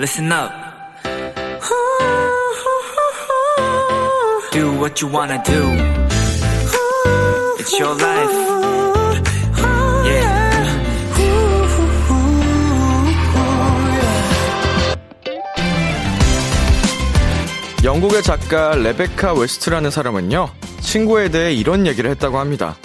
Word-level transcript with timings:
listen 0.00 0.32
up. 0.32 0.50
Do 4.50 4.72
what 4.80 5.04
you 5.04 5.12
wanna 5.12 5.42
do. 5.44 5.60
It's 7.58 7.78
your 7.78 7.94
life. 8.00 8.32
Yeah. 10.06 10.40
영국의 17.84 18.22
작가 18.22 18.74
레베카 18.76 19.34
웨스트라는 19.34 19.90
사람은요, 19.90 20.48
친구에 20.80 21.28
대해 21.28 21.52
이런 21.52 21.86
얘기를 21.86 22.08
했다고 22.10 22.38
합니다. 22.38 22.76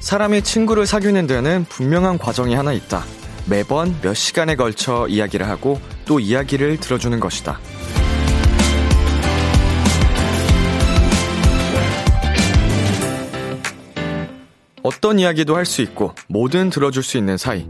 사람이 0.00 0.42
친구를 0.42 0.84
사귀는 0.84 1.26
데는 1.26 1.64
분명한 1.70 2.18
과정이 2.18 2.54
하나 2.54 2.74
있다. 2.74 3.04
매번 3.46 3.98
몇 4.02 4.12
시간에 4.12 4.56
걸쳐 4.56 5.06
이야기를 5.08 5.48
하고 5.48 5.80
또 6.10 6.18
이야기를 6.18 6.78
들어주는 6.78 7.20
것이다. 7.20 7.60
어떤 14.82 15.20
이야기도 15.20 15.54
할 15.54 15.64
수 15.64 15.82
있고 15.82 16.16
뭐든 16.28 16.70
들어줄 16.70 17.04
수 17.04 17.16
있는 17.16 17.36
사이. 17.36 17.68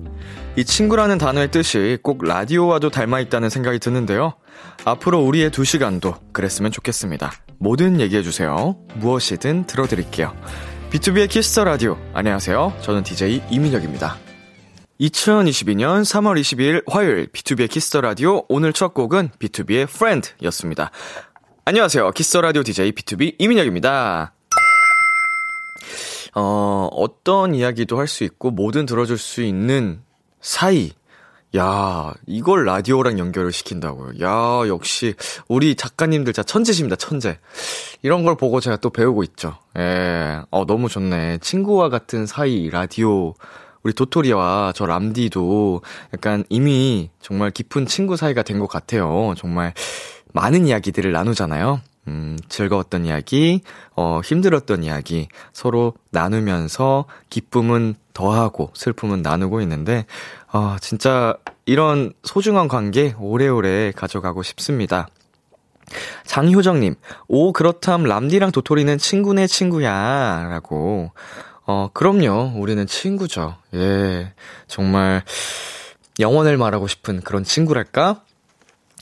이 0.57 0.65
친구라는 0.65 1.19
단어의 1.19 1.51
뜻이 1.51 1.99
꼭 2.03 2.25
라디오와도 2.25 2.89
닮아 2.89 3.21
있다는 3.21 3.51
생각이 3.51 3.79
드는데요. 3.79 4.33
앞으로 4.87 5.21
우리의 5.21 5.51
두 5.51 5.67
시간도 5.67 6.15
그랬으면 6.33 6.73
좋겠습니다. 6.73 7.33
뭐든 7.59 8.01
얘기해주세요. 8.01 8.79
무엇이든 8.95 9.67
들어드릴게요. 9.67 10.35
B2B의 10.91 11.29
키스터 11.29 11.65
라디오. 11.65 11.99
안녕하세요. 12.15 12.73
저는 12.81 13.03
DJ 13.03 13.43
이민혁입니다. 13.51 14.30
2022년 15.01 16.03
3월 16.03 16.39
22일 16.39 16.83
화요일 16.87 17.27
B2B의 17.33 17.71
키스터 17.71 18.03
라디오. 18.03 18.43
오늘 18.49 18.75
첫 18.75 18.93
곡은 18.93 19.31
BTOB의 19.39 19.83
Friend 19.85 20.31
였습니다. 20.43 20.91
안녕하세요. 21.65 22.11
키스터 22.11 22.43
라디오 22.43 22.63
DJ 22.63 22.93
B2B 22.93 23.37
이민혁입니다. 23.39 24.35
어, 26.35 26.89
어떤 26.93 27.55
이야기도 27.55 27.99
할 27.99 28.07
수 28.07 28.25
있고 28.25 28.51
뭐든 28.51 28.85
들어줄 28.87 29.17
수 29.17 29.41
있는 29.43 30.03
사이. 30.43 30.93
야, 31.57 32.13
이걸 32.27 32.65
라디오랑 32.67 33.19
연결을 33.19 33.53
시킨다고요. 33.53 34.21
야, 34.21 34.69
역시 34.69 35.15
우리 35.49 35.75
작가님들 35.75 36.33
진짜 36.35 36.45
천재십니다. 36.45 36.95
천재. 36.97 37.39
이런 38.03 38.23
걸 38.25 38.37
보고 38.37 38.61
제가 38.61 38.77
또 38.77 38.91
배우고 38.91 39.25
있죠. 39.25 39.57
예. 39.79 40.43
어, 40.51 40.67
너무 40.67 40.89
좋네. 40.89 41.39
친구와 41.39 41.89
같은 41.89 42.27
사이 42.27 42.69
라디오 42.71 43.35
우리 43.83 43.93
도토리와 43.93 44.73
저 44.75 44.87
람디도 44.87 45.83
약간 46.15 46.45
이미 46.49 47.11
정말 47.21 47.51
깊은 47.51 47.87
친구 47.87 48.17
사이가 48.17 48.43
된 48.43 48.61
것 48.61 48.67
같아요. 48.69 49.35
정말 49.39 49.73
많은 50.33 50.67
이야기들을 50.67 51.13
나누잖아요. 51.13 51.81
음, 52.09 52.37
즐거웠던 52.49 53.05
이야기, 53.07 53.63
어, 53.95 54.21
힘들었던 54.25 54.83
이야기, 54.85 55.29
서로 55.53 55.95
나누면서 56.11 57.05
기쁨은 57.31 57.95
더하고 58.15 58.71
슬픔은 58.75 59.23
나누고 59.23 59.61
있는데, 59.63 60.07
어, 60.53 60.77
진짜 60.81 61.37
이런 61.67 62.13
소중한 62.25 62.69
관계 62.69 63.15
오래오래 63.19 63.93
가져가고 63.93 64.43
싶습니다. 64.43 65.09
장효정님, 66.25 66.95
오, 67.29 67.53
그렇담 67.53 68.05
람디랑 68.05 68.53
도토리는 68.53 68.99
친구네 68.99 69.47
친구야. 69.47 70.47
라고. 70.51 71.13
어, 71.71 71.89
그럼요. 71.95 72.55
우리는 72.57 72.85
친구죠. 72.89 73.57
예. 73.75 74.33
정말, 74.67 75.23
영원을 76.19 76.57
말하고 76.57 76.89
싶은 76.89 77.21
그런 77.21 77.45
친구랄까? 77.45 78.23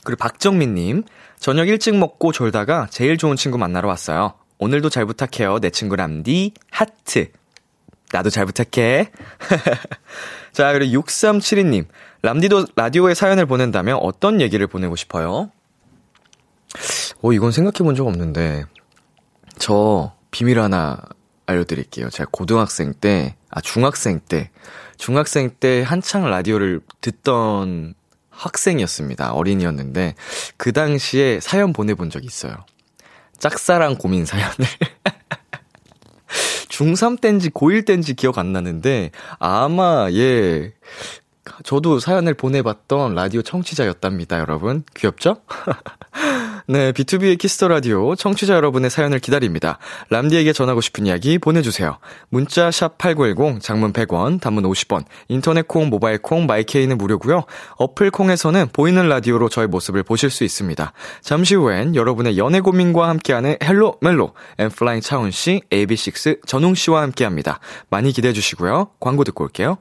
그리고 0.03 0.19
박정민님, 0.19 1.03
저녁 1.39 1.67
일찍 1.67 1.97
먹고 1.97 2.31
졸다가 2.31 2.85
제일 2.91 3.17
좋은 3.17 3.35
친구 3.35 3.57
만나러 3.57 3.87
왔어요. 3.87 4.35
오늘도 4.59 4.89
잘 4.89 5.07
부탁해요. 5.07 5.59
내 5.59 5.71
친구 5.71 5.95
람디, 5.95 6.53
하트. 6.69 7.31
나도 8.11 8.29
잘 8.29 8.45
부탁해. 8.45 9.09
자, 10.53 10.71
그리고 10.73 11.01
6372님. 11.01 11.87
람디도 12.21 12.67
라디오에 12.75 13.15
사연을 13.15 13.47
보낸다면 13.47 13.97
어떤 13.99 14.41
얘기를 14.41 14.67
보내고 14.67 14.95
싶어요? 14.95 15.49
오, 17.21 17.33
이건 17.33 17.51
생각해 17.51 17.79
본 17.79 17.95
적 17.95 18.05
없는데. 18.05 18.65
저 19.57 20.13
비밀 20.29 20.59
하나 20.61 20.99
알려드릴게요. 21.49 22.09
제가 22.09 22.29
고등학생 22.31 22.93
때, 22.93 23.35
아, 23.49 23.61
중학생 23.61 24.19
때, 24.19 24.51
중학생 24.97 25.49
때 25.49 25.81
한창 25.81 26.29
라디오를 26.29 26.81
듣던 27.01 27.95
학생이었습니다. 28.29 29.33
어린이였는데, 29.33 30.15
그 30.57 30.71
당시에 30.71 31.39
사연 31.39 31.73
보내본 31.73 32.09
적이 32.09 32.27
있어요. 32.27 32.55
짝사랑 33.37 33.97
고민 33.97 34.25
사연을. 34.25 34.55
중3 36.69 37.19
땐지 37.19 37.49
고1 37.49 37.85
땐지 37.85 38.13
기억 38.13 38.37
안 38.37 38.53
나는데, 38.53 39.11
아마, 39.39 40.09
예, 40.11 40.73
저도 41.63 41.99
사연을 41.99 42.35
보내봤던 42.35 43.15
라디오 43.15 43.41
청취자였답니다, 43.41 44.39
여러분. 44.39 44.83
귀엽죠? 44.95 45.41
네, 46.71 46.91
B2B의 46.91 47.39
키스터 47.39 47.67
라디오 47.67 48.13
청취자 48.13 48.53
여러분의 48.53 48.91
사연을 48.91 49.17
기다립니다. 49.17 49.79
람디에게 50.11 50.53
전하고 50.53 50.81
싶은 50.81 51.07
이야기 51.07 51.39
보내주세요. 51.39 51.97
문자 52.29 52.69
샵 52.69 52.99
#8910 52.99 53.59
장문 53.59 53.91
100원, 53.91 54.39
단문 54.39 54.65
50원, 54.65 55.05
인터넷 55.29 55.67
콩, 55.67 55.89
모바일 55.89 56.19
콩, 56.19 56.45
마이케이는 56.45 56.99
무료고요. 56.99 57.45
어플 57.77 58.11
콩에서는 58.11 58.67
보이는 58.71 59.09
라디오로 59.09 59.49
저의 59.49 59.67
모습을 59.67 60.03
보실 60.03 60.29
수 60.29 60.43
있습니다. 60.43 60.93
잠시 61.21 61.55
후엔 61.55 61.95
여러분의 61.95 62.37
연애 62.37 62.59
고민과 62.59 63.09
함께하는 63.09 63.57
헬로 63.63 63.95
멜로 64.01 64.35
엔플라잉 64.59 65.01
차훈 65.01 65.31
씨, 65.31 65.61
AB6IX 65.71 66.45
전웅 66.45 66.75
씨와 66.75 67.01
함께합니다. 67.01 67.59
많이 67.89 68.11
기대해 68.11 68.31
주시고요. 68.31 68.91
광고 68.99 69.23
듣고 69.23 69.45
올게요. 69.45 69.79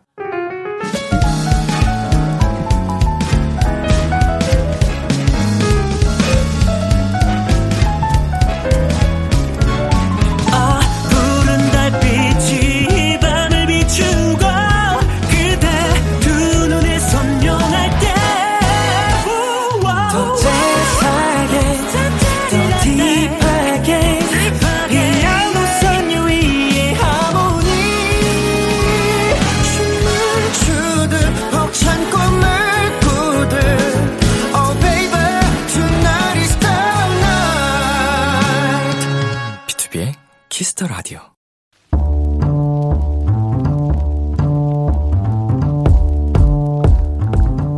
B2B의 39.88 40.14
키스터 40.48 40.86
라디오. 40.86 41.20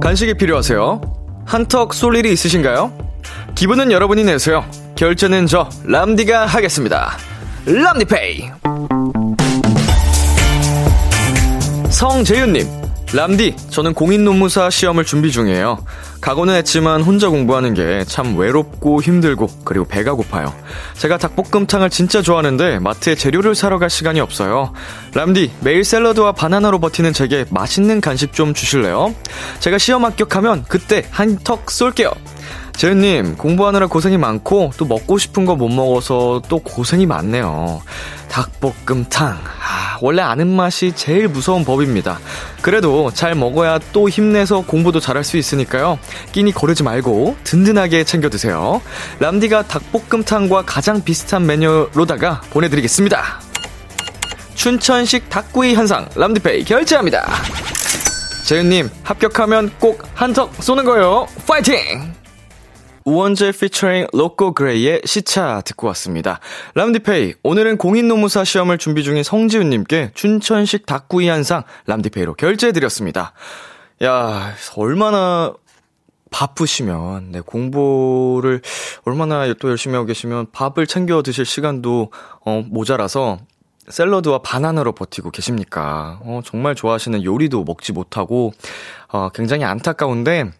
간식이 0.00 0.34
필요하세요? 0.34 1.00
한턱 1.47 1.94
쏠 1.94 2.16
일이 2.16 2.32
있으신가요? 2.32 2.93
기분은 3.54 3.93
여러분이 3.93 4.25
내세요. 4.25 4.65
결제는 4.97 5.47
저 5.47 5.69
람디가 5.84 6.47
하겠습니다. 6.47 7.16
람디페이. 7.66 8.50
성재윤님, 11.91 12.66
람디, 13.12 13.56
저는 13.71 13.92
공인노무사 13.95 14.71
시험을 14.71 15.04
준비 15.04 15.30
중이에요. 15.33 15.84
각오는 16.20 16.54
했지만 16.54 17.02
혼자 17.02 17.28
공부하는 17.28 17.74
게 17.74 18.04
참 18.06 18.36
외롭고 18.36 19.00
힘들고 19.02 19.48
그리고 19.64 19.84
배가 19.84 20.12
고파요. 20.14 20.52
제가 20.94 21.16
닭볶음탕을 21.18 21.90
진짜 21.90 22.22
좋아하는데 22.22 22.78
마트에 22.80 23.14
재료를 23.14 23.54
사러 23.54 23.78
갈 23.78 23.88
시간이 23.88 24.20
없어요. 24.20 24.72
람디, 25.14 25.52
매일 25.60 25.84
샐러드와 25.84 26.32
바나나로 26.32 26.78
버티는 26.80 27.12
제게 27.12 27.44
맛있는 27.50 28.00
간식 28.00 28.32
좀 28.32 28.52
주실래요? 28.52 29.14
제가 29.60 29.78
시험 29.78 30.04
합격하면 30.04 30.64
그때 30.68 31.06
한턱 31.10 31.70
쏠게요. 31.70 32.10
재윤님, 32.80 33.36
공부하느라 33.36 33.88
고생이 33.88 34.16
많고, 34.16 34.71
또 34.78 34.86
먹고 34.86 35.18
싶은 35.18 35.44
거 35.44 35.54
못 35.54 35.68
먹어서 35.68 36.41
또 36.48 36.60
고생이 36.60 37.04
많네요. 37.04 37.82
닭볶음탕. 38.30 39.28
아, 39.28 39.98
원래 40.00 40.22
아는 40.22 40.48
맛이 40.48 40.92
제일 40.97 41.28
무서운 41.28 41.62
법입니다. 41.66 42.18
그래도 42.62 43.10
잘 43.12 43.34
먹어야 43.34 43.78
또 43.92 44.09
힘내서 44.09 44.62
공부도 44.62 44.98
잘할 44.98 45.24
수 45.24 45.36
있으니까요. 45.36 45.98
끼니 46.32 46.53
거르지 46.53 46.82
말고 46.82 47.36
든든하게 47.44 48.04
챙겨 48.04 48.30
드세요. 48.30 48.80
람디가 49.18 49.65
닭볶음탕과 49.65 50.62
가장 50.65 51.04
비슷한 51.04 51.44
메뉴로다가 51.44 52.41
보내드리겠습니다. 52.48 53.41
춘천식 54.54 55.28
닭구이 55.28 55.74
한상 55.74 56.09
람디페이 56.15 56.65
결제합니다. 56.65 57.28
재윤님 58.47 58.88
합격하면 59.03 59.71
꼭 59.78 60.03
한턱 60.15 60.54
쏘는 60.62 60.86
거요. 60.86 61.27
파이팅! 61.47 62.19
우원재 63.04 63.52
피처링 63.52 64.08
로꼬 64.12 64.52
그레이의 64.52 65.02
시차 65.04 65.62
듣고 65.64 65.86
왔습니다. 65.88 66.38
람디페이, 66.74 67.34
오늘은 67.42 67.78
공인노무사 67.78 68.44
시험을 68.44 68.78
준비 68.78 69.02
중인 69.02 69.22
성지훈님께 69.22 70.10
춘천식 70.14 70.86
닭구이 70.86 71.28
한 71.28 71.42
상 71.42 71.62
람디페이로 71.86 72.34
결제해드렸습니다. 72.34 73.32
야, 74.02 74.52
얼마나 74.76 75.54
바쁘시면, 76.30 77.32
네, 77.32 77.41
공부를 77.41 78.60
얼마나 79.04 79.53
또 79.54 79.70
열심히 79.70 79.94
하고 79.94 80.06
계시면 80.06 80.48
밥을 80.53 80.86
챙겨 80.86 81.22
드실 81.22 81.46
시간도, 81.46 82.12
어, 82.44 82.62
모자라서 82.68 83.38
샐러드와 83.88 84.38
바나나로 84.42 84.92
버티고 84.92 85.30
계십니까? 85.30 86.20
어, 86.22 86.41
정말 86.44 86.74
좋아하시는 86.74 87.24
요리도 87.24 87.64
먹지 87.64 87.92
못하고, 87.92 88.53
어, 89.08 89.30
굉장히 89.30 89.64
안타까운데, 89.64 90.53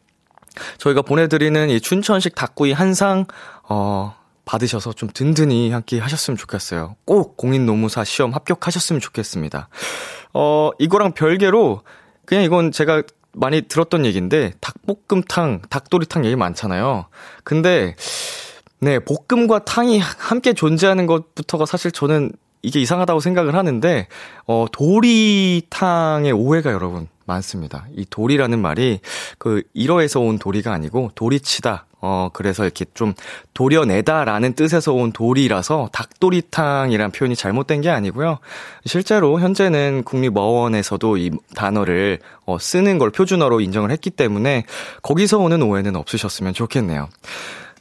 저희가 0.79 1.02
보내드리는 1.02 1.70
이 1.70 1.81
춘천식 1.81 2.35
닭구이 2.35 2.73
한 2.73 2.94
상, 2.94 3.26
어, 3.69 4.14
받으셔서 4.44 4.93
좀 4.94 5.08
든든히 5.12 5.70
함께 5.70 6.00
하셨으면 6.00 6.37
좋겠어요. 6.37 6.97
꼭 7.05 7.37
공인노무사 7.37 8.05
시험 8.05 8.32
합격하셨으면 8.32 9.00
좋겠습니다. 9.00 9.69
어, 10.35 10.70
이거랑 10.79 11.12
별개로, 11.12 11.82
그냥 12.25 12.44
이건 12.44 12.73
제가 12.73 13.02
많이 13.32 13.62
들었던 13.62 14.05
얘기인데, 14.05 14.55
닭볶음탕, 14.61 15.62
닭도리탕 15.70 16.25
얘기 16.25 16.35
많잖아요. 16.35 17.06
근데, 17.44 17.94
네, 18.81 18.99
볶음과 18.99 19.61
탕이 19.64 20.00
함께 20.00 20.53
존재하는 20.53 21.06
것부터가 21.06 21.67
사실 21.67 21.93
저는 21.93 22.32
이게 22.62 22.81
이상하다고 22.81 23.20
생각을 23.20 23.55
하는데, 23.55 24.08
어, 24.46 24.67
도리탕의 24.73 26.32
오해가 26.32 26.73
여러분 26.73 27.06
많습니다. 27.31 27.87
이 27.97 28.05
도리라는 28.09 28.61
말이 28.61 29.00
그 29.38 29.62
1어에서 29.75 30.21
온 30.21 30.38
도리가 30.38 30.73
아니고 30.73 31.12
도리치다. 31.15 31.87
어, 32.03 32.31
그래서 32.32 32.65
이렇게 32.65 32.87
좀 32.94 33.12
도려내다라는 33.53 34.55
뜻에서 34.55 34.94
온 34.94 35.12
도리라서 35.12 35.91
닭도리탕이란 35.93 37.12
표현이 37.12 37.37
잘못된 37.37 37.82
게 37.82 37.91
아니고요. 37.91 38.38
실제로 38.87 39.38
현재는 39.38 40.05
국립어원에서도 40.05 41.17
이 41.19 41.31
단어를 41.55 42.21
어, 42.47 42.59
쓰는 42.59 42.99
걸 42.99 43.11
표준어로 43.11 43.61
인정을 43.61 43.91
했기 43.91 44.09
때문에 44.11 44.65
거기서 45.03 45.38
오는 45.38 45.61
오해는 45.62 45.94
없으셨으면 45.94 46.55
좋겠네요. 46.55 47.09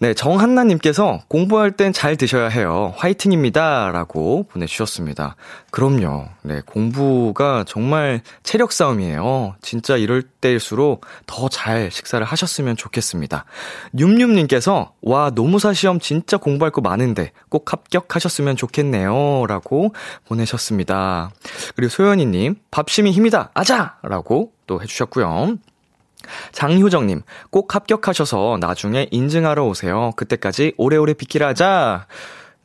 네, 0.01 0.13
정한나님께서 0.13 1.23
공부할 1.27 1.71
땐 1.71 1.91
잘 1.91 2.15
드셔야 2.15 2.47
해요. 2.47 2.93
화이팅입니다. 2.95 3.91
라고 3.91 4.43
보내주셨습니다. 4.43 5.35
그럼요. 5.71 6.29
네, 6.41 6.61
공부가 6.65 7.65
정말 7.67 8.21
체력 8.43 8.71
싸움이에요. 8.71 9.55
진짜 9.61 9.97
이럴 9.97 10.21
때일수록 10.21 11.05
더 11.25 11.49
잘 11.49 11.91
식사를 11.91 12.25
하셨으면 12.25 12.77
좋겠습니다. 12.77 13.43
윰윰님께서, 13.93 14.91
와, 15.01 15.31
노무사 15.31 15.73
시험 15.73 15.99
진짜 15.99 16.37
공부할 16.37 16.71
거 16.71 16.79
많은데 16.79 17.31
꼭 17.49 17.73
합격하셨으면 17.73 18.55
좋겠네요. 18.55 19.47
라고 19.47 19.93
보내셨습니다. 20.29 21.31
그리고 21.75 21.89
소연이님, 21.89 22.55
밥심이 22.71 23.11
힘이다. 23.11 23.51
아자! 23.53 23.97
라고 24.03 24.53
또 24.65 24.81
해주셨고요. 24.81 25.57
장효정님, 26.51 27.21
꼭 27.49 27.75
합격하셔서 27.75 28.57
나중에 28.59 29.07
인증하러 29.11 29.65
오세요. 29.65 30.11
그때까지 30.15 30.73
오래오래 30.77 31.13
비키라자. 31.13 32.07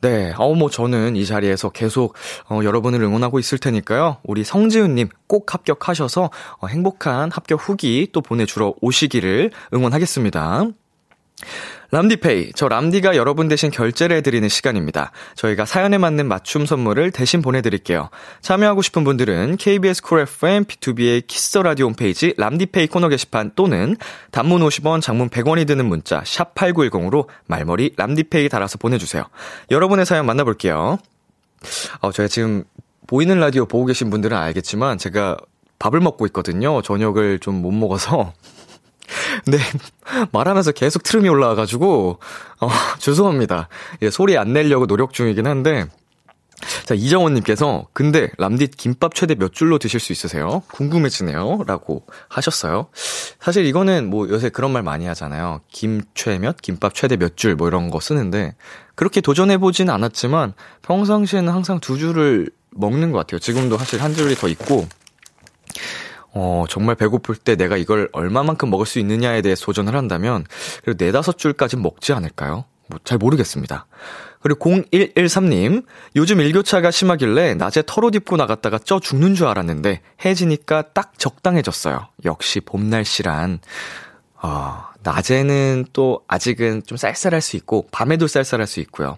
네, 0.01 0.33
어, 0.37 0.53
뭐, 0.53 0.69
저는 0.69 1.15
이 1.15 1.25
자리에서 1.25 1.69
계속, 1.69 2.13
어, 2.49 2.59
여러분을 2.63 3.01
응원하고 3.01 3.39
있을 3.39 3.57
테니까요. 3.57 4.17
우리 4.23 4.43
성지훈님 4.43 5.09
꼭 5.27 5.53
합격하셔서, 5.53 6.29
어, 6.59 6.67
행복한 6.67 7.31
합격 7.31 7.67
후기 7.67 8.09
또 8.11 8.21
보내주러 8.21 8.75
오시기를 8.81 9.51
응원하겠습니다. 9.73 10.67
람디페이, 11.91 12.51
저 12.55 12.67
람디가 12.67 13.15
여러분 13.15 13.47
대신 13.47 13.71
결제를 13.71 14.17
해드리는 14.17 14.49
시간입니다. 14.49 15.11
저희가 15.35 15.65
사연에 15.65 15.97
맞는 15.97 16.27
맞춤 16.27 16.65
선물을 16.65 17.11
대신 17.11 17.41
보내드릴게요. 17.41 18.09
참여하고 18.41 18.81
싶은 18.81 19.03
분들은 19.03 19.57
KBS 19.57 20.01
쿨 20.01 20.19
FM 20.21 20.65
BTOB의 20.65 21.23
Kiss 21.27 21.57
Radio 21.59 21.85
홈페이지 21.85 22.33
람디페이 22.37 22.87
코너 22.87 23.07
게시판 23.07 23.51
또는 23.55 23.95
단문 24.31 24.61
50원, 24.61 25.01
장문 25.01 25.29
100원이 25.29 25.67
드는 25.67 25.85
문자 25.85 26.21
샵 26.25 26.53
#8910으로 26.55 27.27
말머리 27.47 27.93
람디페이 27.95 28.49
달아서 28.49 28.77
보내주세요. 28.77 29.23
여러분의 29.71 30.05
사연 30.05 30.25
만나볼게요. 30.25 30.97
어, 32.01 32.11
제가 32.11 32.27
지금 32.27 32.63
보이는 33.07 33.39
라디오 33.39 33.65
보고 33.65 33.85
계신 33.85 34.09
분들은 34.09 34.35
알겠지만 34.35 34.97
제가 34.97 35.37
밥을 35.79 35.99
먹고 35.99 36.25
있거든요. 36.27 36.81
저녁을 36.81 37.39
좀 37.39 37.61
못 37.61 37.71
먹어서 37.71 38.33
네, 39.47 39.57
말하면서 40.31 40.71
계속 40.71 41.03
트름이 41.03 41.29
올라와가지고, 41.29 42.19
어, 42.61 42.69
죄송합니다. 42.99 43.69
예, 44.01 44.09
소리 44.09 44.37
안 44.37 44.53
내려고 44.53 44.87
노력 44.87 45.13
중이긴 45.13 45.47
한데, 45.47 45.85
자, 46.85 46.93
이정원님께서, 46.95 47.87
근데, 47.93 48.29
람디 48.37 48.67
김밥 48.67 49.13
최대 49.13 49.35
몇 49.35 49.53
줄로 49.53 49.77
드실 49.77 49.99
수 49.99 50.13
있으세요? 50.13 50.63
궁금해지네요. 50.71 51.63
라고 51.67 52.05
하셨어요. 52.29 52.87
사실 53.39 53.65
이거는 53.65 54.09
뭐 54.09 54.29
요새 54.29 54.49
그런 54.49 54.71
말 54.71 54.81
많이 54.81 55.05
하잖아요. 55.05 55.61
김최 55.69 56.39
몇? 56.39 56.55
김밥 56.61 56.95
최대 56.95 57.17
몇 57.17 57.35
줄? 57.35 57.55
뭐 57.55 57.67
이런 57.67 57.89
거 57.89 57.99
쓰는데, 57.99 58.55
그렇게 58.95 59.19
도전해보진 59.21 59.89
않았지만, 59.89 60.53
평상시에는 60.83 61.51
항상 61.51 61.79
두 61.79 61.97
줄을 61.97 62.49
먹는 62.71 63.11
것 63.11 63.19
같아요. 63.19 63.39
지금도 63.39 63.77
사실 63.77 64.01
한 64.01 64.13
줄이 64.13 64.35
더 64.35 64.47
있고, 64.47 64.87
어, 66.35 66.65
정말 66.69 66.95
배고플 66.95 67.35
때 67.35 67.55
내가 67.55 67.77
이걸 67.77 68.09
얼마만큼 68.11 68.69
먹을 68.69 68.85
수 68.85 68.99
있느냐에 68.99 69.41
대해 69.41 69.55
도전을 69.55 69.95
한다면, 69.95 70.43
그래도 70.83 71.03
네다섯 71.03 71.37
줄까지 71.37 71.77
먹지 71.77 72.11
않을까요? 72.11 72.65
뭐, 72.87 72.99
잘 73.05 73.17
모르겠습니다. 73.17 73.87
그리고 74.41 74.59
0113님, 74.69 75.85
요즘 76.17 76.41
일교차가 76.41 76.91
심하길래 76.91 77.55
낮에 77.55 77.83
털옷 77.85 78.13
입고 78.15 78.35
나갔다가 78.35 78.77
쪄 78.77 78.99
죽는 78.99 79.33
줄 79.33 79.47
알았는데, 79.47 80.01
해지니까 80.25 80.93
딱 80.93 81.17
적당해졌어요. 81.17 82.09
역시 82.25 82.59
봄 82.59 82.89
날씨란. 82.89 83.59
어, 84.43 84.83
낮에는 85.05 85.85
또 85.93 86.21
아직은 86.27 86.83
좀 86.85 86.97
쌀쌀할 86.97 87.39
수 87.39 87.55
있고, 87.55 87.87
밤에도 87.91 88.27
쌀쌀할 88.27 88.67
수 88.67 88.79
있고요. 88.81 89.17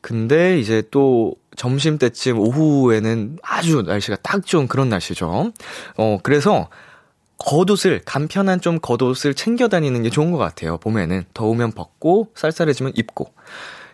근데 0.00 0.60
이제 0.60 0.82
또 0.90 1.34
점심 1.56 1.98
때쯤 1.98 2.38
오후에는 2.38 3.38
아주 3.42 3.82
날씨가 3.82 4.18
딱 4.22 4.46
좋은 4.46 4.68
그런 4.68 4.88
날씨죠. 4.90 5.52
어, 5.96 6.18
그래서 6.22 6.68
겉옷을, 7.38 8.02
간편한 8.04 8.60
좀 8.60 8.78
겉옷을 8.80 9.34
챙겨 9.34 9.68
다니는 9.68 10.02
게 10.02 10.10
좋은 10.10 10.30
것 10.30 10.38
같아요. 10.38 10.78
봄에는. 10.78 11.24
더우면 11.34 11.72
벗고, 11.72 12.28
쌀쌀해지면 12.34 12.92
입고. 12.96 13.32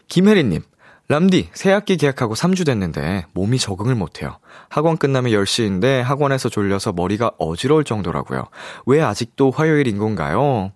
김혜리님, 0.08 0.62
람디, 1.08 1.48
새 1.54 1.72
학기 1.72 1.96
계약하고 1.96 2.34
3주 2.34 2.64
됐는데 2.66 3.26
몸이 3.32 3.58
적응을 3.58 3.94
못해요. 3.96 4.38
학원 4.68 4.96
끝나면 4.96 5.32
10시인데 5.32 6.02
학원에서 6.02 6.48
졸려서 6.48 6.92
머리가 6.92 7.32
어지러울 7.38 7.82
정도라고요. 7.82 8.46
왜 8.86 9.00
아직도 9.00 9.50
화요일인 9.50 9.98
건가요? 9.98 10.70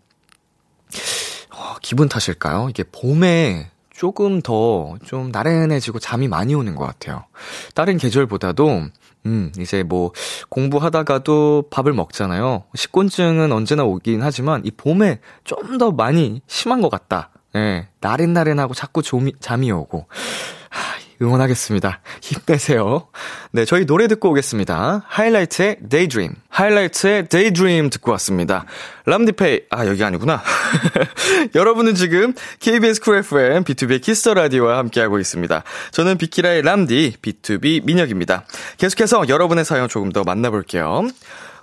어, 1.50 1.76
기분 1.82 2.08
탓일까요? 2.08 2.68
이게 2.70 2.84
봄에 2.84 3.70
조금 3.94 4.40
더 4.42 4.96
좀 5.04 5.30
나른해지고 5.30 5.98
잠이 5.98 6.28
많이 6.28 6.54
오는 6.54 6.74
것 6.74 6.84
같아요. 6.84 7.24
다른 7.74 7.96
계절보다도 7.98 8.86
음, 9.26 9.52
이제 9.58 9.82
뭐, 9.82 10.12
공부하다가도 10.50 11.68
밥을 11.70 11.94
먹잖아요. 11.94 12.64
식곤증은 12.74 13.52
언제나 13.52 13.82
오긴 13.84 14.22
하지만, 14.22 14.60
이 14.66 14.70
봄에 14.70 15.20
좀 15.44 15.78
더 15.78 15.90
많이 15.92 16.42
심한 16.46 16.82
것 16.82 16.90
같다. 16.90 17.30
예, 17.56 17.88
나른나른하고 18.00 18.74
자꾸 18.74 19.00
조미, 19.00 19.32
잠이 19.40 19.70
오고. 19.72 20.06
응원하겠습니다. 21.20 22.00
힘내세요. 22.20 23.08
네, 23.52 23.64
저희 23.64 23.86
노래 23.86 24.08
듣고 24.08 24.30
오겠습니다. 24.30 25.04
하이라이트의 25.06 25.78
Daydream. 25.88 26.34
하이라이트의 26.48 27.28
Daydream 27.28 27.90
듣고 27.90 28.12
왔습니다. 28.12 28.64
람디페이, 29.06 29.62
아, 29.70 29.86
여기 29.86 30.02
아니구나. 30.02 30.42
여러분은 31.54 31.94
지금 31.94 32.32
KBS 32.60 33.00
쿨 33.00 33.18
FM 33.18 33.64
B2B 33.64 34.02
키스터 34.02 34.34
라디오와 34.34 34.78
함께하고 34.78 35.18
있습니다. 35.18 35.62
저는 35.92 36.18
비키라의 36.18 36.62
람디, 36.62 37.16
B2B 37.22 37.84
민혁입니다. 37.84 38.44
계속해서 38.78 39.28
여러분의 39.28 39.64
사연 39.64 39.88
조금 39.88 40.10
더 40.12 40.24
만나볼게요. 40.24 41.08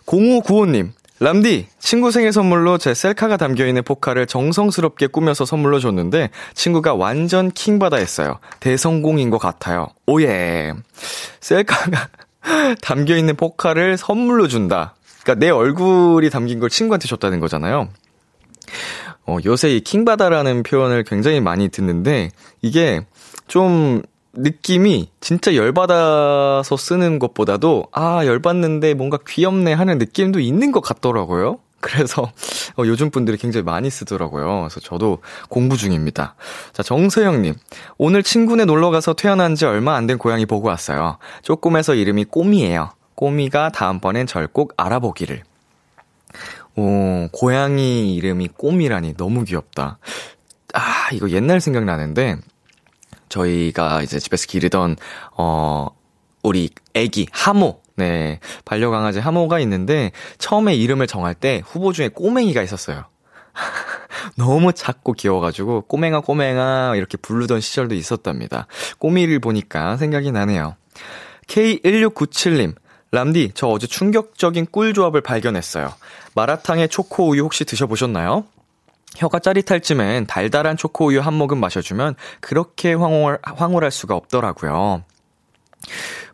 0595님, 0.05 0.91
람디, 1.21 1.67
친구 1.77 2.09
생일 2.09 2.33
선물로 2.33 2.79
제 2.79 2.95
셀카가 2.95 3.37
담겨있는 3.37 3.83
포카를 3.83 4.25
정성스럽게 4.25 5.05
꾸며서 5.05 5.45
선물로 5.45 5.79
줬는데, 5.79 6.31
친구가 6.55 6.95
완전 6.95 7.51
킹받아 7.51 7.97
했어요. 7.97 8.39
대성공인 8.59 9.29
것 9.29 9.37
같아요. 9.37 9.89
오예. 10.07 10.73
셀카가 11.39 12.07
담겨있는 12.81 13.35
포카를 13.35 13.97
선물로 13.97 14.47
준다. 14.47 14.95
그니까 15.23 15.39
내 15.39 15.51
얼굴이 15.51 16.27
담긴 16.31 16.59
걸 16.59 16.71
친구한테 16.71 17.07
줬다는 17.07 17.39
거잖아요. 17.39 17.89
어, 19.27 19.37
요새 19.45 19.69
이 19.69 19.81
킹바다라는 19.81 20.63
표현을 20.63 21.03
굉장히 21.03 21.39
많이 21.39 21.69
듣는데, 21.69 22.31
이게 22.63 23.05
좀 23.47 24.01
느낌이 24.33 25.09
진짜 25.19 25.55
열받아서 25.55 26.77
쓰는 26.77 27.19
것보다도 27.19 27.87
아 27.91 28.25
열받는데 28.25 28.93
뭔가 28.93 29.17
귀엽네 29.27 29.73
하는 29.73 29.97
느낌도 29.97 30.39
있는 30.39 30.71
것 30.71 30.81
같더라고요. 30.81 31.59
그래서 31.81 32.23
어, 32.77 32.83
요즘 32.85 33.09
분들이 33.09 33.37
굉장히 33.37 33.63
많이 33.63 33.89
쓰더라고요. 33.89 34.59
그래서 34.61 34.79
저도 34.79 35.19
공부 35.49 35.75
중입니다. 35.77 36.35
자, 36.73 36.83
정서영님. 36.83 37.55
오늘 37.97 38.21
친구네 38.23 38.65
놀러 38.65 38.91
가서 38.91 39.13
태어난 39.13 39.55
지 39.55 39.65
얼마 39.65 39.95
안 39.95 40.07
된 40.07 40.17
고양이 40.17 40.45
보고 40.45 40.67
왔어요. 40.67 41.17
쪼꼬매서 41.41 41.95
이름이 41.95 42.25
꼬미예요. 42.25 42.91
꼬미가 43.15 43.69
다음번엔 43.71 44.27
절 44.27 44.47
꼭 44.47 44.73
알아보기를. 44.77 45.43
오, 46.75 47.27
고양이 47.31 48.15
이름이 48.15 48.49
꼬미라니 48.55 49.17
너무 49.17 49.43
귀엽다. 49.43 49.97
아, 50.73 51.09
이거 51.11 51.29
옛날 51.31 51.59
생각나는데, 51.59 52.37
저희가 53.31 54.03
이제 54.03 54.19
집에서 54.19 54.45
기르던, 54.45 54.97
어, 55.37 55.87
우리 56.43 56.69
애기, 56.93 57.27
하모. 57.31 57.81
네. 57.95 58.39
반려강아지 58.65 59.19
하모가 59.19 59.59
있는데, 59.61 60.11
처음에 60.37 60.75
이름을 60.75 61.07
정할 61.07 61.33
때 61.33 61.61
후보 61.65 61.93
중에 61.93 62.09
꼬맹이가 62.09 62.61
있었어요. 62.61 63.05
너무 64.37 64.73
작고 64.73 65.13
귀여워가지고, 65.13 65.81
꼬맹아, 65.81 66.21
꼬맹아, 66.21 66.93
이렇게 66.95 67.17
부르던 67.17 67.61
시절도 67.61 67.95
있었답니다. 67.95 68.67
꼬미를 68.99 69.39
보니까 69.39 69.97
생각이 69.97 70.31
나네요. 70.31 70.75
K1697님, 71.47 72.75
람디, 73.11 73.51
저 73.55 73.67
어제 73.67 73.87
충격적인 73.87 74.67
꿀 74.71 74.93
조합을 74.93 75.21
발견했어요. 75.21 75.93
마라탕에 76.33 76.87
초코 76.87 77.29
우유 77.29 77.43
혹시 77.43 77.65
드셔보셨나요? 77.65 78.45
혀가 79.15 79.39
짜릿할 79.39 79.81
쯤엔 79.81 80.27
달달한 80.27 80.77
초코 80.77 81.07
우유 81.07 81.19
한 81.19 81.33
모금 81.33 81.59
마셔주면 81.59 82.15
그렇게 82.39 82.93
황홀, 82.93 83.39
황홀할 83.43 83.91
수가 83.91 84.15
없더라고요. 84.15 85.03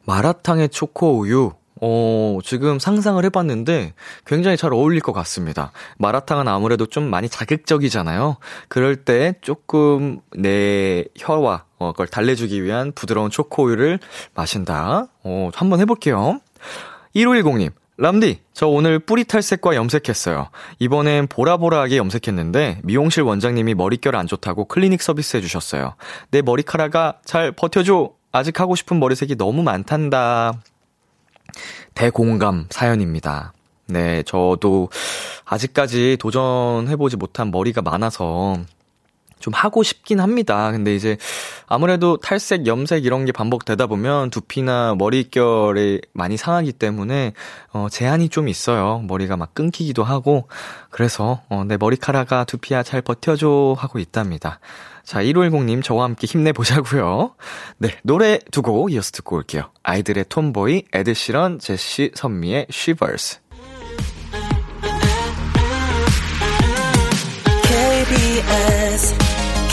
마라탕에 0.05 0.67
초코 0.67 1.19
우유, 1.19 1.51
어, 1.81 2.39
지금 2.43 2.79
상상을 2.79 3.23
해봤는데 3.25 3.93
굉장히 4.25 4.57
잘 4.57 4.73
어울릴 4.73 5.01
것 5.01 5.13
같습니다. 5.13 5.71
마라탕은 5.97 6.47
아무래도 6.47 6.85
좀 6.85 7.09
많이 7.09 7.29
자극적이잖아요. 7.29 8.37
그럴 8.67 8.95
때 8.95 9.35
조금 9.41 10.19
내 10.35 11.05
혀와 11.17 11.65
어, 11.77 11.91
그걸 11.91 12.07
달래주기 12.07 12.63
위한 12.63 12.91
부드러운 12.93 13.29
초코우유를 13.29 13.99
마신다. 14.33 15.07
어, 15.23 15.49
한번 15.53 15.79
해볼게요. 15.79 16.39
1510님, 17.15 17.71
람디, 17.99 18.41
저 18.53 18.67
오늘 18.67 18.99
뿌리 18.99 19.23
탈색과 19.23 19.75
염색했어요. 19.75 20.49
이번엔 20.77 21.27
보라보라하게 21.27 21.97
염색했는데 21.97 22.81
미용실 22.83 23.23
원장님이 23.23 23.73
머릿결 23.73 24.15
안 24.15 24.27
좋다고 24.27 24.65
클리닉 24.65 25.01
서비스 25.01 25.37
해주셨어요. 25.37 25.95
내 26.29 26.43
머리카락아 26.43 27.15
잘 27.25 27.51
버텨줘. 27.51 28.11
아직 28.31 28.59
하고 28.59 28.75
싶은 28.75 28.99
머리색이 28.99 29.35
너무 29.35 29.63
많단다. 29.63 30.61
대공감 31.95 32.67
사연입니다. 32.69 33.53
네, 33.87 34.21
저도 34.23 34.89
아직까지 35.45 36.17
도전해보지 36.19 37.15
못한 37.15 37.49
머리가 37.49 37.81
많아서 37.81 38.57
좀 39.39 39.53
하고 39.53 39.83
싶긴 39.83 40.19
합니다. 40.19 40.71
근데 40.71 40.95
이제 40.95 41.17
아무래도 41.67 42.17
탈색, 42.17 42.65
염색 42.67 43.05
이런 43.05 43.25
게 43.25 43.31
반복되다 43.31 43.87
보면 43.87 44.29
두피나 44.29 44.95
머릿결이 44.97 46.01
많이 46.13 46.37
상하기 46.37 46.73
때문에 46.73 47.33
어 47.73 47.87
제한이 47.89 48.29
좀 48.29 48.47
있어요. 48.47 48.99
머리가 49.07 49.37
막 49.37 49.53
끊기기도 49.53 50.03
하고 50.03 50.47
그래서 50.89 51.41
어 51.49 51.61
내 51.61 51.77
머리카락아 51.77 52.45
두피야 52.45 52.83
잘 52.83 53.01
버텨줘 53.01 53.75
하고 53.77 53.99
있답니다. 53.99 54.59
자, 55.03 55.21
1510님 55.21 55.81
저와 55.83 56.03
함께 56.03 56.27
힘내보자고요. 56.27 57.33
네, 57.77 57.95
노래 58.03 58.39
두 58.51 58.61
곡 58.61 58.91
이어서 58.91 59.11
듣고 59.11 59.37
올게요. 59.37 59.71
아이들의 59.83 60.25
TOMBOY, 60.27 60.83
에드 60.91 61.16
시런, 61.16 61.59
제시, 61.59 62.11
선미의 62.13 62.67
Shivers. 62.69 63.39
KBS 67.63 69.15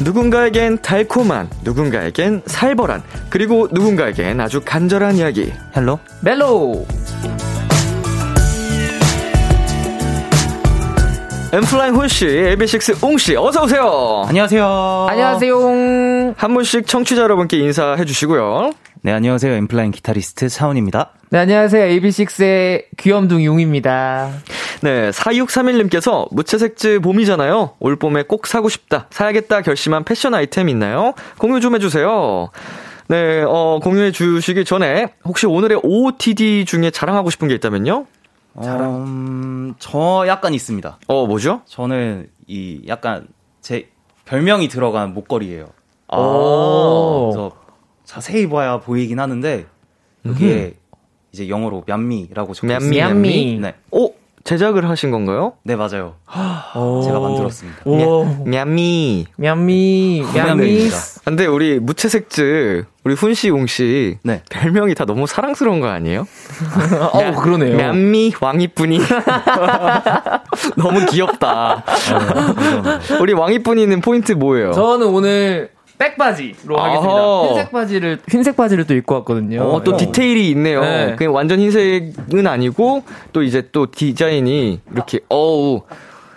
누군가에겐 0.00 0.78
달콤한, 0.82 1.48
누군가에겐 1.62 2.42
살벌한, 2.46 3.02
그리고 3.30 3.68
누군가에겐 3.70 4.40
아주 4.40 4.60
간절한 4.64 5.16
이야기. 5.16 5.52
Hello 5.76 5.98
멜로 6.22 6.86
N.Flying 11.52 11.94
훈씨, 11.94 12.26
AB6IX 12.26 13.04
웅씨, 13.04 13.36
어서오세요! 13.36 14.24
안녕하세요 14.26 15.06
안녕하세요. 15.10 16.34
한 16.36 16.54
분씩 16.54 16.86
청취자 16.86 17.20
여러분께 17.22 17.58
인사해 17.58 18.04
주시고요. 18.06 18.72
네 19.02 19.12
안녕하세요 19.12 19.52
N.Flying 19.54 19.90
기타리스트 19.90 20.48
차훈입니다 20.48 21.10
네, 21.30 21.38
안녕하세요. 21.40 21.84
AB6IX의 22.00 22.84
귀염둥 22.98 23.42
웅입니다. 23.44 24.30
네, 24.82 25.10
4631님께서 25.10 26.26
무채색즈 26.32 27.00
봄이잖아요. 27.00 27.74
올 27.78 27.96
봄에 27.96 28.24
꼭 28.24 28.46
사고 28.46 28.68
싶다, 28.68 29.06
사야겠다 29.10 29.62
결심한 29.62 30.04
패션 30.04 30.34
아이템 30.34 30.68
있나요? 30.68 31.14
공유 31.38 31.60
좀 31.60 31.74
해주세요. 31.74 32.50
네, 33.08 33.42
어, 33.46 33.78
공유해 33.82 34.10
주시기 34.10 34.64
전에 34.64 35.14
혹시 35.24 35.46
오늘의 35.46 35.80
OOTD 35.84 36.64
중에 36.64 36.90
자랑하고 36.90 37.30
싶은 37.30 37.48
게 37.48 37.54
있다면요? 37.54 38.06
음, 38.58 39.74
저 39.78 40.24
약간 40.26 40.52
있습니다 40.52 40.98
어, 41.06 41.26
뭐죠? 41.26 41.62
저는 41.66 42.28
이 42.46 42.82
약간 42.86 43.26
제 43.62 43.88
별명이 44.26 44.68
들어간 44.68 45.14
목걸이에요 45.14 45.68
오. 46.12 47.30
그래서 47.30 47.52
자세히 48.04 48.48
봐야 48.48 48.78
보이긴 48.78 49.20
하는데 49.20 49.66
여기에 50.26 50.74
이제 51.32 51.48
영어로 51.48 51.84
냠미라고 51.86 52.52
적혀 52.52 52.76
있습니다 52.76 53.08
냠미. 53.08 53.58
네, 53.60 53.74
오, 53.90 54.11
제작을 54.44 54.88
하신 54.88 55.10
건가요? 55.10 55.52
네 55.62 55.76
맞아요 55.76 56.14
오. 56.74 57.02
제가 57.02 57.20
만들었습니다 57.20 57.82
오. 57.84 58.24
냠미. 58.46 59.26
냠미, 59.36 60.24
냠미. 60.34 60.90
근데 61.24 61.46
우리 61.46 61.78
무채색즈, 61.78 62.84
우리 63.04 63.14
훈씨, 63.14 63.50
웅씨. 63.50 64.18
네. 64.22 64.42
별명이 64.50 64.94
다 64.94 65.04
너무 65.04 65.26
사랑스러운 65.26 65.80
거 65.80 65.88
아니에요? 65.88 66.26
어, 67.12 67.34
그러네요. 67.40 67.76
냠미 67.76 68.32
왕이뿐이. 68.40 68.98
너무 70.76 71.04
귀엽다. 71.06 71.84
우리 73.20 73.32
왕이뿐이는 73.34 74.00
포인트 74.00 74.32
뭐예요? 74.32 74.72
저는 74.72 75.06
오늘 75.08 75.70
백바지로 75.98 76.78
하겠습니다. 76.78 77.42
흰색 77.48 77.72
바지를, 77.72 78.18
흰색 78.28 78.56
바지를 78.56 78.86
또 78.86 78.94
입고 78.94 79.14
왔거든요. 79.16 79.62
어, 79.62 79.84
또 79.84 79.96
디테일이 79.96 80.50
있네요. 80.50 80.80
네. 80.80 81.16
그냥 81.16 81.34
완전 81.34 81.60
흰색은 81.60 82.46
아니고, 82.46 83.04
또 83.32 83.42
이제 83.42 83.68
또 83.72 83.90
디자인이 83.90 84.80
이렇게, 84.92 85.20
어우, 85.28 85.82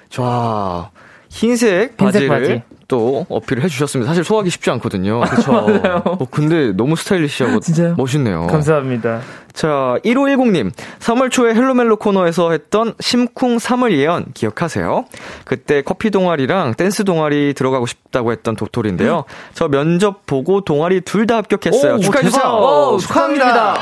좋아. 0.09 0.91
흰색 1.29 1.95
흰색 1.97 1.97
바지를 1.97 2.27
바지. 2.27 2.61
또 2.87 3.25
어필을 3.29 3.63
해주셨습니다. 3.63 4.07
사실 4.09 4.23
소화하기 4.23 4.49
쉽지 4.49 4.69
않거든요. 4.71 5.21
그쵸. 5.21 5.51
어, 6.05 6.17
근데 6.29 6.71
너무 6.73 6.95
스타일리시하고? 6.95 7.59
멋있네요. 7.97 8.47
감사합니다. 8.47 9.21
자, 9.53 9.95
1510님. 10.03 10.71
3월 10.99 11.31
초에 11.31 11.53
Hello 11.55 11.75
멜로 11.75 11.95
코너에서 11.95 12.51
했던 12.51 12.93
심쿵 12.99 13.57
3월 13.57 13.93
예언 13.93 14.25
기억하세요? 14.33 15.05
그때 15.45 15.81
커피 15.81 16.11
동아리랑 16.11 16.73
댄스 16.75 17.05
동아리 17.05 17.53
들어가고 17.53 17.85
싶다고 17.85 18.31
했던 18.33 18.55
도토리인데요. 18.55 19.23
저 19.53 19.67
면접 19.69 20.25
보고 20.25 20.61
동아리 20.61 21.01
둘 21.01 21.25
다 21.25 21.37
합격했어요. 21.37 21.95
오, 21.95 21.99
축하해주세요. 21.99 22.43
오, 22.45 22.97
축하합니다. 22.99 23.73
와. 23.73 23.79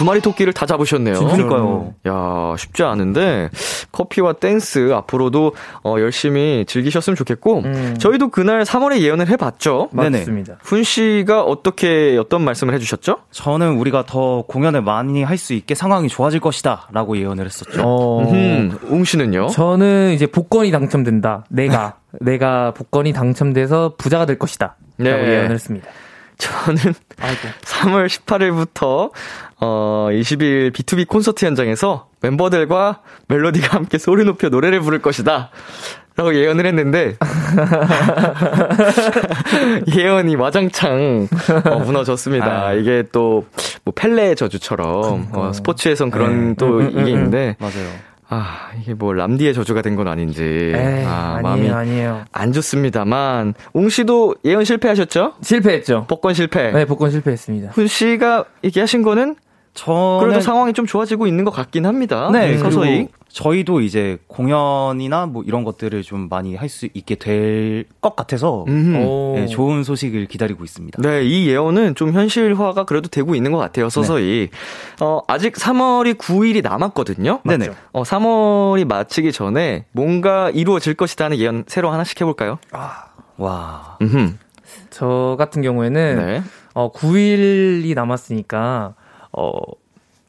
두 0.00 0.06
마리 0.06 0.22
토끼를 0.22 0.54
다 0.54 0.64
잡으셨네요. 0.64 1.18
그러니까요 1.18 1.92
야, 2.08 2.54
쉽지 2.56 2.84
않은데 2.84 3.50
커피와 3.92 4.32
댄스 4.32 4.94
앞으로도 4.94 5.52
어, 5.84 5.96
열심히 5.98 6.64
즐기셨으면 6.66 7.16
좋겠고 7.16 7.58
음. 7.66 7.96
저희도 7.98 8.30
그날 8.30 8.62
3월에 8.62 9.00
예언을 9.00 9.28
해 9.28 9.36
봤죠. 9.36 9.90
네네. 9.92 10.20
맞습니다. 10.20 10.56
훈 10.62 10.84
씨가 10.84 11.42
어떻게 11.42 12.16
어떤 12.18 12.42
말씀을 12.44 12.72
해 12.72 12.78
주셨죠? 12.78 13.18
저는 13.30 13.74
우리가 13.74 14.06
더 14.06 14.40
공연을 14.48 14.80
많이 14.80 15.22
할 15.22 15.36
수 15.40 15.52
있게 15.54 15.74
상황이 15.74 16.08
좋아질 16.08 16.38
것이다 16.40 16.88
라고 16.92 17.16
예언을 17.16 17.46
했었죠 17.46 17.82
어, 17.82 18.30
음, 18.30 18.78
웅 18.84 19.04
씨는요? 19.04 19.48
저는 19.48 20.12
이제 20.12 20.26
복권이 20.26 20.70
당첨된다. 20.70 21.44
내가. 21.48 21.96
내가 22.20 22.72
복권이 22.72 23.12
당첨돼서 23.12 23.94
부자가 23.98 24.24
될 24.26 24.38
것이다. 24.38 24.76
네. 24.96 25.10
라고 25.10 25.24
예언을 25.26 25.52
했습니다. 25.52 25.88
저는 26.40 26.94
아이고. 27.20 27.40
3월 27.62 28.06
18일부터 28.06 29.10
어 29.60 30.08
20일 30.10 30.72
B2B 30.72 31.06
콘서트 31.08 31.44
현장에서 31.44 32.08
멤버들과 32.22 33.00
멜로디가 33.28 33.76
함께 33.76 33.98
소리 33.98 34.24
높여 34.24 34.48
노래를 34.48 34.80
부를 34.80 35.00
것이다. 35.00 35.50
라고 36.16 36.34
예언을 36.34 36.66
했는데 36.66 37.16
예언이 39.96 40.34
와장창 40.36 41.28
어, 41.70 41.78
무너졌습니다. 41.78 42.66
아. 42.68 42.72
이게 42.74 43.04
또 43.12 43.44
뭐 43.82 43.94
펠레의 43.96 44.36
저주처럼 44.36 45.28
어, 45.32 45.52
스포츠에선 45.54 46.10
그런 46.10 46.48
네. 46.50 46.54
또 46.58 46.82
이게 46.82 47.10
있는데 47.12 47.56
맞아요. 47.58 47.88
아 48.28 48.68
이게 48.78 48.92
뭐 48.92 49.14
람디의 49.14 49.54
저주가 49.54 49.80
된 49.80 49.96
건 49.96 50.06
아닌지 50.06 50.42
에이, 50.44 51.04
아, 51.06 51.36
아니에요, 51.38 51.42
마음이 51.42 51.70
아니에요. 51.70 52.24
안 52.30 52.52
좋습니다만 52.52 53.54
웅 53.72 53.88
씨도 53.88 54.34
예언 54.44 54.64
실패하셨죠? 54.64 55.32
실패했죠. 55.40 56.04
복권 56.08 56.34
실패. 56.34 56.70
네, 56.72 56.84
복권 56.84 57.10
실패했습니다. 57.10 57.70
훈 57.72 57.86
씨가 57.86 58.44
얘기하신 58.64 59.00
거는 59.02 59.36
저는 59.72 60.20
그래도 60.20 60.40
상황이 60.40 60.72
좀 60.72 60.84
좋아지고 60.84 61.26
있는 61.26 61.44
것 61.44 61.50
같긴 61.52 61.86
합니다. 61.86 62.28
네, 62.32 62.58
서서히. 62.58 62.90
그리고 62.90 63.10
저희도 63.28 63.80
이제 63.82 64.18
공연이나 64.26 65.26
뭐 65.26 65.44
이런 65.44 65.62
것들을 65.62 66.02
좀 66.02 66.28
많이 66.28 66.56
할 66.56 66.68
수 66.68 66.88
있게 66.92 67.14
될 67.14 67.84
것 68.00 68.16
같아서. 68.16 68.64
오. 68.68 69.34
네, 69.36 69.46
좋은 69.46 69.84
소식을 69.84 70.26
기다리고 70.26 70.64
있습니다. 70.64 71.00
네, 71.00 71.22
이 71.24 71.46
예언은 71.48 71.94
좀 71.94 72.12
현실화가 72.12 72.84
그래도 72.84 73.08
되고 73.08 73.34
있는 73.36 73.52
것 73.52 73.58
같아요, 73.58 73.88
서서히. 73.88 74.48
어, 75.00 75.20
아직 75.28 75.54
3월이 75.54 76.18
9일이 76.18 76.62
남았거든요. 76.62 77.40
네네. 77.44 77.70
어, 77.92 78.02
3월이 78.02 78.86
마치기 78.86 79.30
전에 79.32 79.84
뭔가 79.92 80.50
이루어질 80.50 80.94
것이다 80.94 81.26
하는 81.26 81.38
예언 81.38 81.64
새로 81.68 81.90
하나씩 81.90 82.20
해볼까요? 82.20 82.58
와. 83.36 83.96
음흠. 84.02 84.34
저 84.90 85.36
같은 85.38 85.62
경우에는 85.62 86.16
네. 86.16 86.42
어, 86.74 86.90
9일이 86.92 87.94
남았으니까 87.94 88.94
어, 89.32 89.52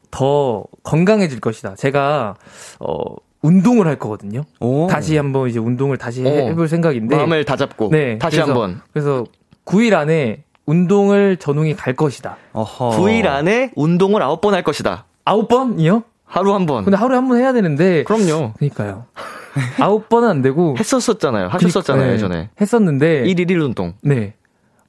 더 0.10 0.64
건강해질 0.84 1.40
것이다. 1.40 1.76
제가 1.76 2.36
어, 2.80 2.96
운동을 3.42 3.88
할 3.88 3.98
거거든요. 3.98 4.44
오. 4.60 4.88
다시 4.88 5.18
한번 5.18 5.50
이제 5.50 5.60
운동을 5.60 5.98
다시 5.98 6.26
어. 6.26 6.30
해볼 6.30 6.68
생각인데 6.68 7.16
마음을 7.16 7.46
다잡고 7.46 7.90
네, 7.92 8.18
다시 8.18 8.38
그래서- 8.38 8.52
한번 8.52 8.82
그래서 8.94 9.26
9일 9.66 9.94
안에 9.94 10.44
운동을 10.66 11.38
전웅이 11.38 11.76
갈 11.76 11.96
것이다. 11.96 12.38
어허. 12.54 12.92
9일 13.00 13.26
안에 13.28 13.72
운동을 13.76 14.22
9번 14.22 14.52
할 14.52 14.64
것이다. 14.64 15.06
아홉 15.26 15.48
번이요? 15.48 16.04
하루 16.26 16.54
한 16.54 16.66
번. 16.66 16.84
근데 16.86 16.98
하루에 16.98 17.16
한 17.18 17.28
번 17.28 17.38
해야 17.40 17.52
되는데 17.54 18.04
그럼요. 18.04 18.54
그러니까요. 18.58 19.06
아홉 19.80 20.08
번은 20.08 20.30
안 20.30 20.42
되고 20.42 20.76
했었었잖아요. 20.80 21.48
하셨었잖아요, 21.48 22.08
네, 22.08 22.14
예전에. 22.14 22.50
했었는데 22.62 23.24
1일 23.24 23.50
1 23.52 23.60
운동. 23.60 23.94
네. 24.02 24.34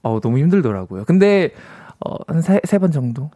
어, 0.03 0.21
너무 0.21 0.39
힘들더라고요. 0.39 1.05
근데 1.05 1.51
어, 2.05 2.17
한세 2.27 2.79
번 2.79 2.91
정도 2.91 3.31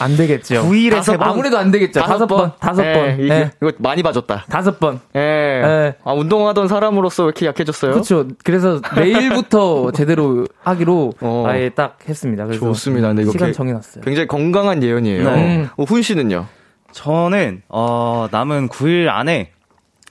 안 0.00 0.16
되겠죠. 0.16 0.62
9일에 0.68 0.90
다섯- 0.90 1.12
세 1.12 1.18
번? 1.18 1.28
아무래도 1.28 1.56
안 1.58 1.70
되겠죠. 1.70 2.00
다섯 2.00 2.26
번, 2.26 2.52
다섯 2.60 2.84
예, 2.84 2.92
번. 2.92 3.20
이게, 3.20 3.32
예. 3.34 3.50
이거 3.62 3.72
많이 3.78 4.02
봐줬다. 4.02 4.44
다섯 4.48 4.78
번. 4.80 5.00
예. 5.16 5.20
예. 5.20 5.94
아, 6.04 6.12
운동하던 6.12 6.68
사람으로서 6.68 7.22
왜 7.24 7.26
이렇게 7.28 7.46
약해졌어요? 7.46 7.92
그렇죠. 7.92 8.26
그래서 8.44 8.80
내일부터 8.96 9.92
제대로 9.96 10.46
하기로 10.62 11.12
어. 11.20 11.44
아예 11.46 11.68
딱 11.70 11.98
했습니다. 12.08 12.44
그래서 12.46 12.60
좋습니다. 12.66 13.08
근데 13.08 13.22
이거 13.22 13.32
시간 13.32 13.48
개- 13.48 13.52
정해놨어요. 13.52 14.04
굉장히 14.04 14.26
건강한 14.28 14.82
예언이에요. 14.82 15.30
네. 15.30 15.66
어, 15.76 15.84
훈 15.84 16.02
씨는요? 16.02 16.46
저는 16.92 17.62
어, 17.68 18.28
남은 18.30 18.68
9일 18.68 19.08
안에 19.08 19.50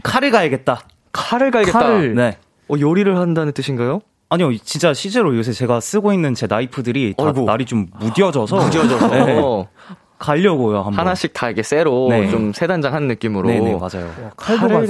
칼을 0.03 0.31
가야겠다. 0.31 0.81
칼을 1.11 1.51
갈겠다. 1.51 1.79
칼을- 1.79 2.13
네. 2.15 2.37
어, 2.69 2.75
요리를 2.79 3.15
한다는 3.17 3.53
뜻인가요? 3.53 4.01
아니요, 4.29 4.55
진짜 4.63 4.93
실제로 4.93 5.35
요새 5.37 5.51
제가 5.51 5.79
쓰고 5.79 6.13
있는 6.13 6.33
제 6.33 6.47
나이프들이 6.47 7.15
다 7.17 7.25
어이구. 7.25 7.41
날이 7.41 7.65
좀 7.65 7.87
무뎌져서 7.99 8.55
무뎌져서 8.55 9.07
네. 9.09 9.37
어, 9.39 9.67
가려고요 10.17 10.77
한번. 10.77 10.93
하나씩 10.99 11.33
다 11.33 11.47
이렇게 11.47 11.63
쇠로 11.63 12.07
네. 12.09 12.29
좀 12.29 12.53
세단장 12.53 12.93
한 12.93 13.07
느낌으로 13.07 13.49
네네 13.49 13.73
맞아요. 13.75 14.11
칼도 14.37 14.67
칼을. 14.69 14.87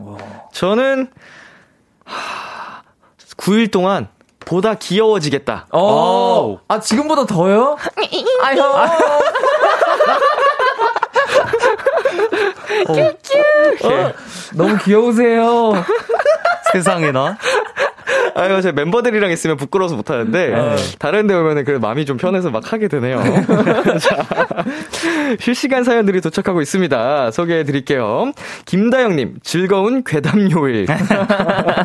와. 0.00 0.16
저는 0.52 1.10
하, 2.04 2.82
9일 3.38 3.72
동안 3.72 4.08
보다 4.44 4.74
귀여워지겠다. 4.74 5.66
어, 5.72 6.58
아 6.68 6.78
지금보다 6.78 7.24
더요? 7.26 7.76
아유. 8.44 8.62
어, 13.82 14.12
너무 14.54 14.76
귀여우세요. 14.84 15.72
세상에나. 16.72 17.38
아유, 18.36 18.60
제 18.62 18.72
멤버들이랑 18.72 19.30
있으면 19.30 19.56
부끄러워서 19.56 19.96
못하는데, 19.96 20.48
네. 20.48 20.76
다른 20.98 21.26
데 21.26 21.34
오면은 21.34 21.64
그 21.64 21.72
마음이 21.72 22.04
좀 22.04 22.16
편해서 22.16 22.50
막 22.50 22.72
하게 22.72 22.88
되네요. 22.88 23.22
자, 23.98 24.24
실시간 25.40 25.84
사연들이 25.84 26.20
도착하고 26.20 26.60
있습니다. 26.60 27.30
소개해 27.30 27.64
드릴게요. 27.64 28.32
김다영님, 28.66 29.36
즐거운 29.42 30.04
괴담 30.04 30.50
요일. 30.50 30.86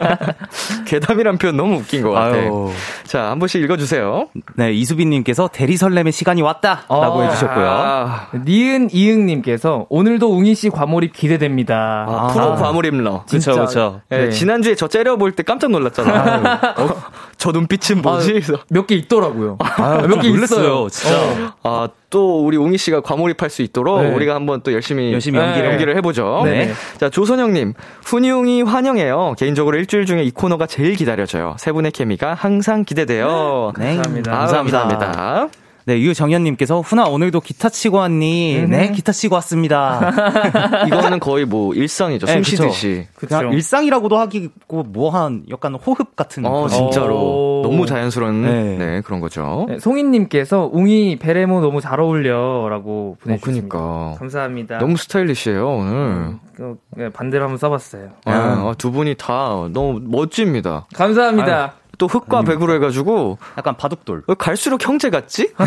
괴담이란 0.86 1.38
표현 1.38 1.56
너무 1.58 1.78
웃긴 1.78 2.02
것 2.02 2.12
같아. 2.12 2.36
아유. 2.36 2.70
자, 3.06 3.32
한 3.32 3.40
번씩 3.40 3.62
읽어주세요. 3.64 4.28
네 4.56 4.74
이수빈님께서 4.74 5.50
대리 5.52 5.78
설렘의 5.78 6.12
시간이 6.12 6.42
왔다 6.42 6.84
라고 6.90 7.22
아. 7.22 7.24
해주셨고요. 7.26 7.66
아, 7.68 8.28
니은 8.46 8.90
이응님께서 8.92 9.86
오늘도 9.90 10.32
웅이 10.32 10.56
씨 10.56 10.70
과몰입 10.70 11.14
기대됩니다. 11.14 12.06
아, 12.08 12.28
프로 12.34 12.56
과몰입러. 12.56 13.24
그쵸 13.24 13.40
진짜. 13.40 13.66
그쵸. 13.66 14.02
예, 14.12 14.18
네. 14.18 14.30
지난주에 14.32 14.76
저 14.76 14.88
째려볼 14.88 15.32
때 15.34 15.44
깜짝 15.44 15.72
놀랐잖아. 15.72 16.41
어, 16.46 17.02
저 17.38 17.52
눈빛은 17.52 18.02
뭐지? 18.02 18.34
그래서 18.34 18.60
몇개 18.70 18.96
있더라고요. 18.96 19.58
아, 19.60 20.06
몇개 20.08 20.30
놀랐어요, 20.30 20.88
있어요. 20.88 20.90
진짜. 20.90 21.56
아, 21.64 21.90
또 22.10 22.46
우리 22.46 22.58
옹희 22.58 22.78
씨가 22.78 23.02
과몰입할 23.02 23.50
수 23.50 23.62
있도록 23.62 24.02
네. 24.02 24.14
우리가 24.14 24.36
한번 24.36 24.62
또 24.62 24.74
열심히 24.74 25.12
열심히 25.14 25.40
연기를, 25.40 25.58
연기를. 25.58 25.72
연기를 25.72 25.98
해보죠. 25.98 26.42
네. 26.46 26.72
자, 27.00 27.10
조선영님, 27.10 27.74
훈이웅이 28.04 28.64
환영해요. 28.64 29.36
개인적으로 29.38 29.78
일주일 29.78 30.06
중에 30.06 30.24
이 30.24 30.32
코너가 30.32 30.68
제일 30.68 30.96
기다려져요. 30.96 31.56
세 31.58 31.72
분의 31.72 31.92
케미가 31.92 32.34
항상 32.34 32.84
기대돼요. 32.84 33.74
네, 33.78 33.96
감사합니다. 33.96 34.32
아, 34.34 34.38
감사합니다. 34.40 35.50
네, 35.86 36.00
유정현님께서 36.00 36.82
훈아 36.82 37.06
오늘도 37.06 37.42
기타 37.42 37.70
치고 37.70 37.98
왔니? 37.98 38.66
네, 38.70 38.92
기타 38.92 39.12
치고 39.12 39.36
왔습니다. 39.36 40.12
이거는 40.88 41.20
거의 41.20 41.46
뭐 41.46 41.74
일상이죠. 41.74 42.26
네, 42.28 42.34
숨. 42.34 42.44
쉬듯이. 42.44 43.08
그냥 43.16 43.46
그쵸. 43.46 43.54
일상이라고도 43.56 44.18
하기고 44.18 44.84
뭐 44.84 45.12
한 45.12 45.44
약간 45.52 45.76
호흡 45.76 46.16
같은. 46.16 46.46
어, 46.46 46.68
진짜로. 46.70 47.16
오. 47.18 47.62
너무 47.64 47.86
자연스러운 47.86 48.42
네. 48.44 48.78
네. 48.78 49.02
그런 49.02 49.20
거죠. 49.20 49.66
네, 49.68 49.78
송이님께서 49.80 50.70
웅이 50.72 51.18
베레모 51.18 51.60
너무 51.62 51.82
잘 51.82 52.00
어울려라고 52.00 53.18
어, 53.20 53.24
보내주셨습니다. 53.24 53.68
그니까. 53.78 54.16
감사합니다. 54.20 54.78
너무 54.78 54.96
스타일리시해요, 54.98 55.68
오늘. 55.68 56.36
그, 56.56 56.78
네, 56.96 57.10
반대로 57.10 57.44
한번 57.44 57.58
써봤어요. 57.58 58.10
아, 58.26 58.32
아, 58.32 58.74
두 58.78 58.92
분이 58.92 59.16
다 59.18 59.68
너무 59.74 60.00
멋집니다. 60.04 60.86
감사합니다. 60.94 61.74
또 62.02 62.08
흑과 62.08 62.42
백으로 62.42 62.74
해가지고 62.74 63.38
약간 63.60 63.78
바둑돌. 63.78 64.24
왜 64.26 64.36
갈수록 64.36 64.84
형제 64.84 65.12
같지? 65.12 65.54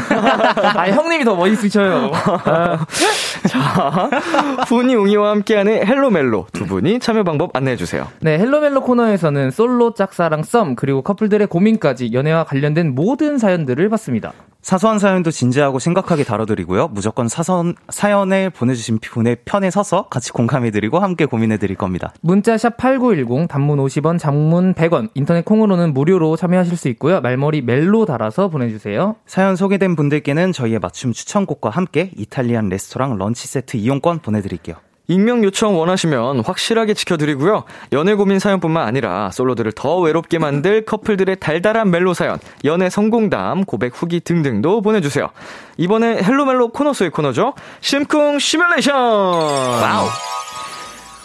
아, 0.74 0.88
형님이 0.88 1.24
더 1.24 1.36
멋있으셔요. 1.36 2.10
자, 3.48 4.10
훈이 4.66 4.96
웅이와 4.96 5.30
함께하는 5.30 5.86
Hello 5.86 6.17
멜로 6.17 6.48
두 6.52 6.66
분이 6.66 6.98
참여 6.98 7.22
방법 7.22 7.54
안내해 7.56 7.76
주세요. 7.76 8.08
네, 8.20 8.36
Hello 8.36 8.58
멜로 8.58 8.80
코너에서는 8.80 9.52
솔로 9.52 9.94
짝사랑 9.94 10.42
썸 10.42 10.74
그리고 10.74 11.02
커플들의 11.02 11.46
고민까지 11.46 12.12
연애와 12.12 12.42
관련된 12.42 12.96
모든 12.96 13.38
사연들을 13.38 13.88
받습니다. 13.90 14.32
사소한 14.64 14.98
사연도 14.98 15.30
진지하고 15.30 15.78
심각하게 15.78 16.24
다뤄드리고요. 16.24 16.88
무조건 16.88 17.28
사선, 17.28 17.74
사연을 17.90 18.48
보내주신 18.48 18.98
분의 18.98 19.36
편에 19.44 19.70
서서 19.70 20.08
같이 20.08 20.32
공감해드리고 20.32 21.00
함께 21.00 21.26
고민해드릴 21.26 21.76
겁니다. 21.76 22.14
문자샵 22.22 22.78
8910 22.78 23.46
단문 23.46 23.78
50원, 23.78 24.18
장문 24.18 24.72
100원, 24.72 25.10
인터넷 25.12 25.44
콩으로는 25.44 25.92
무료로 25.92 26.36
참여하실 26.36 26.78
수 26.78 26.88
있고요. 26.88 27.20
말머리 27.20 27.60
멜로 27.60 28.06
달아서 28.06 28.48
보내주세요. 28.48 29.16
사연 29.26 29.54
소개된 29.54 29.96
분들께는 29.96 30.52
저희의 30.52 30.78
맞춤 30.78 31.12
추천곡과 31.12 31.68
함께 31.68 32.10
이탈리안 32.16 32.70
레스토랑 32.70 33.18
런치 33.18 33.46
세트 33.46 33.76
이용권 33.76 34.20
보내드릴게요. 34.20 34.76
익명 35.06 35.44
요청 35.44 35.78
원하시면 35.78 36.40
확실하게 36.40 36.94
지켜드리고요. 36.94 37.64
연애 37.92 38.14
고민 38.14 38.38
사연뿐만 38.38 38.86
아니라 38.86 39.30
솔로들을 39.30 39.72
더 39.72 39.98
외롭게 39.98 40.38
만들 40.38 40.84
커플들의 40.84 41.36
달달한 41.40 41.90
멜로 41.90 42.14
사연, 42.14 42.38
연애 42.64 42.88
성공담, 42.88 43.64
고백 43.64 43.92
후기 43.94 44.20
등등도 44.20 44.80
보내주세요. 44.80 45.28
이번에 45.76 46.22
Hello 46.22 46.45
멜로 46.45 46.68
코너 46.68 46.92
속의 46.92 47.10
코너죠. 47.10 47.54
심쿵 47.80 48.38
시뮬레이션! 48.38 48.94
와우! 48.94 50.33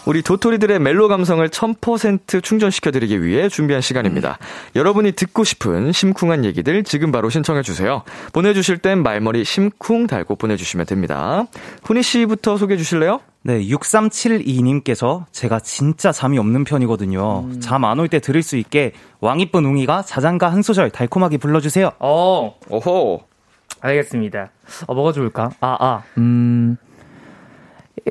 우리 0.06 0.22
도토리들의 0.24 0.80
멜로 0.80 1.08
감성을 1.08 1.48
1000% 1.48 2.42
충전시켜드리기 2.42 3.22
위해 3.24 3.48
준비한 3.48 3.82
시간입니다. 3.82 4.40
여러분이 4.76 5.12
듣고 5.12 5.44
싶은 5.44 5.92
심쿵한 5.92 6.46
얘기들 6.46 6.84
지금 6.84 7.12
바로 7.12 7.30
신청해주세요. 7.30 8.04
보내주실 8.34 8.80
땐 8.80 9.04
말머리 9.04 9.44
심쿵 9.44 10.08
달고 10.08 10.36
보내주시면 10.38 10.86
됩니다. 10.88 11.46
훈이 11.84 12.02
씨부터 12.02 12.58
소개해 12.58 12.78
주실래요? 12.78 13.20
네, 13.44 13.60
6372님께서 13.68 15.26
제가 15.32 15.60
진짜 15.60 16.12
잠이 16.12 16.40
없는 16.40 16.64
편이거든요. 16.64 17.60
잠안 17.60 18.00
올 18.00 18.08
때 18.10 18.20
들을 18.20 18.42
수 18.42 18.58
있게 18.58 18.94
왕이쁜 19.22 19.64
웅이가 19.64 20.02
자장가 20.02 20.52
한 20.52 20.64
소절 20.64 20.90
달콤하게 20.90 21.38
불러주세요. 21.38 21.92
어, 22.00 22.56
오호. 22.70 23.22
알겠습니다. 23.82 24.50
어, 24.88 24.94
뭐가 24.96 25.12
좋을까? 25.12 25.52
아, 25.62 25.78
아, 25.80 26.04
음. 26.18 26.76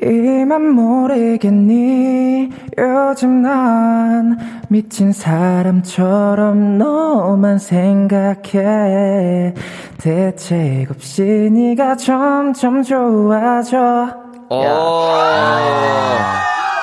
이만 0.01 0.69
모르겠니 0.69 2.49
요즘 2.77 3.41
난 3.41 4.37
미친 4.69 5.11
사람처럼 5.11 6.77
너만 6.77 7.57
생각해 7.57 9.53
대책 9.97 10.91
없이 10.91 11.23
네가 11.23 11.95
점점 11.95 12.83
좋아져 12.83 14.13
어, 14.49 14.63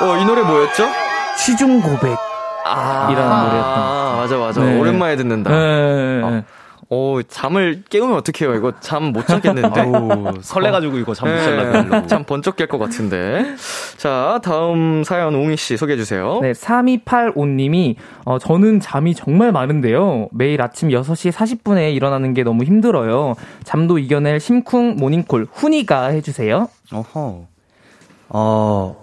어, 0.00 0.16
이 0.20 0.24
노래 0.24 0.42
뭐였죠? 0.42 0.84
시중 1.36 1.80
고백 1.80 2.16
아, 2.64 3.08
이라는 3.12 3.44
노래였던 3.44 3.74
아, 3.82 4.16
맞아, 4.18 4.36
맞아. 4.38 4.60
네. 4.64 4.78
오랜만에 4.78 5.16
듣는다. 5.16 5.50
네. 5.50 6.22
어. 6.22 6.42
오, 6.88 7.20
잠을 7.22 7.82
깨우면 7.88 8.16
어떡해요? 8.18 8.54
이거 8.56 8.72
잠 8.80 9.12
못 9.12 9.26
자겠는데. 9.26 9.80
아우, 9.82 10.34
설레가지고 10.40 10.98
이거 10.98 11.14
잠못 11.14 11.34
네, 11.36 11.42
잘라고. 11.44 12.06
잠 12.06 12.22
번쩍 12.24 12.54
깰 12.56 12.68
것 12.68 12.78
같은데. 12.78 13.56
자, 13.96 14.38
다음 14.44 15.02
사연 15.04 15.34
옹희 15.34 15.56
씨 15.56 15.76
소개해 15.76 15.96
주세요. 15.96 16.38
네, 16.42 16.52
3285님이, 16.52 17.96
어, 18.24 18.38
저는 18.38 18.78
잠이 18.80 19.14
정말 19.14 19.50
많은데요. 19.50 20.28
매일 20.30 20.62
아침 20.62 20.90
6시 20.90 21.32
40분에 21.32 21.92
일어나는 21.94 22.34
게 22.34 22.44
너무 22.44 22.62
힘들어요. 22.62 23.34
잠도 23.64 23.98
이겨낼 23.98 24.38
심쿵 24.38 24.96
모닝콜, 24.96 25.48
훈이가 25.52 26.06
해주세요. 26.08 26.68
어허. 26.92 27.46
어, 28.28 28.96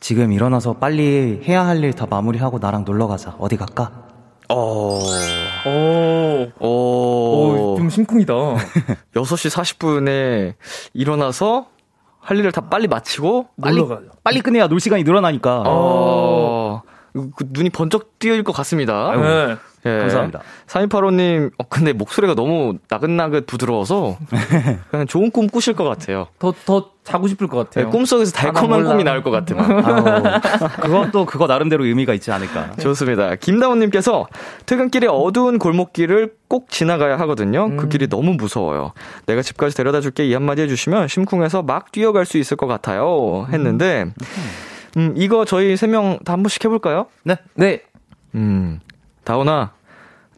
지금 0.00 0.32
일어나서 0.32 0.74
빨리 0.74 1.40
해야 1.46 1.66
할 1.66 1.84
일 1.84 1.92
다 1.92 2.06
마무리하고 2.10 2.58
나랑 2.58 2.84
놀러 2.84 3.06
가자. 3.06 3.34
어디 3.38 3.56
갈까? 3.56 4.09
어, 4.52 5.00
오, 5.66 6.66
오, 6.66 7.76
좀 7.76 7.88
심쿵이다. 7.90 8.34
6시 9.14 9.50
40분에 9.50 10.54
일어나서 10.92 11.66
할 12.18 12.38
일을 12.38 12.52
다 12.52 12.62
빨리 12.68 12.86
마치고, 12.88 13.46
빨리. 13.60 13.80
빨리 14.22 14.40
끝내야 14.40 14.66
놀 14.68 14.80
시간이 14.80 15.04
늘어나니까. 15.04 15.62
어, 15.66 16.82
그 16.84 16.89
눈이 17.14 17.70
번쩍 17.70 18.18
뜨일 18.18 18.42
것 18.44 18.52
같습니다. 18.52 19.12
네. 19.16 19.56
예. 19.86 19.98
감사합니다. 20.00 20.40
3285님, 20.66 21.52
어, 21.56 21.64
근데 21.70 21.94
목소리가 21.94 22.34
너무 22.34 22.74
나긋나긋 22.90 23.46
부드러워서, 23.46 24.18
그냥 24.90 25.06
좋은 25.06 25.30
꿈 25.30 25.48
꾸실 25.48 25.72
것 25.72 25.84
같아요. 25.84 26.26
더, 26.38 26.52
더 26.66 26.90
자고 27.02 27.26
싶을 27.28 27.46
것 27.48 27.70
네, 27.70 27.80
같아요. 27.80 27.90
꿈속에서 27.90 28.30
달콤한. 28.32 28.84
꿈이 28.84 29.04
나올 29.04 29.22
것 29.22 29.30
같아요. 29.30 29.58
아우, 29.62 30.70
그것도 30.82 31.24
그거 31.24 31.46
나름대로 31.46 31.86
의미가 31.86 32.12
있지 32.12 32.30
않을까. 32.30 32.72
좋습니다. 32.78 33.36
김다운님께서 33.36 34.26
퇴근길에 34.66 35.06
어두운 35.08 35.58
골목길을 35.58 36.34
꼭 36.46 36.68
지나가야 36.68 37.18
하거든요. 37.20 37.74
그 37.78 37.88
길이 37.88 38.06
너무 38.06 38.34
무서워요. 38.34 38.92
내가 39.24 39.40
집까지 39.40 39.74
데려다 39.74 40.02
줄게 40.02 40.26
이 40.26 40.34
한마디 40.34 40.60
해주시면 40.60 41.08
심쿵해서 41.08 41.62
막 41.62 41.90
뛰어갈 41.90 42.26
수 42.26 42.36
있을 42.36 42.58
것 42.58 42.66
같아요. 42.66 43.46
했는데, 43.50 44.02
음, 44.04 44.12
이거 45.16 45.44
저희 45.44 45.76
세 45.76 45.86
명 45.86 46.18
다 46.24 46.32
한 46.32 46.42
번씩 46.42 46.64
해볼까요? 46.64 47.06
네. 47.24 47.36
네. 47.54 47.82
음, 48.34 48.80
다운아, 49.24 49.72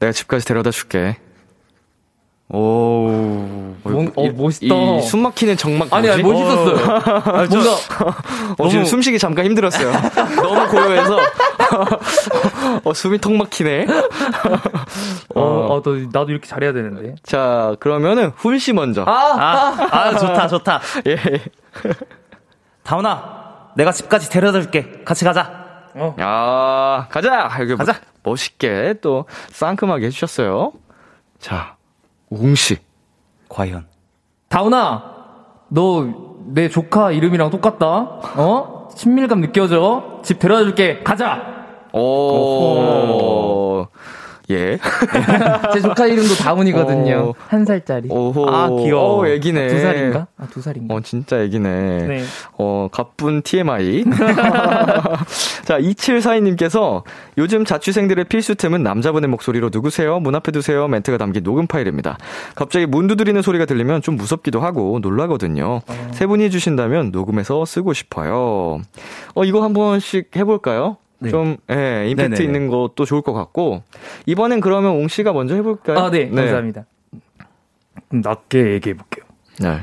내가 0.01 0.13
집까지 0.13 0.45
데려다 0.47 0.71
줄게. 0.71 1.17
오. 2.49 3.09
뭔- 3.83 4.13
어, 4.15 4.25
이- 4.27 4.31
멋있다. 4.31 4.75
이 4.75 5.01
숨 5.03 5.21
막히는 5.23 5.57
정막 5.57 5.89
아니, 5.93 6.11
아니? 6.11 6.23
멋있었어요. 6.23 6.77
아, 6.95 7.47
뭔가, 7.49 7.73
어, 8.59 8.69
지금 8.69 8.85
숨쉬기 8.85 9.19
잠깐 9.19 9.47
힘들었어요. 9.47 9.91
너무 10.37 10.69
고요해서. 10.69 11.19
어, 12.85 12.93
숨이 12.93 13.19
턱 13.19 13.33
막히네. 13.33 13.87
어, 15.35 15.41
어, 15.41 15.83
너, 15.83 15.91
나도 16.13 16.31
이렇게 16.31 16.47
잘해야 16.47 16.75
되는데. 16.75 17.15
자, 17.23 17.75
그러면은 17.81 18.33
훈씨 18.37 18.75
먼저. 18.75 19.03
아, 19.07 19.75
아, 19.91 20.11
좋다, 20.19 20.49
좋다. 20.49 20.81
예. 21.07 21.17
다운아, 22.83 23.42
내가 23.77 23.93
집까지 23.93 24.31
데려다 24.31 24.61
줄게. 24.61 25.03
같이 25.05 25.25
가자. 25.25 25.63
어. 25.95 26.15
야, 26.21 27.07
가자. 27.11 27.51
이렇게 27.59 27.75
가자. 27.77 27.95
멋있게 28.23 28.95
또 29.01 29.27
상큼하게 29.51 30.07
해주셨어요. 30.07 30.73
자, 31.39 31.77
우웅 32.31 32.55
씨. 32.55 32.79
과연. 33.49 33.87
다운아, 34.49 35.03
너 35.69 36.33
내 36.45 36.69
조카 36.69 37.13
이름이랑 37.13 37.51
똑같다. 37.51 37.87
어? 38.37 38.89
친밀감 38.97 39.41
느껴져. 39.41 40.21
집 40.25 40.39
데려다 40.39 40.65
줄게. 40.65 41.03
가자. 41.03 41.41
오. 41.93 43.87
예. 44.51 44.79
제 45.73 45.81
조카 45.81 46.07
이름도 46.07 46.35
다운이거든요. 46.35 47.17
어. 47.17 47.35
한 47.49 47.65
살짜리. 47.65 48.09
오호. 48.11 48.49
아, 48.49 48.69
귀여워. 48.69 49.21
어, 49.23 49.27
애기네. 49.27 49.69
두 49.69 49.81
살인가? 49.81 50.27
아, 50.37 50.47
두 50.51 50.61
살인가? 50.61 50.95
어, 50.95 51.01
진짜 51.01 51.41
애기네. 51.43 52.07
네. 52.07 52.25
어, 52.59 52.89
가쁜 52.91 53.43
TMI. 53.43 54.05
자, 55.65 55.79
2742님께서 55.79 57.03
요즘 57.39 57.65
자취생들의 57.65 58.25
필수템은 58.27 58.83
남자분의 58.83 59.29
목소리로 59.31 59.71
누구세요? 59.73 60.21
문 60.21 60.35
앞에 60.35 60.53
두세요. 60.53 60.89
멘트가 60.89 61.19
담긴 61.19 61.43
녹음 61.43 61.67
파일입니다. 61.67 62.19
갑자기 62.55 62.87
문 62.87 63.07
두드리는 63.07 63.41
소리가 63.41 63.65
들리면 63.65 64.03
좀 64.03 64.17
무섭기도 64.17 64.61
하고 64.61 64.99
놀라거든요. 65.01 65.81
세 66.13 66.27
분이 66.27 66.45
해주신다면 66.45 67.11
녹음해서 67.13 67.65
쓰고 67.65 67.93
싶어요. 67.93 68.81
어, 69.35 69.45
이거 69.45 69.63
한 69.63 69.73
번씩 69.73 70.31
해볼까요? 70.37 70.97
네. 71.23 71.31
좀, 71.31 71.57
예, 71.71 72.07
임팩트 72.11 72.31
네네네. 72.31 72.45
있는 72.45 72.69
것도 72.69 73.05
좋을 73.05 73.23
것 73.23 73.33
같고. 73.33 73.83
이번엔 74.27 74.61
그러면 74.61 74.93
옹 74.93 75.09
씨가 75.09 75.33
먼저 75.33 75.55
해볼까요? 75.55 75.99
아, 75.99 76.11
네, 76.11 76.29
감사합니다. 76.31 76.85
그럼 78.09 78.23
낮게 78.25 78.73
얘기해 78.75 78.97
볼게요. 78.97 79.25
네. 79.61 79.81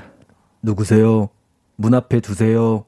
누구세요? 0.62 1.30
문 1.76 1.94
앞에 1.94 2.20
두세요. 2.20 2.86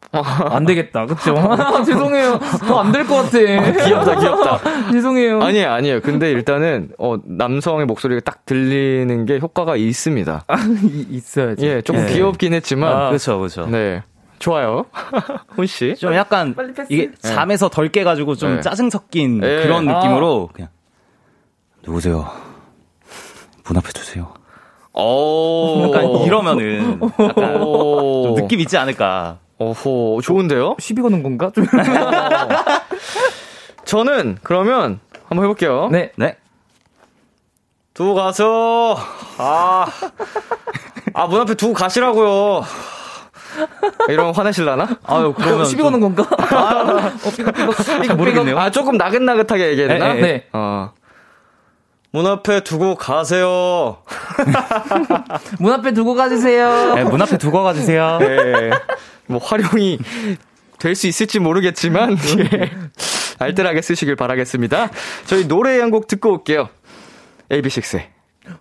안 0.10 0.64
되겠다, 0.64 1.04
그쵸? 1.06 1.34
죄송해요. 1.84 2.38
더 2.66 2.78
안 2.80 2.92
될 2.92 3.04
것 3.06 3.16
같아. 3.24 3.38
귀엽다, 3.84 4.18
귀엽다. 4.18 4.60
죄송해요. 4.92 5.42
아니에요, 5.42 5.70
아니에요. 5.70 6.00
근데 6.00 6.30
일단은, 6.30 6.92
어, 6.98 7.16
남성의 7.24 7.84
목소리가 7.86 8.20
딱 8.24 8.46
들리는 8.46 9.26
게 9.26 9.38
효과가 9.38 9.76
있습니다. 9.76 10.44
이- 10.82 11.06
있어야지. 11.10 11.66
예, 11.66 11.82
조금 11.82 12.02
예. 12.08 12.12
귀엽긴 12.14 12.54
했지만, 12.54 12.92
아. 12.96 13.08
그렇죠, 13.08 13.38
그렇죠. 13.38 13.66
네. 13.66 14.02
좋아요. 14.38 14.84
훈 15.50 15.66
씨. 15.66 15.94
좀 15.96 16.14
약간. 16.14 16.54
이게 16.88 17.10
잠에서 17.20 17.68
덜 17.68 17.88
깨가지고 17.88 18.36
좀 18.36 18.56
네. 18.56 18.60
짜증 18.60 18.90
섞인 18.90 19.40
네. 19.40 19.62
그런 19.62 19.88
아. 19.88 19.98
느낌으로 19.98 20.50
그냥 20.52 20.70
누구세요? 21.82 22.30
문 23.66 23.76
앞에 23.76 23.92
두세요. 23.92 24.32
오. 24.94 25.84
약간 25.86 26.04
이러면은 26.24 27.00
약간 27.20 27.62
오. 27.62 28.22
좀 28.24 28.34
느낌 28.36 28.60
있지 28.60 28.76
않을까. 28.76 29.38
오호, 29.58 30.20
좋은데요? 30.22 30.76
시비 30.78 31.02
거는 31.02 31.22
건가? 31.22 31.50
좀. 31.54 31.66
저는, 33.84 34.38
그러면, 34.42 35.00
한번 35.28 35.44
해볼게요. 35.44 35.88
네. 35.90 36.12
네. 36.16 36.36
두고 37.94 38.14
가서, 38.14 38.96
아. 39.38 39.86
아, 41.14 41.26
문 41.26 41.40
앞에 41.40 41.54
두고 41.54 41.72
가시라고요. 41.72 42.62
이러면 44.08 44.34
화내실라나? 44.34 44.88
아유 45.04 45.34
그러면 45.36 45.64
시비 45.66 45.82
좀- 45.82 45.92
거는 45.92 46.00
건가? 46.14 46.22
어, 47.24 47.30
삐걱삐걱. 47.30 47.76
삐걱, 48.02 48.16
모르겠네요. 48.16 48.58
아, 48.58 48.70
조금 48.70 48.96
나긋나긋하게 48.96 49.68
얘기해야 49.70 49.88
되나? 49.88 50.14
네, 50.14 50.20
네. 50.20 50.46
어. 50.52 50.92
문 52.10 52.26
앞에 52.26 52.60
두고 52.64 52.94
가세요. 52.94 53.98
문 55.60 55.72
앞에 55.72 55.92
두고 55.92 56.14
가주세요. 56.14 56.94
네, 56.94 57.04
문 57.04 57.20
앞에 57.20 57.36
두고 57.38 57.62
가주세요. 57.62 58.18
예. 58.22 58.70
뭐 59.26 59.38
활용이 59.42 59.98
될 60.78 60.94
수 60.94 61.06
있을지 61.06 61.38
모르겠지만 61.38 62.16
예. 62.38 62.70
알뜰하게 63.40 63.82
쓰시길 63.82 64.16
바라겠습니다. 64.16 64.88
저희 65.26 65.46
노래 65.48 65.78
한 65.80 65.90
곡 65.90 66.06
듣고 66.06 66.30
올게요. 66.32 66.68
AB6IX의 67.50 68.02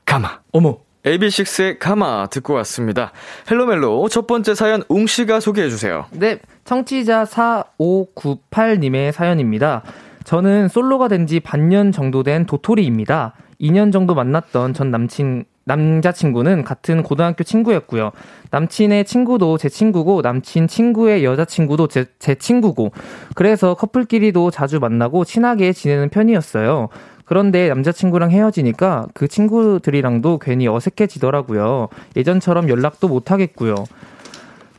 가마. 0.06 0.40
어머. 0.52 0.78
AB6IX의 1.08 1.80
가마 1.80 2.28
듣고 2.28 2.54
왔습니다. 2.56 3.12
헬로멜로 3.50 4.10
첫 4.10 4.28
번째 4.28 4.56
사연 4.56 4.84
웅씨가 4.90 5.40
소개해 5.40 5.70
주세요. 5.70 6.06
네, 6.12 6.40
청취자 6.66 7.24
4598님의 7.26 9.12
사연입니다. 9.12 9.84
저는 10.24 10.68
솔로가 10.68 11.08
된 11.08 11.26
지 11.28 11.40
반년 11.40 11.92
정도 11.92 12.24
된 12.24 12.46
도토리입니다. 12.46 13.34
2년 13.62 13.92
정도 13.92 14.14
만났던 14.14 14.74
전 14.74 14.92
남친, 14.92 15.46
남자친구는 15.66 16.64
같은 16.64 17.02
고등학교 17.04 17.44
친구였고요. 17.44 18.12
남친의 18.52 19.06
친구도 19.06 19.58
제 19.58 19.68
친구고, 19.68 20.22
남친 20.22 20.68
친구의 20.68 21.26
여자친구도 21.26 21.88
제, 21.88 22.06
제 22.20 22.36
친구고, 22.36 22.92
그래서 23.36 23.74
커플끼리도 23.74 24.52
자주 24.52 24.80
만나고 24.80 25.26
친하게 25.26 25.74
지내는 25.74 26.10
편이었어요. 26.10 26.90
그런데 27.28 27.68
남자친구랑 27.68 28.32
헤어지니까 28.32 29.08
그 29.14 29.28
친구들이랑도 29.28 30.40
괜히 30.40 30.68
어색해지더라고요. 30.68 31.90
예전처럼 32.16 32.70
연락도 32.70 33.10
못 33.10 33.32
하겠고요. 33.32 33.76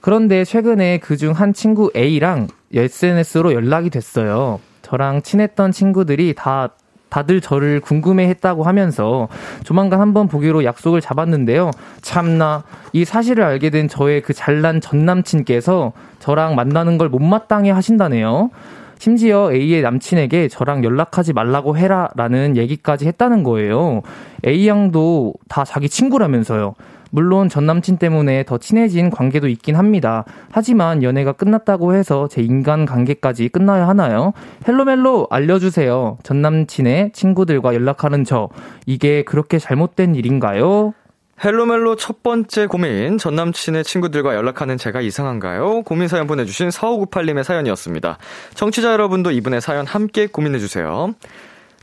그런데 0.00 0.44
최근에 0.44 0.98
그중 0.98 1.32
한 1.32 1.52
친구 1.52 1.90
A랑 1.94 2.48
SNS로 2.74 3.52
연락이 3.52 3.90
됐어요. 3.90 4.60
저랑 4.80 5.20
친했던 5.20 5.72
친구들이 5.72 6.34
다 6.34 6.70
다들 7.10 7.42
저를 7.42 7.80
궁금해했다고 7.80 8.62
하면서 8.62 9.28
조만간 9.64 10.00
한번 10.00 10.26
보기로 10.28 10.64
약속을 10.64 11.02
잡았는데요. 11.02 11.70
참나 12.00 12.64
이 12.94 13.04
사실을 13.04 13.44
알게 13.44 13.68
된 13.68 13.88
저의 13.88 14.22
그 14.22 14.32
잘난 14.32 14.80
전 14.80 15.04
남친께서 15.04 15.92
저랑 16.18 16.54
만나는 16.54 16.96
걸 16.96 17.10
못마땅해 17.10 17.70
하신다네요. 17.70 18.50
심지어 18.98 19.52
A의 19.52 19.82
남친에게 19.82 20.48
저랑 20.48 20.84
연락하지 20.84 21.32
말라고 21.32 21.76
해라 21.76 22.08
라는 22.16 22.56
얘기까지 22.56 23.06
했다는 23.06 23.42
거예요. 23.42 24.02
A 24.46 24.66
양도 24.68 25.34
다 25.48 25.64
자기 25.64 25.88
친구라면서요. 25.88 26.74
물론 27.10 27.48
전 27.48 27.64
남친 27.66 27.96
때문에 27.96 28.44
더 28.44 28.58
친해진 28.58 29.10
관계도 29.10 29.48
있긴 29.48 29.76
합니다. 29.76 30.24
하지만 30.50 31.02
연애가 31.02 31.32
끝났다고 31.32 31.94
해서 31.94 32.28
제 32.28 32.42
인간 32.42 32.84
관계까지 32.84 33.48
끝나야 33.48 33.88
하나요? 33.88 34.32
Hello 34.66 34.97
멜로 34.97 35.28
알려주세요. 35.30 36.18
전 36.22 36.42
남친의 36.42 37.12
친구들과 37.12 37.74
연락하는 37.74 38.24
저. 38.24 38.50
이게 38.84 39.22
그렇게 39.22 39.58
잘못된 39.58 40.14
일인가요? 40.14 40.92
Hello 41.44 41.70
멜로 41.70 41.96
첫 41.96 42.22
번째 42.22 42.66
고민, 42.66 43.16
전 43.18 43.36
남친의 43.36 43.84
친구들과 43.84 44.34
연락하는 44.34 44.76
제가 44.76 45.00
이상한가요? 45.00 45.82
고민 45.82 46.08
사연 46.08 46.26
보내주신 46.26 46.70
4598님의 46.70 47.44
사연이었습니다. 47.44 48.18
청취자 48.54 48.92
여러분도 48.92 49.30
이분의 49.30 49.60
사연 49.60 49.86
함께 49.86 50.26
고민해주세요. 50.26 51.14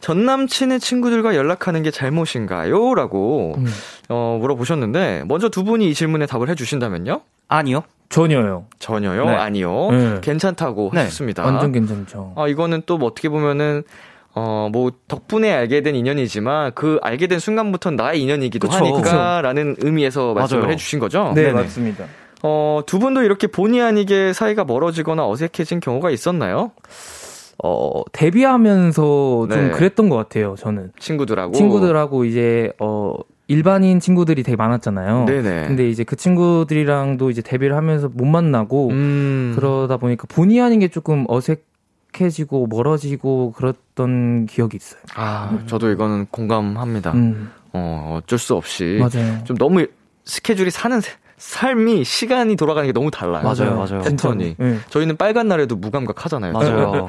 전 0.02 0.26
남친의 0.26 0.82
친구들과 0.82 1.36
연락하는 1.36 1.84
게 1.84 1.90
잘못인가요? 1.90 2.94
라고, 2.96 3.56
음. 3.58 3.66
어, 4.10 4.38
물어보셨는데, 4.42 5.24
먼저 5.26 5.50
두 5.50 5.64
분이 5.64 5.90
이 5.90 5.94
질문에 5.94 6.26
답을 6.26 6.50
해주신다면요? 6.50 7.22
아니요. 7.48 7.84
전혀요. 8.10 8.66
전혀요? 8.78 9.26
네. 9.26 9.36
아니요. 9.36 9.92
네. 9.92 10.22
괜찮다고 10.22 10.92
네. 10.94 11.00
하셨습니다. 11.02 11.44
완전 11.44 11.72
괜찮죠. 11.72 12.34
아, 12.36 12.48
이거는 12.48 12.84
또뭐 12.86 13.06
어떻게 13.06 13.30
보면은, 13.30 13.84
어, 14.38 14.68
뭐, 14.72 14.92
덕분에 15.08 15.52
알게 15.54 15.82
된 15.82 15.96
인연이지만, 15.96 16.74
그 16.76 17.00
알게 17.02 17.28
된 17.28 17.40
순간부터 17.40 17.92
나의 17.92 18.22
인연이기도 18.22 18.68
그쵸, 18.68 18.86
하니까, 18.86 19.42
라는 19.42 19.78
의미에서 19.80 20.34
말씀을 20.34 20.62
맞아요. 20.64 20.74
해주신 20.74 21.00
거죠? 21.00 21.32
네, 21.34 21.44
네네. 21.44 21.54
맞습니다. 21.54 22.04
어, 22.44 22.82
두 22.86 23.00
분도 23.00 23.24
이렇게 23.24 23.48
본의 23.48 23.82
아니게 23.82 24.34
사이가 24.34 24.66
멀어지거나 24.66 25.26
어색해진 25.28 25.80
경우가 25.80 26.12
있었나요? 26.12 26.72
어, 27.64 28.02
데뷔하면서 28.12 29.48
네. 29.50 29.56
좀 29.56 29.72
그랬던 29.72 30.10
것 30.10 30.18
같아요, 30.18 30.56
저는. 30.60 30.92
친구들하고? 31.00 31.54
친구들하고 31.54 32.26
이제, 32.26 32.74
어, 32.80 33.14
일반인 33.48 34.02
친구들이 34.02 34.44
되게 34.44 34.58
많았잖아요. 34.58 35.26
네네. 35.28 35.68
근데 35.68 35.88
이제 35.88 36.04
그 36.04 36.18
친구들이랑도 36.18 37.30
이제 37.30 37.42
데뷔를 37.42 37.78
하면서 37.78 38.10
못 38.14 38.26
만나고, 38.26 38.90
음. 38.90 39.54
그러다 39.56 39.96
보니까 39.96 40.26
본의 40.28 40.60
아닌 40.60 40.80
게 40.80 40.90
조금 40.90 41.24
어색 41.30 41.64
해지고 42.22 42.68
멀어지고 42.68 43.52
그랬던 43.54 44.46
기억이 44.48 44.78
있어요. 44.78 45.02
아, 45.16 45.50
음. 45.52 45.68
저도 45.68 45.92
이거는 45.92 46.28
공감합니다. 46.32 47.12
음. 47.14 47.52
어, 47.74 48.20
어쩔 48.24 48.40
수 48.40 48.56
없이. 48.56 49.00
맞아요. 49.00 49.44
좀 49.44 49.58
너무 49.58 49.86
스케줄이 50.24 50.72
사는 50.72 51.00
삶이 51.38 52.04
시간이 52.06 52.56
돌아가는 52.56 52.88
게 52.88 52.94
너무 52.94 53.12
달라요. 53.12 53.44
맞아요, 53.44 53.76
맞아요. 53.78 54.02
패턴이. 54.02 54.56
네. 54.58 54.78
저희는 54.90 55.18
빨간 55.18 55.48
날에도 55.50 55.76
무감각하잖아요. 55.76 56.54
맞아요. 56.54 57.08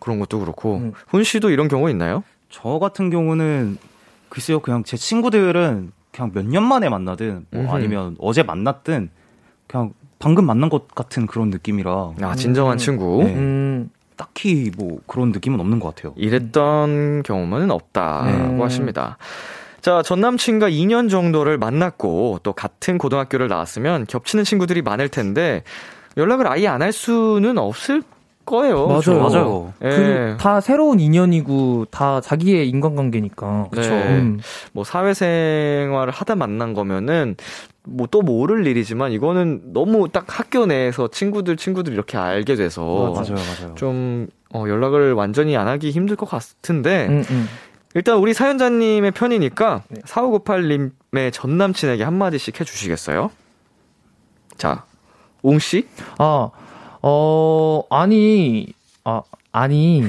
그런 0.00 0.18
것도 0.18 0.40
그렇고. 0.40 0.78
음. 0.78 0.92
훈 1.06 1.22
씨도 1.22 1.50
이런 1.50 1.68
경우 1.68 1.88
있나요? 1.88 2.24
저 2.50 2.78
같은 2.80 3.10
경우는 3.10 3.78
글쎄요, 4.28 4.58
그냥 4.60 4.82
제 4.84 4.96
친구들은 4.96 5.92
그냥 6.12 6.30
몇 6.34 6.44
년 6.44 6.64
만에 6.64 6.88
만나든 6.88 7.46
뭐 7.50 7.72
아니면 7.74 8.16
어제 8.18 8.42
만났든 8.42 9.10
그냥 9.68 9.92
방금 10.18 10.44
만난 10.46 10.68
것 10.68 10.88
같은 10.88 11.26
그런 11.28 11.50
느낌이라. 11.50 12.12
아, 12.22 12.34
진정한 12.34 12.74
음. 12.74 12.78
친구. 12.78 13.22
네. 13.22 13.34
음. 13.34 13.90
딱히 14.18 14.70
뭐 14.76 14.98
그런 15.06 15.32
느낌은 15.32 15.58
없는 15.58 15.80
것 15.80 15.94
같아요. 15.94 16.12
이랬던 16.16 17.22
경험은 17.22 17.70
없다고 17.70 18.26
네. 18.26 18.62
하십니다. 18.62 19.16
자, 19.80 20.02
전 20.02 20.20
남친과 20.20 20.68
2년 20.68 21.08
정도를 21.08 21.56
만났고 21.56 22.40
또 22.42 22.52
같은 22.52 22.98
고등학교를 22.98 23.48
나왔으면 23.48 24.04
겹치는 24.06 24.44
친구들이 24.44 24.82
많을 24.82 25.08
텐데 25.08 25.62
연락을 26.18 26.46
아예 26.48 26.66
안 26.66 26.82
할 26.82 26.92
수는 26.92 27.56
없을 27.56 28.02
거예요. 28.48 28.86
맞아요. 28.86 29.00
그렇죠? 29.00 29.18
맞아요. 29.18 29.72
예. 29.84 30.36
다 30.40 30.60
새로운 30.60 30.98
인연이고 30.98 31.86
다 31.90 32.20
자기의 32.20 32.68
인간관계니까. 32.68 33.68
그렇죠. 33.70 33.90
네. 33.90 34.18
음. 34.18 34.40
뭐 34.72 34.84
사회생활을 34.84 36.12
하다 36.12 36.34
만난 36.34 36.72
거면은 36.72 37.36
뭐또 37.84 38.22
모를 38.22 38.66
일이지만 38.66 39.12
이거는 39.12 39.72
너무 39.72 40.08
딱 40.08 40.24
학교 40.26 40.66
내에서 40.66 41.08
친구들 41.08 41.56
친구들 41.56 41.92
이렇게 41.92 42.18
알게 42.18 42.56
돼서 42.56 43.12
맞아요, 43.14 43.34
맞아요. 43.34 43.74
좀 43.76 44.28
어, 44.52 44.64
연락을 44.66 45.12
완전히 45.12 45.56
안 45.56 45.68
하기 45.68 45.90
힘들 45.90 46.16
것 46.16 46.28
같은데 46.28 47.06
음, 47.08 47.24
음. 47.30 47.48
일단 47.94 48.18
우리 48.18 48.34
사연자님의 48.34 49.12
편이니까 49.12 49.82
네. 49.88 50.00
4598님의 50.02 51.32
전 51.32 51.56
남친에게 51.56 52.04
한 52.04 52.14
마디씩 52.14 52.60
해주시겠어요? 52.60 53.30
자, 54.56 54.84
웅 55.42 55.58
씨? 55.58 55.86
아, 56.18 56.24
어, 56.24 56.52
아니, 57.90 58.66
아, 59.04 59.22
아니. 59.52 60.04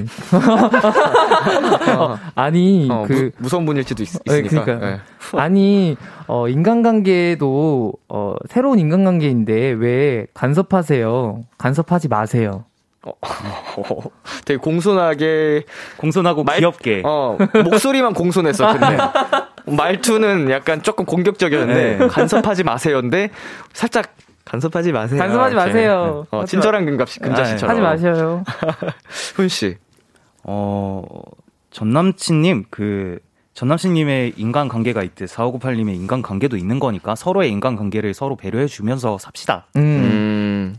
어, 1.98 2.18
아니, 2.36 2.88
어, 2.92 3.06
그. 3.08 3.32
무, 3.38 3.50
서운 3.50 3.66
분일지도 3.66 4.04
있, 4.04 4.10
네, 4.26 4.40
으니까 4.40 4.66
네, 4.66 4.76
네. 4.76 5.00
아니, 5.34 5.96
어, 6.28 6.48
인간관계도, 6.48 7.94
어, 8.10 8.36
새로운 8.50 8.80
인간관계인데 8.80 9.72
왜 9.72 10.28
간섭하세요? 10.34 11.44
간섭하지 11.58 12.10
마세요. 12.10 12.66
어, 13.04 13.14
되게 14.44 14.58
공손하게 14.58 15.64
공손하고 15.98 16.44
말, 16.44 16.58
귀엽게 16.58 17.02
어 17.06 17.38
목소리만 17.64 18.14
공손했어 18.14 18.74
근데 18.74 18.98
말투는 19.66 20.50
약간 20.50 20.84
조금 20.84 21.06
공격적이었는데 21.06 21.98
네. 21.98 22.08
간섭하지 22.08 22.64
마세요인데 22.64 23.30
살짝 23.72 24.14
간섭하지 24.50 24.92
마세요. 24.92 25.20
간섭하지 25.20 25.56
마세요. 25.56 26.26
어, 26.32 26.44
친절한 26.46 26.86
금갑씨 26.86 27.20
금자씨처럼 27.20 27.70
하지 27.70 27.82
마셔요. 27.82 28.44
훈 29.36 29.48
씨. 29.48 29.78
어 30.44 31.04
전남친님 31.70 32.66
그 32.70 33.20
전남친님의 33.54 34.34
인간 34.38 34.68
관계가 34.68 35.04
있듯 35.04 35.30
4598님의 35.30 35.96
인간 35.96 36.22
관계도 36.22 36.58
있는 36.58 36.80
거니까 36.80 37.16
서로의 37.16 37.52
인간 37.52 37.76
관계를 37.76 38.14
서로 38.14 38.36
배려해 38.36 38.66
주면서 38.66 39.18
삽시다. 39.18 39.68
음. 39.76 39.82
음. 39.82 40.76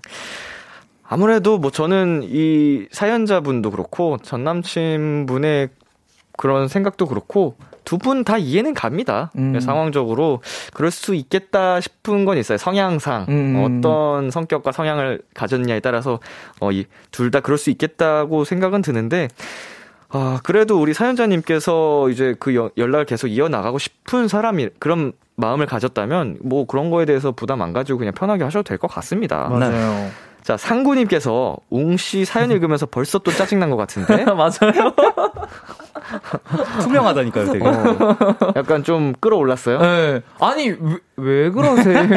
아무래도 1.07 1.59
뭐 1.59 1.71
저는 1.71 2.23
이 2.25 2.87
사연자분도 2.91 3.71
그렇고 3.71 4.19
전 4.23 4.45
남친분의 4.45 5.69
그런 6.37 6.69
생각도 6.69 7.07
그렇고 7.07 7.57
두 7.91 7.99
분 7.99 8.23
다 8.23 8.39
이해는 8.39 8.75
갑니다. 8.75 9.33
음. 9.37 9.59
상황적으로 9.59 10.41
그럴 10.73 10.91
수 10.93 11.15
있겠다 11.17 11.81
싶은 11.81 12.25
건 12.25 12.39
있어요. 12.39 12.57
성향상 12.57 13.27
음. 13.29 13.81
어떤 13.81 14.31
성격과 14.31 14.71
성향을 14.73 15.23
가졌냐에 15.35 15.81
따라서 15.81 16.21
어, 16.61 16.71
둘 17.11 17.31
다 17.33 17.41
그럴 17.41 17.59
수 17.59 17.71
있겠다고 17.71 18.45
생각은 18.45 18.83
드는데 18.83 19.29
아 20.09 20.39
그래도 20.45 20.81
우리 20.81 20.95
사연자님께서 20.95 22.11
이제 22.11 22.35
그 22.39 22.55
여, 22.55 22.71
연락을 22.77 23.07
계속 23.07 23.27
이어 23.29 23.49
나가고 23.49 23.79
싶은 23.79 24.29
사람이 24.29 24.69
그런 24.79 25.13
마음을 25.37 25.67
가졌다면 25.67 26.39
뭐 26.43 26.67
그런 26.67 26.91
거에 26.91 27.05
대해서 27.07 27.33
부담 27.33 27.63
안 27.63 27.73
가지고 27.73 27.99
그냥 27.99 28.13
편하게 28.15 28.45
하셔도 28.45 28.63
될 28.65 28.79
것 28.79 28.89
같습니다. 28.89 29.49
맞아요. 29.49 30.11
네. 30.41 30.45
자, 30.45 30.57
상구님께서 30.57 31.57
웅씨 31.71 32.25
사연 32.25 32.51
읽으면서 32.51 32.87
벌써 32.87 33.19
또 33.19 33.31
짜증난 33.31 33.71
것 33.71 33.77
같은데. 33.77 34.25
맞아요. 34.33 34.95
투명하다니까요, 36.81 37.53
되게. 37.53 37.67
어, 37.67 37.73
약간 38.57 38.83
좀 38.83 39.13
끌어올랐어요? 39.21 39.79
네. 39.79 40.21
아니, 40.41 40.69
왜, 40.69 40.97
왜 41.17 41.51
그러세요? 41.51 42.03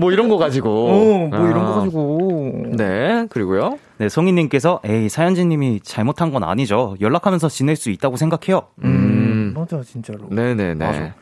뭐 0.00 0.12
이런 0.12 0.28
거 0.28 0.36
가지고. 0.36 0.70
어, 0.70 1.28
뭐 1.28 1.38
아. 1.38 1.50
이런 1.50 1.64
거 1.64 1.74
가지고. 1.80 2.52
네, 2.76 3.26
그리고요. 3.30 3.78
네, 3.98 4.08
성희님께서, 4.08 4.80
에이, 4.84 5.08
사연지님이 5.08 5.80
잘못한 5.82 6.30
건 6.30 6.44
아니죠. 6.44 6.94
연락하면서 7.00 7.48
지낼 7.48 7.74
수 7.76 7.90
있다고 7.90 8.16
생각해요. 8.16 8.68
음, 8.84 8.84
음. 8.84 9.54
맞아, 9.56 9.82
진짜로. 9.82 10.26
네네네. 10.30 11.14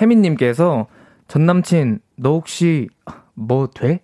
혜민님께서, 0.00 0.86
전 1.26 1.46
남친, 1.46 2.00
너 2.16 2.32
혹시 2.32 2.88
뭐 3.34 3.66
돼? 3.68 4.00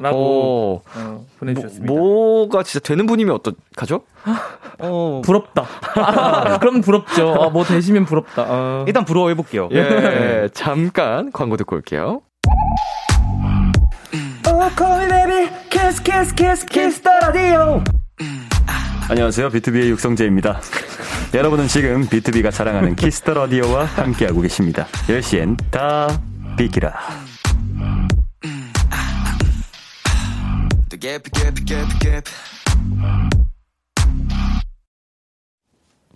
라고 0.00 0.82
어, 0.96 1.24
보내주셨습니다. 1.38 1.92
뭐, 1.92 2.48
가 2.48 2.62
진짜 2.62 2.80
되는 2.86 3.06
분이면 3.06 3.34
어떡하죠? 3.36 4.02
어, 4.78 5.22
부럽다. 5.24 5.64
아, 5.96 6.58
그럼 6.60 6.80
부럽죠. 6.80 7.34
아, 7.40 7.48
뭐 7.50 7.64
되시면 7.64 8.04
부럽다. 8.04 8.44
아. 8.48 8.84
일단 8.86 9.04
부러워해볼게요. 9.04 9.68
예, 9.72 10.48
잠깐 10.52 11.30
광고 11.32 11.56
듣고 11.56 11.76
올게요. 11.76 12.22
안녕하세요. 19.08 19.50
비투비의 19.50 19.90
육성재입니다. 19.90 20.60
여러분은 21.34 21.66
지금 21.68 22.06
비투비가 22.08 22.50
자랑하는 22.50 22.94
Kiss 22.96 23.18
the 23.18 23.34
Radio와 23.34 23.84
함께하고 23.84 24.40
계십니다. 24.40 24.86
10시엔 25.06 25.56
다 25.70 26.08
비키라. 26.56 26.94
Gap, 31.02 31.30
gap, 31.32 31.64
gap, 31.66 31.88
gap. 32.00 32.30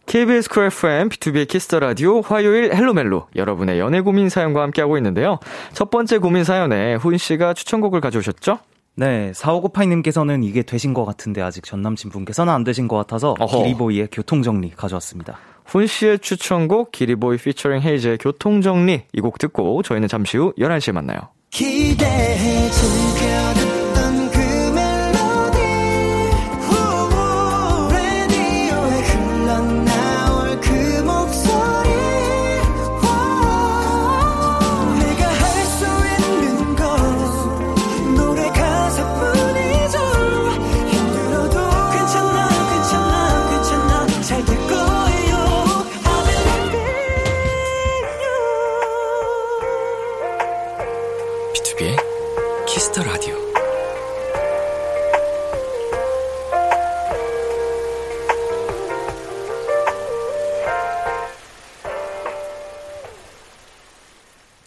KBS 0.06 0.48
Cool 0.48 0.66
FM, 0.66 1.08
비투비의 1.08 1.48
Kiss 1.48 1.66
the 1.66 1.80
Radio, 1.80 2.20
화요일 2.20 2.72
Hello 2.72 2.97
멜로. 2.97 3.26
여러분의 3.34 3.80
연애 3.80 4.00
고민 4.00 4.28
사연과 4.28 4.62
함께하고 4.62 4.96
있는데요. 4.98 5.40
첫 5.72 5.90
번째 5.90 6.18
고민 6.18 6.44
사연에 6.44 6.94
훈 6.94 7.18
씨가 7.18 7.54
추천곡을 7.54 8.00
가져오셨죠? 8.00 8.60
네, 8.94 9.32
4598님께서는 9.34 10.44
이게 10.44 10.62
되신 10.62 10.94
것 10.94 11.04
같은데 11.04 11.42
아직 11.42 11.64
전 11.64 11.82
남친 11.82 12.10
분께서는 12.10 12.52
안 12.52 12.62
되신 12.62 12.86
것 12.86 12.96
같아서 12.96 13.34
어허. 13.40 13.64
기리보이의 13.64 14.08
교통정리 14.12 14.70
가져왔습니다. 14.70 15.38
훈 15.66 15.88
씨의 15.88 16.20
추천곡 16.20 16.92
기리보이 16.92 17.36
피처링 17.38 17.80
헤이즈의 17.82 18.18
교통정리 18.18 19.02
이 19.12 19.20
곡 19.20 19.38
듣고 19.38 19.82
저희는 19.82 20.06
잠시 20.06 20.36
후 20.38 20.54
11시에 20.56 20.92
만나요. 20.92 21.18
기대해 21.50 22.70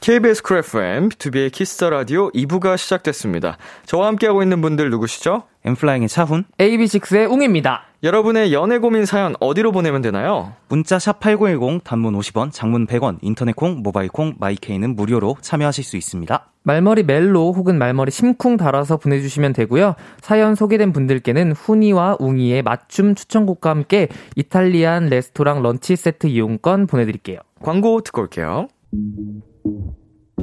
KBS 0.09 0.41
Cool 0.41 0.57
FM, 0.57 1.09
비투비의 1.09 1.51
Kiss 1.51 1.74
the 1.74 1.91
Radio 1.91 2.31
2부가 2.31 2.77
시작됐습니다. 2.77 3.59
저와 3.85 4.07
함께하고 4.07 4.41
있는 4.41 4.59
분들 4.59 4.89
누구시죠? 4.89 5.43
N.Flying의 5.63 6.09
차훈, 6.09 6.45
AB6IX의 6.57 7.31
웅입니다. 7.31 7.83
여러분의 8.01 8.51
연애 8.51 8.79
고민 8.79 9.05
사연 9.05 9.35
어디로 9.39 9.71
보내면 9.71 10.01
되나요? 10.01 10.53
문자 10.67 10.97
샵8910 10.97 11.83
단문 11.83 12.17
50원, 12.17 12.51
장문 12.51 12.87
100원, 12.87 13.19
인터넷 13.21 13.55
콩, 13.55 13.83
모바일 13.83 14.09
콩, 14.09 14.33
마이 14.39 14.60
K는 14.60 14.95
무료로 14.95 15.35
참여하실 15.41 15.83
수 15.83 15.95
있습니다. 15.95 16.43
말머리 16.63 17.03
멜로 17.03 17.53
혹은 17.53 17.77
말머리 17.77 18.09
심쿵 18.09 18.57
달아서 18.57 18.97
보내주시면 18.97 19.53
되고요. 19.53 19.93
사연 20.21 20.55
소개된 20.55 20.91
분들께는 20.91 21.51
훈이와 21.51 22.17
웅이의 22.19 22.63
맞춤 22.63 23.13
추천곡과 23.13 23.69
함께 23.69 24.07
이탈리안 24.35 25.05
레스토랑 25.09 25.61
런치 25.61 25.95
세트 25.95 26.25
이용권 26.25 26.87
보내드릴게요. 26.87 27.41
광고 27.61 28.01
듣고 28.01 28.21
올게요. 28.21 28.69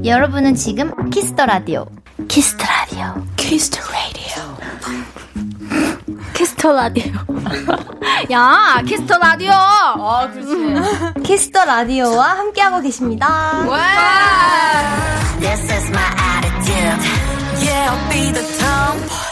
여러분은 0.04 0.54
지금 0.54 0.92
키스터 1.10 1.46
라디오. 1.46 1.86
키스터 2.28 2.64
라디오. 2.64 3.24
키스터 3.36 3.80
라디오. 3.92 4.56
키스터 6.34 6.72
라디오. 6.72 7.12
야, 8.30 8.82
키스터 8.86 9.18
라디오. 9.18 9.50
아, 9.52 10.30
그렇지. 10.32 11.22
Kiss 11.24 11.47
the 11.47 11.64
Radio와 11.64 12.38
함께하고 12.38 12.80
계십니다. 12.82 13.26
와! 13.66 13.78
This 15.40 15.72
is 15.72 15.90
my 15.90 16.04
attitude. 16.44 17.02
Yeah, 17.64 17.90
I'll 17.90 18.10
be 18.10 18.32
the 18.32 18.46
tomboy. 18.58 19.26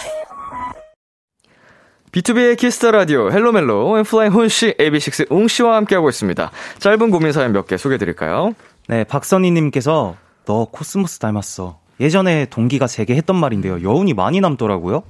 B2B의 2.13 2.57
키스터 2.57 2.91
라디오 2.93 3.31
헬로멜로 3.33 4.03
N.Flying 4.05 4.33
훈씨, 4.33 4.75
AB6IX 4.79 5.31
웅씨와 5.31 5.77
함께하고 5.77 6.09
있습니다. 6.09 6.51
짧은 6.79 7.11
고민 7.11 7.33
사연 7.33 7.53
몇 7.53 7.67
개 7.67 7.77
소개해 7.77 7.99
드릴까요? 7.99 8.55
네, 8.87 9.03
박선희 9.05 9.51
님께서 9.51 10.15
너 10.45 10.67
코스모스 10.67 11.19
닮았어. 11.19 11.79
예전에 12.01 12.47
동기가 12.47 12.87
제게 12.87 13.15
했던 13.15 13.37
말인데요. 13.37 13.83
여운이 13.83 14.15
많이 14.15 14.41
남더라고요. 14.41 15.03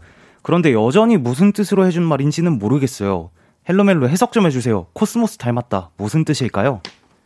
그런데 0.43 0.73
여전히 0.73 1.17
무슨 1.17 1.53
뜻으로 1.53 1.87
해준 1.87 2.03
말인지는 2.05 2.59
모르겠어요. 2.59 3.31
헬로멜로 3.69 4.09
해석 4.09 4.33
좀 4.33 4.47
해주세요. 4.47 4.87
코스모스 4.93 5.39
닮았다. 5.39 5.91
무슨 5.97 6.25
뜻일까요? 6.25 6.83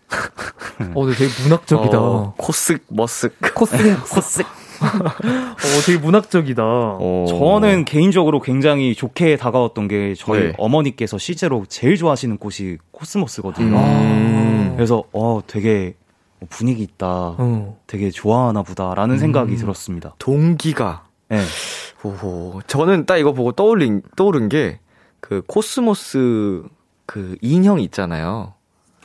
어, 0.94 1.06
되게 1.10 1.28
문학적이다. 1.42 2.00
어, 2.00 2.34
코스, 2.36 2.78
머스. 2.88 3.30
코스, 3.54 3.76
코스. 4.08 4.42
어, 4.80 5.82
되게 5.84 5.98
문학적이다. 5.98 6.62
어. 6.64 7.26
저는 7.28 7.84
개인적으로 7.84 8.40
굉장히 8.40 8.94
좋게 8.94 9.36
다가왔던 9.36 9.88
게 9.88 10.14
저희 10.16 10.40
네. 10.40 10.52
어머니께서 10.56 11.18
실제로 11.18 11.64
제일 11.68 11.96
좋아하시는 11.96 12.38
꽃이 12.38 12.76
코스모스거든요. 12.92 13.76
음. 13.76 14.72
그래서 14.76 15.02
어 15.12 15.40
되게 15.44 15.94
어, 15.98 16.07
분위기 16.50 16.82
있다. 16.82 17.06
어. 17.08 17.78
되게 17.86 18.10
좋아하나 18.10 18.62
보다라는 18.62 19.16
음. 19.16 19.18
생각이 19.18 19.56
들었습니다. 19.56 20.14
동기가. 20.18 21.04
네. 21.28 21.42
오호. 22.02 22.62
저는 22.66 23.06
딱 23.06 23.16
이거 23.18 23.32
보고 23.32 23.52
떠올린, 23.52 24.02
떠오른 24.16 24.48
게, 24.48 24.78
그, 25.20 25.42
코스모스, 25.46 26.62
그, 27.06 27.36
인형 27.40 27.80
있잖아요. 27.80 28.54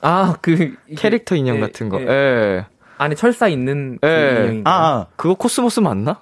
아, 0.02 0.36
그. 0.42 0.76
캐릭터 0.96 1.36
인형 1.36 1.58
예, 1.58 1.60
같은 1.62 1.90
거. 1.90 2.00
예. 2.02 2.08
예. 2.08 2.66
안에 2.98 3.16
철사 3.16 3.48
있는 3.48 3.98
그 4.02 4.08
예. 4.08 4.42
인형인가? 4.44 4.72
아, 4.72 4.86
아, 4.86 5.08
그거 5.16 5.34
코스모스 5.34 5.80
맞나? 5.80 6.20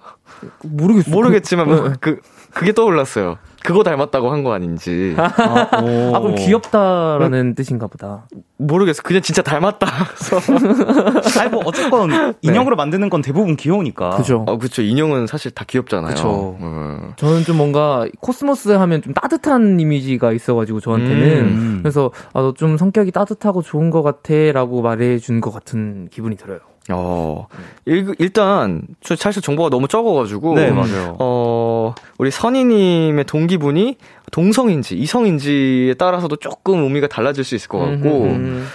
모르겠어. 0.64 1.12
모르겠지만, 1.12 1.68
뭐, 1.68 1.88
어. 1.88 1.94
그, 2.00 2.20
그게 2.54 2.72
떠올랐어요. 2.72 3.38
그거 3.64 3.84
닮았다고 3.84 4.32
한 4.32 4.44
거 4.44 4.54
아닌지. 4.54 5.14
아, 5.20 5.24
아, 5.72 6.20
그럼 6.20 6.36
귀엽다라는 6.36 7.56
뜻인가 7.56 7.88
보다. 7.88 8.28
모르겠어. 8.58 9.04
그냥 9.04 9.22
진짜 9.22 9.42
닮았다. 9.42 9.88
아니, 11.40 11.50
뭐, 11.52 11.62
어쨌건, 11.66 12.10
네. 12.10 12.34
인형으로 12.42 12.76
만드는 12.76 13.10
건 13.10 13.22
대부분 13.22 13.56
귀여우니까. 13.56 14.12
그죠. 14.18 14.46
어, 14.48 14.58
그쵸. 14.58 14.82
인형은 14.82 15.28
사실 15.28 15.52
다 15.52 15.64
귀엽잖아요. 15.68 16.14
그쵸. 16.14 16.58
음. 16.62 17.14
저는 17.18 17.44
좀 17.44 17.58
뭔가, 17.58 18.06
코스모스 18.20 18.70
하면 18.70 19.02
좀 19.02 19.14
따뜻한 19.14 19.80
이미지가 19.80 20.32
있어가지고, 20.34 20.80
저한테는. 20.80 21.38
음. 21.40 21.80
그래서, 21.84 22.12
아, 22.34 22.42
너 22.42 22.54
좀 22.54 22.78
성격이 22.78 23.12
따뜻하고 23.12 23.62
좋은 23.62 23.90
것 23.90 24.02
같아. 24.04 24.34
라고 24.54 24.82
말해준 24.82 25.42
것 25.42 25.52
같은 25.52 26.08
기분이 26.12 26.36
들어요. 26.36 26.60
어, 26.90 27.48
일, 27.86 28.16
일단, 28.18 28.82
사실 29.02 29.42
정보가 29.42 29.70
너무 29.70 29.88
적어가지고. 29.88 30.56
네, 30.56 30.72
맞아요. 30.72 31.16
어, 31.20 31.94
우리 32.18 32.32
선희님의 32.32 33.26
동기분이 33.26 33.98
동성인지, 34.32 34.98
이성인지에 34.98 35.94
따라서도 35.96 36.38
조금 36.38 36.84
의미가 36.84 37.08
달라질 37.08 37.44
수 37.44 37.56
있을 37.56 37.70
것 37.70 37.80
같고, 37.80 38.24
음. 38.24 38.68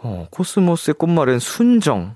어, 0.00 0.26
코스모스의 0.30 0.94
꽃말은 0.98 1.38
순정. 1.38 2.14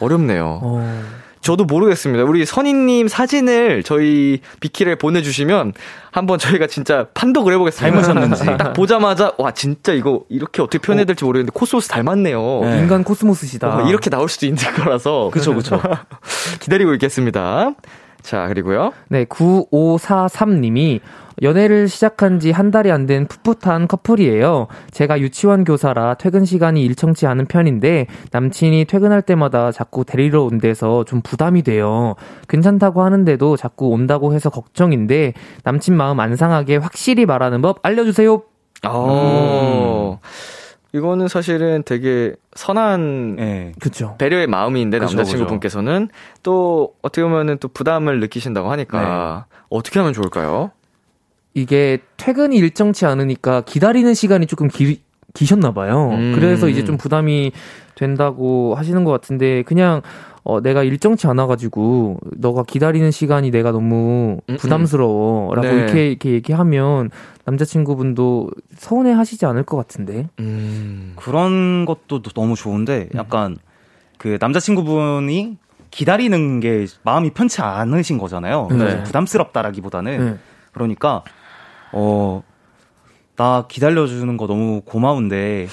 어렵네요. 0.00 0.60
어. 0.62 1.02
저도 1.42 1.64
모르겠습니다. 1.64 2.24
우리 2.24 2.46
선희님 2.46 3.08
사진을 3.08 3.82
저희 3.82 4.40
비키를 4.60 4.96
보내주시면 4.96 5.72
한번 6.12 6.38
저희가 6.38 6.68
진짜 6.68 7.06
판독을 7.14 7.52
해보겠습니다. 7.54 8.00
닮으셨는지. 8.00 8.44
딱 8.56 8.72
보자마자 8.72 9.32
와 9.38 9.50
진짜 9.50 9.92
이거 9.92 10.22
이렇게 10.28 10.62
어떻게 10.62 10.78
표현해야 10.78 11.04
될지 11.04 11.24
모르겠는데 11.24 11.52
코스모스 11.52 11.88
닮았네요. 11.88 12.60
네. 12.62 12.78
인간 12.78 13.02
코스모스시다. 13.02 13.76
어, 13.84 13.88
이렇게 13.88 14.08
나올 14.08 14.28
수도 14.28 14.46
있는 14.46 14.62
거라서. 14.74 15.30
그쵸 15.32 15.54
그쵸. 15.54 15.82
기다리고 16.60 16.92
있겠습니다. 16.94 17.74
자 18.22 18.46
그리고요. 18.48 18.92
네 19.08 19.24
9543님이 19.24 21.00
연애를 21.42 21.88
시작한 21.88 22.38
지 22.38 22.52
한 22.52 22.70
달이 22.70 22.90
안 22.92 23.06
된 23.06 23.26
풋풋한 23.26 23.88
커플이에요. 23.88 24.68
제가 24.92 25.18
유치원 25.20 25.64
교사라 25.64 26.14
퇴근 26.14 26.44
시간이 26.44 26.82
일정치 26.84 27.26
않은 27.26 27.46
편인데 27.46 28.06
남친이 28.30 28.84
퇴근할 28.84 29.22
때마다 29.22 29.72
자꾸 29.72 30.04
데리러 30.04 30.42
온대서 30.44 31.04
좀 31.04 31.20
부담이 31.22 31.62
돼요. 31.62 32.14
괜찮다고 32.48 33.02
하는데도 33.02 33.56
자꾸 33.56 33.88
온다고 33.88 34.34
해서 34.34 34.50
걱정인데 34.50 35.32
남친 35.64 35.96
마음 35.96 36.20
안 36.20 36.36
상하게 36.36 36.76
확실히 36.76 37.26
말하는 37.26 37.60
법 37.62 37.78
알려주세요. 37.82 38.42
어. 38.86 40.18
음. 40.22 40.28
이거는 40.94 41.28
사실은 41.28 41.82
되게 41.84 42.34
선한 42.54 43.36
네. 43.36 43.72
그쵸. 43.80 44.14
배려의 44.18 44.46
마음인데 44.46 44.98
그쵸, 44.98 45.16
남자친구분께서는 45.16 46.08
또 46.42 46.94
어떻게 47.00 47.22
보면은 47.22 47.56
또 47.58 47.68
부담을 47.68 48.20
느끼신다고 48.20 48.70
하니까 48.70 49.46
네. 49.48 49.58
어떻게 49.70 49.98
하면 50.00 50.12
좋을까요? 50.12 50.70
이게 51.54 51.98
퇴근이 52.18 52.56
일정치 52.56 53.06
않으니까 53.06 53.62
기다리는 53.62 54.12
시간이 54.12 54.46
조금 54.46 54.68
기, 54.68 55.02
기셨나 55.34 55.72
봐요. 55.72 56.10
음. 56.10 56.32
그래서 56.34 56.68
이제 56.68 56.84
좀 56.84 56.98
부담이 56.98 57.52
된다고 57.94 58.74
하시는 58.74 59.04
것 59.04 59.10
같은데 59.10 59.62
그냥 59.62 60.02
어 60.44 60.60
내가 60.60 60.82
일정치 60.82 61.26
않아 61.28 61.46
가지고 61.46 62.18
너가 62.36 62.64
기다리는 62.64 63.10
시간이 63.10 63.50
내가 63.50 63.70
너무 63.70 64.40
음, 64.48 64.54
음. 64.54 64.56
부담스러워 64.56 65.54
라고 65.54 65.68
네. 65.68 65.74
이렇게 65.74 66.08
이렇게 66.08 66.30
얘기하면 66.32 67.10
남자친구분도 67.44 68.50
서운해 68.76 69.12
하시지 69.12 69.46
않을 69.46 69.62
것 69.62 69.76
같은데. 69.76 70.28
음. 70.40 71.12
그런 71.16 71.84
것도 71.84 72.22
너무 72.34 72.56
좋은데 72.56 73.08
음. 73.14 73.18
약간 73.18 73.56
그 74.18 74.38
남자친구분이 74.40 75.58
기다리는 75.90 76.60
게 76.60 76.86
마음이 77.02 77.30
편치 77.30 77.60
않으신 77.60 78.18
거잖아요. 78.18 78.68
네. 78.70 79.02
부담스럽다라기보다는 79.04 80.38
그러니까 80.72 81.22
어, 81.92 82.42
나 83.36 83.66
기다려주는 83.68 84.36
거 84.36 84.46
너무 84.46 84.80
고마운데 84.84 85.68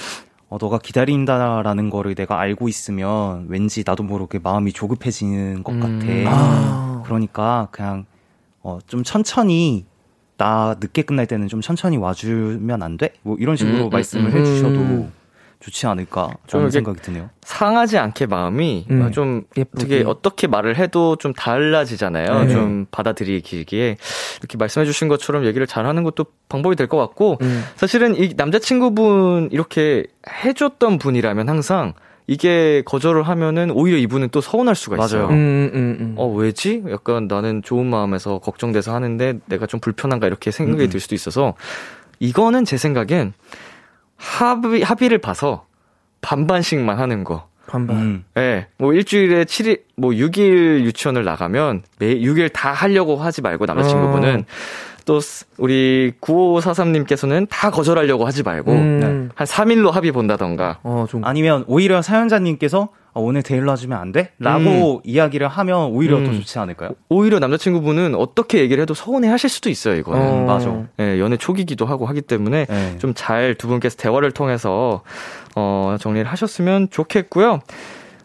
어, 0.50 0.58
너가 0.60 0.78
기다린다라는 0.78 1.90
거를 1.90 2.16
내가 2.16 2.40
알고 2.40 2.68
있으면 2.68 3.46
왠지 3.48 3.84
나도 3.86 4.02
모르게 4.02 4.40
마음이 4.40 4.72
조급해지는 4.72 5.62
것 5.62 5.72
같아. 5.78 5.88
음. 5.88 6.24
아. 6.26 7.02
그러니까 7.06 7.68
그냥 7.70 8.04
어, 8.60 8.80
좀 8.88 9.04
천천히 9.04 9.86
나 10.36 10.74
늦게 10.80 11.02
끝날 11.02 11.26
때는 11.26 11.46
좀 11.46 11.60
천천히 11.60 11.98
와주면 11.98 12.82
안 12.82 12.96
돼? 12.96 13.14
뭐 13.22 13.36
이런 13.38 13.56
식으로 13.56 13.76
음, 13.76 13.84
음 13.84 13.90
말씀을 13.90 14.34
음, 14.34 14.38
해주셔도 14.38 14.80
음. 14.80 15.12
좋지 15.60 15.86
않을까 15.86 16.30
좀 16.46 16.70
생각이 16.70 17.00
드네요. 17.02 17.28
상하지 17.42 17.98
않게 17.98 18.26
마음이 18.26 18.86
음, 18.90 19.12
좀 19.12 19.42
되게 19.78 20.02
어떻게 20.06 20.46
말을 20.46 20.76
해도 20.76 21.16
좀 21.16 21.34
달라지잖아요. 21.34 22.44
네. 22.44 22.52
좀 22.52 22.86
받아들이기에 22.90 23.96
이렇게 24.40 24.56
말씀해 24.58 24.86
주신 24.86 25.08
것처럼 25.08 25.44
얘기를 25.44 25.66
잘하는 25.66 26.02
것도 26.02 26.24
방법이 26.48 26.76
될 26.76 26.88
것 26.88 26.96
같고 26.96 27.36
음. 27.42 27.62
사실은 27.76 28.16
이 28.16 28.32
남자친구분 28.36 29.50
이렇게 29.52 30.04
해줬던 30.44 30.98
분이라면 30.98 31.48
항상 31.48 31.92
이게 32.26 32.82
거절을 32.86 33.24
하면은 33.24 33.70
오히려 33.70 33.98
이분은 33.98 34.30
또 34.30 34.40
서운할 34.40 34.74
수가 34.74 35.04
있어요. 35.04 35.22
맞아요. 35.26 35.34
음, 35.34 35.70
음, 35.74 35.96
음. 36.00 36.14
어 36.16 36.26
왜지? 36.26 36.84
약간 36.88 37.26
나는 37.28 37.60
좋은 37.62 37.86
마음에서 37.86 38.38
걱정돼서 38.38 38.94
하는데 38.94 39.34
내가 39.46 39.66
좀 39.66 39.78
불편한가 39.80 40.26
이렇게 40.26 40.50
생각이 40.50 40.82
음, 40.84 40.86
음. 40.86 40.90
들 40.90 41.00
수도 41.00 41.14
있어서 41.14 41.54
이거는 42.18 42.64
제 42.64 42.76
생각엔 42.76 43.32
합의, 44.20 44.82
합의를 44.82 45.18
봐서 45.18 45.66
반반씩만 46.20 46.98
하는 46.98 47.24
거. 47.24 47.48
반반. 47.66 47.96
음. 47.96 48.24
네. 48.34 48.66
뭐 48.78 48.92
일주일에 48.92 49.44
7일, 49.44 49.82
뭐 49.96 50.10
6일 50.10 50.80
유치원을 50.84 51.24
나가면 51.24 51.82
매 51.98 52.16
6일 52.16 52.52
다 52.52 52.72
하려고 52.72 53.16
하지 53.16 53.42
말고 53.42 53.64
남자친구분은 53.64 54.40
어. 54.40 54.44
또 55.10 55.18
우리 55.58 56.12
9543님께서는 56.20 57.48
다 57.50 57.72
거절하려고 57.72 58.26
하지 58.26 58.44
말고 58.44 58.70
음. 58.70 59.30
한 59.34 59.44
3일로 59.44 59.90
합의 59.90 60.12
본다던가. 60.12 60.78
어, 60.84 61.06
좀. 61.10 61.24
아니면 61.24 61.64
오히려 61.66 62.00
사연자님께서 62.00 62.90
아, 63.12 63.18
오늘 63.18 63.42
데일로 63.42 63.72
해주면 63.72 63.98
안 63.98 64.12
돼? 64.12 64.30
라고 64.38 64.98
음. 64.98 65.00
이야기를 65.02 65.48
하면 65.48 65.86
오히려 65.86 66.18
음. 66.18 66.26
더 66.26 66.32
좋지 66.32 66.60
않을까요? 66.60 66.90
오히려 67.08 67.40
남자친구분은 67.40 68.14
어떻게 68.14 68.60
얘기를 68.60 68.80
해도 68.80 68.94
서운해 68.94 69.26
하실 69.28 69.50
수도 69.50 69.68
있어요, 69.68 69.96
이거는. 69.96 70.22
어. 70.22 70.44
맞아. 70.46 70.84
네, 70.96 71.18
연애 71.18 71.36
초기기도 71.36 71.86
하고 71.86 72.06
하기 72.06 72.20
때문에 72.20 72.66
네. 72.66 72.96
좀잘 72.98 73.56
두 73.56 73.66
분께서 73.66 73.96
대화를 73.96 74.30
통해서, 74.30 75.02
어, 75.56 75.96
정리를 75.98 76.30
하셨으면 76.30 76.88
좋겠고요. 76.90 77.58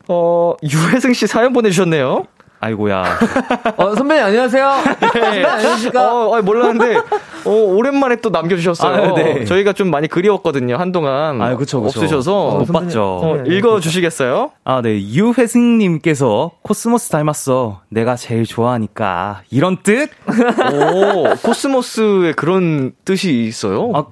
어, 0.08 0.54
유회승 0.62 1.14
씨 1.14 1.26
사연 1.26 1.52
보내주셨네요. 1.52 2.28
아이고야. 2.60 3.04
어, 3.78 3.96
선배님 3.96 4.26
안녕하세요. 4.26 4.72
네. 5.14 5.44
안녕하십니까? 5.46 6.14
어, 6.14 6.38
어, 6.38 6.42
몰랐는데 6.42 6.98
어, 7.46 7.50
오랜만에 7.52 8.18
또 8.18 8.30
남겨주셨어요. 8.30 9.12
아, 9.12 9.14
네. 9.14 9.46
저희가 9.46 9.74
좀 9.74 9.92
많이 9.92 10.08
그리웠거든요 10.08 10.78
한동안. 10.78 11.42
아, 11.42 11.56
그쵸, 11.56 11.82
그쵸. 11.82 12.00
없으셔서 12.00 12.48
어, 12.48 12.60
못 12.60 12.72
봤죠. 12.72 13.04
어, 13.24 13.38
읽어주시겠어요? 13.46 14.52
아, 14.64 14.82
네. 14.82 15.00
유회승님께서 15.02 16.52
코스모스 16.62 17.10
닮았어. 17.10 17.82
내가 17.90 18.16
제일 18.16 18.46
좋아하니까 18.46 19.42
이런 19.52 19.78
뜻? 19.84 20.10
오, 20.28 21.36
코스모스에 21.44 22.34
그런 22.34 22.94
뜻이 23.04 23.44
있어요? 23.44 23.92
아, 23.94 24.06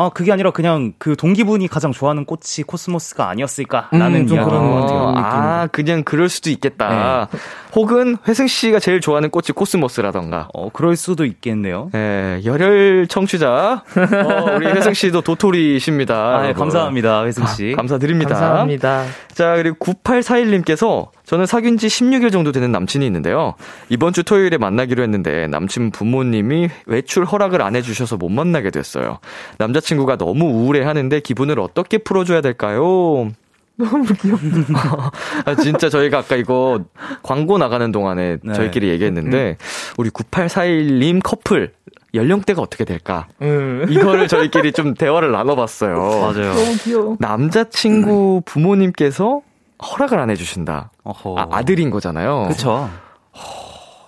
아, 0.00 0.08
그게 0.08 0.32
아니라 0.32 0.50
그냥 0.50 0.94
그 0.96 1.14
동기분이 1.14 1.68
가장 1.68 1.92
좋아하는 1.92 2.24
꽃이 2.24 2.64
코스모스가 2.66 3.28
아니었을까라는 3.28 4.20
음, 4.22 4.28
이야기인 4.28 4.44
것 4.48 4.74
같아요. 4.80 5.14
아, 5.14 5.68
그냥 5.70 6.04
그럴 6.04 6.30
수도 6.30 6.48
있겠다. 6.48 7.28
네. 7.30 7.38
혹은 7.74 8.16
회승 8.26 8.46
씨가 8.46 8.78
제일 8.78 9.02
좋아하는 9.02 9.30
꽃이 9.30 9.48
코스모스라던가. 9.54 10.48
어, 10.54 10.70
그럴 10.70 10.96
수도 10.96 11.26
있겠네요. 11.26 11.90
네, 11.92 12.40
열혈 12.44 13.08
청취자. 13.08 13.84
어, 13.94 14.56
우리 14.56 14.66
회승 14.72 14.94
씨도 14.94 15.20
도토리십니다. 15.20 16.14
아, 16.14 16.42
네, 16.42 16.52
감사합니다, 16.54 17.24
회승 17.24 17.46
씨. 17.46 17.72
아, 17.74 17.76
감사드립니다. 17.76 18.34
감사합니다. 18.34 19.04
자, 19.34 19.56
그리고 19.56 19.76
9841님께서 19.76 21.08
저는 21.30 21.46
사귄 21.46 21.78
지 21.78 21.86
16일 21.86 22.32
정도 22.32 22.50
되는 22.50 22.72
남친이 22.72 23.06
있는데요. 23.06 23.54
이번 23.88 24.12
주 24.12 24.24
토요일에 24.24 24.58
만나기로 24.58 25.00
했는데 25.00 25.46
남친 25.46 25.92
부모님이 25.92 26.68
외출 26.86 27.24
허락을 27.24 27.62
안 27.62 27.76
해주셔서 27.76 28.16
못 28.16 28.30
만나게 28.30 28.72
됐어요. 28.72 29.20
남자친구가 29.58 30.16
너무 30.16 30.46
우울해 30.46 30.82
하는데 30.82 31.20
기분을 31.20 31.60
어떻게 31.60 31.98
풀어줘야 31.98 32.40
될까요? 32.40 33.30
너무 33.76 34.04
귀엽다. 34.20 35.12
아, 35.46 35.54
진짜 35.54 35.88
저희가 35.88 36.18
아까 36.18 36.34
이거 36.34 36.80
광고 37.22 37.58
나가는 37.58 37.92
동안에 37.92 38.38
네. 38.42 38.52
저희끼리 38.52 38.88
얘기했는데, 38.88 39.50
음. 39.50 39.64
우리 39.98 40.10
9841님 40.10 41.20
커플, 41.22 41.72
연령대가 42.12 42.60
어떻게 42.60 42.84
될까? 42.84 43.28
음. 43.40 43.86
이거를 43.88 44.26
저희끼리 44.26 44.72
좀 44.72 44.94
대화를 44.94 45.30
나눠봤어요. 45.30 45.96
맞아요. 45.96 46.54
너무 46.54 46.76
귀여워. 46.82 47.16
남자친구 47.20 48.42
부모님께서 48.44 49.42
허락을 49.82 50.18
안 50.18 50.30
해주신다. 50.30 50.90
아, 51.04 51.62
들인 51.64 51.90
거잖아요. 51.90 52.48
그쵸. 52.48 52.88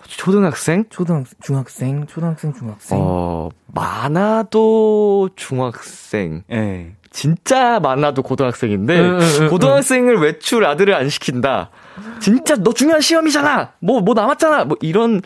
초등학생? 0.06 0.84
초등학생, 0.90 1.36
중학생, 1.42 2.06
초등학생, 2.06 2.52
중학생. 2.52 2.98
어, 3.00 3.48
많아도 3.66 5.30
중학생. 5.34 6.44
예. 6.52 6.92
진짜 7.10 7.80
많아도 7.80 8.22
고등학생인데, 8.22 9.00
응, 9.00 9.18
응, 9.20 9.48
고등학생을 9.50 10.18
외출 10.18 10.64
아들을 10.64 10.94
안 10.94 11.08
시킨다. 11.08 11.70
진짜 12.20 12.56
너 12.56 12.72
중요한 12.72 13.00
시험이잖아! 13.00 13.72
뭐, 13.80 14.00
뭐 14.00 14.14
남았잖아! 14.14 14.64
뭐 14.64 14.76
이런, 14.80 15.20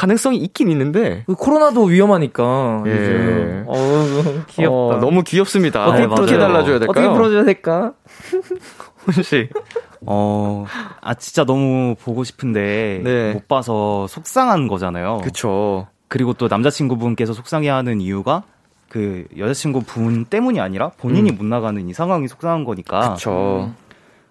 가능성이 0.00 0.38
있긴 0.38 0.70
있는데 0.70 1.24
그 1.26 1.34
코로나도 1.34 1.84
위험하니까 1.84 2.84
예. 2.86 3.64
어, 3.66 3.74
귀엽다. 4.48 4.72
어, 4.72 4.98
너무 4.98 5.22
귀엽습니다. 5.22 5.84
어떻게, 5.86 6.06
네, 6.06 6.12
어떻게 6.12 6.38
달라줘야 6.38 6.78
될까요? 6.78 6.88
어떻게 6.88 7.08
풀어줘야 7.08 7.44
될까? 7.44 7.92
훈 9.04 9.22
씨. 9.22 9.48
어, 10.06 10.64
아, 11.00 11.14
진짜 11.14 11.44
너무 11.44 11.94
보고 12.00 12.24
싶은데, 12.24 13.00
네. 13.04 13.32
못 13.32 13.48
봐서 13.48 14.06
속상한 14.06 14.68
거잖아요. 14.68 15.18
그쵸. 15.22 15.88
그리고 16.08 16.32
또 16.32 16.48
남자친구분께서 16.48 17.32
속상해 17.32 17.68
하는 17.68 18.00
이유가, 18.00 18.42
그, 18.88 19.26
여자친구 19.36 19.82
분 19.82 20.24
때문이 20.24 20.58
아니라 20.58 20.90
본인이 20.96 21.30
음. 21.30 21.36
못 21.36 21.44
나가는 21.44 21.88
이 21.88 21.92
상황이 21.92 22.28
속상한 22.28 22.64
거니까. 22.64 23.14
그쵸. 23.14 23.72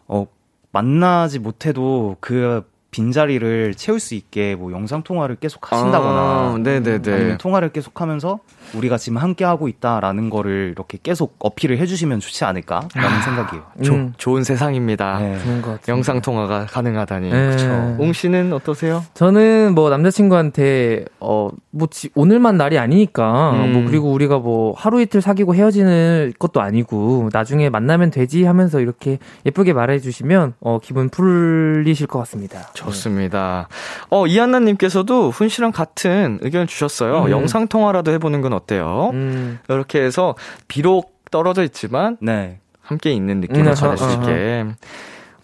어, 0.08 0.28
만나지 0.72 1.40
못해도 1.40 2.18
그 2.20 2.64
빈자리를 2.92 3.76
채울 3.76 4.00
수 4.00 4.16
있게 4.16 4.56
뭐 4.56 4.72
영상 4.72 5.04
통화를 5.04 5.36
계속 5.36 5.72
하신다거나 5.72 6.20
아, 6.20 6.58
네네네. 6.60 7.14
아니면 7.14 7.38
통화를 7.38 7.72
계속 7.72 8.02
하면서 8.02 8.40
우리가 8.74 8.98
지금 8.98 9.18
함께 9.18 9.46
하고 9.46 9.68
있다라는 9.68 10.30
거를 10.30 10.72
이렇게 10.76 10.98
계속 11.02 11.36
어필을 11.40 11.78
해주시면 11.78 12.20
좋지 12.20 12.46
않을까라는 12.46 12.90
아, 12.96 13.22
생각이에요. 13.22 13.64
조, 13.84 13.94
음. 13.94 14.14
좋은 14.18 14.44
세상입니다. 14.44 15.20
네. 15.20 15.40
좋은 15.40 15.62
것 15.62 15.88
영상 15.88 16.22
통화가 16.22 16.66
가능하다니. 16.66 17.30
네. 17.30 17.46
그렇죠. 17.48 17.96
웅 18.00 18.14
씨는 18.14 18.54
어떠세요? 18.54 19.04
저는 19.14 19.74
뭐 19.76 19.90
남자친구한테 19.90 21.06
어뭐 21.20 21.88
오늘만 22.16 22.58
날이 22.58 22.78
아니니까 22.78 23.52
음. 23.52 23.74
뭐 23.74 23.84
그리고 23.86 24.12
우리가 24.12 24.40
뭐 24.40 24.74
하루 24.78 25.02
이틀 25.02 25.22
사귀고 25.22 25.56
헤어지는 25.56 26.34
것도 26.40 26.62
아니고 26.62 27.30
나중에 27.34 27.70
만나면 27.70 28.12
되지 28.12 28.44
하면서 28.46 28.80
이렇게 28.80 29.20
예쁘게 29.46 29.74
말해주시면 29.74 30.54
어 30.60 30.80
기분 30.80 31.10
풀리실 31.10 32.08
것 32.08 32.20
같습니다. 32.20 32.70
좋습니다. 32.74 33.68
어 34.10 34.28
이한나님께서도 34.28 35.30
훈 35.32 35.50
씨랑 35.50 35.72
같은 35.72 36.40
의견 36.42 36.68
주셨어요. 36.68 37.24
음. 37.24 37.32
영상 37.32 37.68
통화라도 37.68 38.12
해보는 38.12 38.42
건 38.42 38.54
어때요? 38.60 39.10
음. 39.14 39.60
이렇게 39.68 40.02
해서 40.02 40.36
비록 40.68 41.16
떨어져 41.32 41.64
있지만 41.64 42.18
네. 42.22 42.60
함께 42.82 43.12
있는 43.12 43.40
느낌을 43.42 43.68
음, 43.68 43.74
받을 43.76 43.98
수 43.98 44.12
있게. 44.14 44.66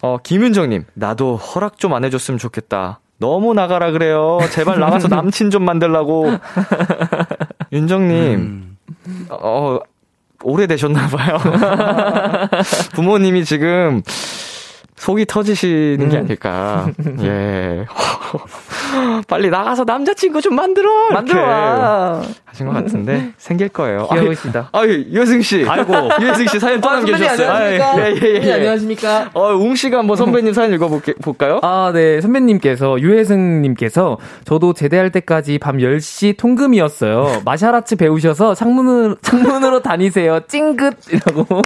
어, 0.02 0.18
김윤정님, 0.22 0.84
나도 0.94 1.36
허락 1.36 1.78
좀 1.78 1.92
안 1.94 2.04
해줬으면 2.04 2.38
좋겠다. 2.38 3.00
너무 3.18 3.54
나가라 3.54 3.92
그래요. 3.92 4.38
제발 4.50 4.78
나가서 4.78 5.08
남친 5.08 5.50
좀 5.50 5.64
만들라고. 5.64 6.26
윤정님, 7.72 8.34
음. 8.34 8.76
어, 9.30 9.78
오래되셨나봐요. 10.42 11.38
부모님이 12.94 13.44
지금 13.44 14.02
속이 14.96 15.26
터지시는 15.26 16.00
음. 16.00 16.08
게 16.08 16.16
아닐까. 16.18 16.88
예. 17.20 17.86
빨리 19.28 19.50
나가서 19.50 19.84
남자친구 19.84 20.40
좀 20.40 20.54
만들어! 20.54 21.10
만들어! 21.10 22.22
하신 22.46 22.66
것 22.66 22.72
같은데, 22.72 23.32
생길 23.36 23.68
거예요. 23.68 24.08
귀여우시다. 24.10 24.70
아유, 24.72 25.04
유혜승씨. 25.10 25.66
아이고. 25.68 25.92
유혜승씨 26.20 26.58
사연 26.58 26.80
또 26.80 26.88
아, 26.88 26.94
남겨주셨어요. 26.94 27.50
안녕하십니까? 27.50 27.98
예, 28.00 28.14
예, 28.14 28.34
예. 28.34 28.40
네, 28.40 28.52
안녕하십니까? 28.54 29.30
어, 29.34 29.54
웅씨가 29.54 29.98
한번 29.98 30.16
선배님 30.16 30.52
사연 30.54 30.72
읽어볼까요? 30.72 31.60
아, 31.62 31.90
네. 31.92 32.20
선배님께서, 32.20 33.00
유혜승님께서, 33.00 34.18
저도 34.44 34.72
제대할 34.72 35.10
때까지 35.10 35.58
밤 35.58 35.76
10시 35.76 36.36
통금이었어요. 36.38 37.42
마샤라츠 37.44 37.96
배우셔서 37.96 38.54
창문으로, 38.54 39.16
창문으로 39.20 39.82
다니세요. 39.82 40.40
찡긋 40.48 40.94
이라고. 41.12 41.62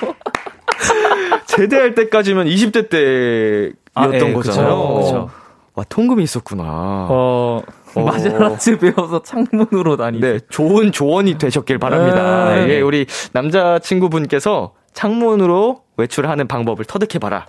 제대할 1.46 1.94
때까지면 1.94 2.46
20대 2.46 2.88
때였던 2.88 3.74
아, 3.94 4.06
네, 4.08 4.32
거잖아요. 4.32 4.94
그쵸. 4.94 5.30
와, 5.74 5.84
통금이 5.88 6.22
있었구나. 6.22 6.64
어. 7.08 7.62
어. 7.94 8.00
마제라츠 8.04 8.78
배워서 8.78 9.22
창문으로 9.22 9.96
다니. 9.96 10.20
네, 10.20 10.38
좋은 10.48 10.92
조언이 10.92 11.38
되셨길 11.38 11.78
바랍니다. 11.78 12.54
네. 12.54 12.68
예, 12.70 12.80
우리 12.80 13.06
남자친구분께서 13.32 14.74
창문으로 14.92 15.82
외출하는 15.96 16.46
방법을 16.46 16.84
터득해봐라. 16.84 17.46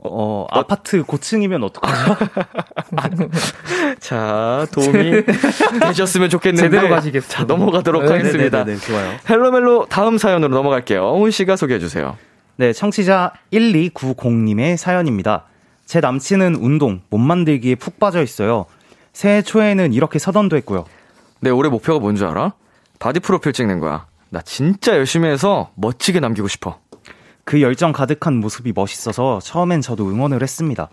어, 0.00 0.46
아파트 0.50 1.02
고층이면 1.02 1.62
어떡하죠? 1.64 2.16
자, 4.00 4.66
도움이 4.72 5.22
되셨으면 5.80 6.30
좋겠는데. 6.30 6.70
제대로 6.70 6.88
가시겠어요. 6.94 7.28
자, 7.28 7.44
넘어가도록 7.44 8.04
네, 8.04 8.12
하겠습니다. 8.12 8.58
네네네, 8.64 8.78
좋아요. 8.80 9.12
헬로멜로 9.28 9.86
다음 9.88 10.18
사연으로 10.18 10.54
넘어갈게요. 10.54 11.00
홍 11.00 11.30
씨가 11.30 11.56
소개해 11.56 11.78
주세요. 11.80 12.16
네, 12.56 12.72
청취자 12.72 13.32
1290님의 13.52 14.76
사연입니다. 14.76 15.44
제 15.86 16.00
남친은 16.00 16.56
운동, 16.56 17.00
몸 17.10 17.22
만들기에 17.26 17.76
푹 17.76 17.98
빠져 17.98 18.22
있어요. 18.22 18.66
새해 19.12 19.42
초에는 19.42 19.92
이렇게 19.92 20.18
서던도 20.18 20.56
했고요. 20.58 20.84
내 21.40 21.50
올해 21.50 21.70
목표가 21.70 21.98
뭔 21.98 22.16
줄 22.16 22.26
알아? 22.26 22.52
바디 22.98 23.20
프로필 23.20 23.52
찍는 23.52 23.80
거야. 23.80 24.06
나 24.30 24.40
진짜 24.42 24.96
열심히 24.96 25.28
해서 25.28 25.70
멋지게 25.76 26.20
남기고 26.20 26.48
싶어. 26.48 26.78
그 27.48 27.62
열정 27.62 27.92
가득한 27.92 28.34
모습이 28.40 28.74
멋있어서 28.74 29.38
처음엔 29.42 29.80
저도 29.80 30.06
응원을 30.10 30.42
했습니다. 30.42 30.90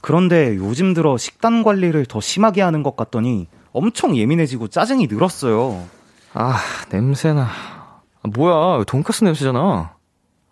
그런데 0.00 0.56
요즘 0.56 0.94
들어 0.94 1.18
식단 1.18 1.62
관리를 1.62 2.06
더 2.06 2.18
심하게 2.18 2.62
하는 2.62 2.82
것 2.82 2.96
같더니 2.96 3.46
엄청 3.74 4.16
예민해지고 4.16 4.68
짜증이 4.68 5.06
늘었어요. 5.08 5.86
아, 6.32 6.56
냄새나. 6.88 7.42
아, 7.42 8.28
뭐야, 8.34 8.84
돈까스 8.84 9.24
냄새잖아. 9.24 9.94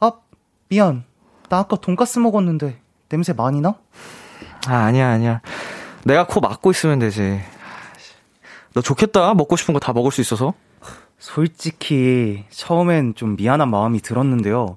아, 0.00 0.12
미안. 0.68 1.04
나 1.48 1.60
아까 1.60 1.76
돈가스 1.76 2.18
먹었는데 2.18 2.78
냄새 3.08 3.32
많이 3.32 3.62
나? 3.62 3.76
아, 4.66 4.74
아니야, 4.74 5.08
아니야. 5.08 5.40
내가 6.04 6.26
코 6.26 6.40
막고 6.40 6.70
있으면 6.70 6.98
되지. 6.98 7.40
너 8.74 8.82
좋겠다. 8.82 9.32
먹고 9.32 9.56
싶은 9.56 9.72
거 9.72 9.80
다 9.80 9.94
먹을 9.94 10.12
수 10.12 10.20
있어서. 10.20 10.52
솔직히 11.18 12.44
처음엔 12.50 13.14
좀 13.14 13.36
미안한 13.36 13.70
마음이 13.70 14.02
들었는데요. 14.02 14.76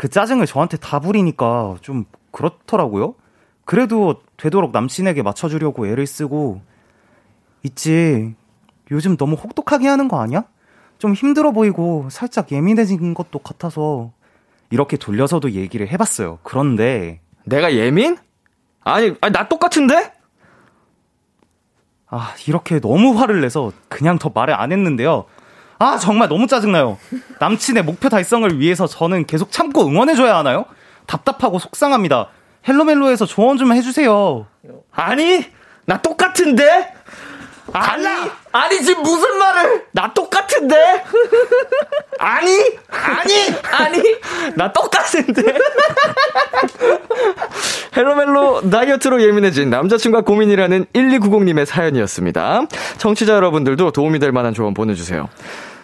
그 0.00 0.08
짜증을 0.08 0.46
저한테 0.46 0.78
다 0.78 0.98
부리니까 0.98 1.76
좀 1.82 2.06
그렇더라고요. 2.30 3.16
그래도 3.66 4.22
되도록 4.38 4.72
남친에게 4.72 5.22
맞춰주려고 5.22 5.86
애를 5.86 6.06
쓰고 6.06 6.62
있지. 7.64 8.34
요즘 8.90 9.18
너무 9.18 9.34
혹독하게 9.34 9.88
하는 9.88 10.08
거 10.08 10.18
아니야? 10.18 10.44
좀 10.96 11.12
힘들어 11.12 11.52
보이고 11.52 12.08
살짝 12.10 12.50
예민해진 12.50 13.12
것도 13.12 13.40
같아서 13.40 14.10
이렇게 14.70 14.96
돌려서도 14.96 15.50
얘기를 15.50 15.86
해봤어요. 15.86 16.38
그런데 16.44 17.20
내가 17.44 17.74
예민? 17.74 18.16
아니, 18.82 19.14
아니 19.20 19.34
나 19.34 19.48
똑같은데? 19.50 20.14
아 22.06 22.34
이렇게 22.48 22.80
너무 22.80 23.18
화를 23.18 23.42
내서 23.42 23.70
그냥 23.90 24.18
더 24.18 24.30
말을 24.30 24.54
안 24.54 24.72
했는데요. 24.72 25.26
아 25.80 25.96
정말 25.96 26.28
너무 26.28 26.46
짜증나요. 26.46 26.98
남친의 27.38 27.84
목표 27.84 28.10
달성을 28.10 28.60
위해서 28.60 28.86
저는 28.86 29.24
계속 29.24 29.50
참고 29.50 29.86
응원해줘야 29.86 30.36
하나요? 30.36 30.66
답답하고 31.06 31.58
속상합니다. 31.58 32.28
헬로멜로에서 32.68 33.24
조언 33.24 33.56
좀 33.56 33.72
해주세요. 33.72 34.46
아니, 34.92 35.42
나 35.86 36.02
똑같은데? 36.02 36.92
아니, 37.72 38.04
아니, 38.52 38.82
지금 38.82 39.02
무슨 39.02 39.38
말을? 39.38 39.86
나 39.92 40.12
똑같은데? 40.12 41.02
아니, 42.18 42.50
아니, 42.90 43.32
아니, 43.72 44.02
나 44.56 44.70
똑같은데? 44.72 45.42
헬로멜로 47.96 48.68
다이어트로 48.68 49.22
예민해진 49.22 49.70
남자친구가 49.70 50.24
고민이라는 50.24 50.86
1290님의 50.92 51.64
사연이었습니다. 51.64 52.66
청취자 52.98 53.32
여러분들도 53.32 53.92
도움이 53.92 54.18
될 54.18 54.32
만한 54.32 54.52
조언 54.52 54.74
보내주세요. 54.74 55.28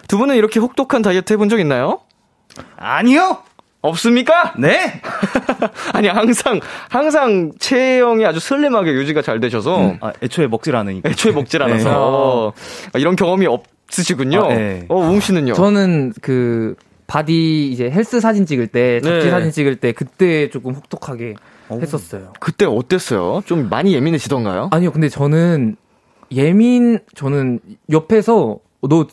두 0.09 0.18
분은 0.18 0.36
이렇게 0.36 0.61
혹독한 0.61 1.02
다이어트 1.02 1.32
해본 1.32 1.48
적 1.48 1.59
있나요? 1.61 2.00
아니요. 2.76 3.38
없습니까? 3.82 4.54
네. 4.59 5.00
아니 5.92 6.09
항상 6.09 6.61
항상 6.88 7.52
체형이 7.59 8.24
아주 8.26 8.40
슬림하게 8.40 8.92
유지가 8.92 9.22
잘 9.22 9.38
되셔서 9.38 9.94
아, 10.00 10.12
애초에 10.22 10.48
먹질 10.48 10.74
않으니까. 10.74 11.09
애초에 11.11 11.32
먹질 11.32 11.62
않아서 11.62 12.52
아, 12.92 12.98
이런 12.98 13.14
경험이 13.14 13.46
없으시군요. 13.46 14.44
아, 14.44 14.48
네. 14.48 14.86
어, 14.88 14.96
웅 14.96 15.20
씨는요? 15.20 15.52
저는 15.54 16.14
그 16.20 16.74
바디 17.07 17.70
이제 17.70 17.88
헬스 17.88 18.20
사진 18.20 18.46
찍을 18.46 18.66
때 18.68 19.00
잡지 19.00 19.26
네. 19.26 19.30
사진 19.30 19.52
찍을 19.52 19.76
때 19.76 19.92
그때 19.92 20.50
조금 20.50 20.74
혹독하게 20.74 21.34
했었어요. 21.70 22.32
그때 22.40 22.64
어땠어요? 22.64 23.42
좀 23.46 23.68
많이 23.68 23.94
예민해지던가요? 23.94 24.70
아니요, 24.72 24.90
근데 24.90 25.09
저는 25.09 25.76
예민 26.32 26.98
저는 27.14 27.61
옆에서 27.92 28.59
너 28.82 29.07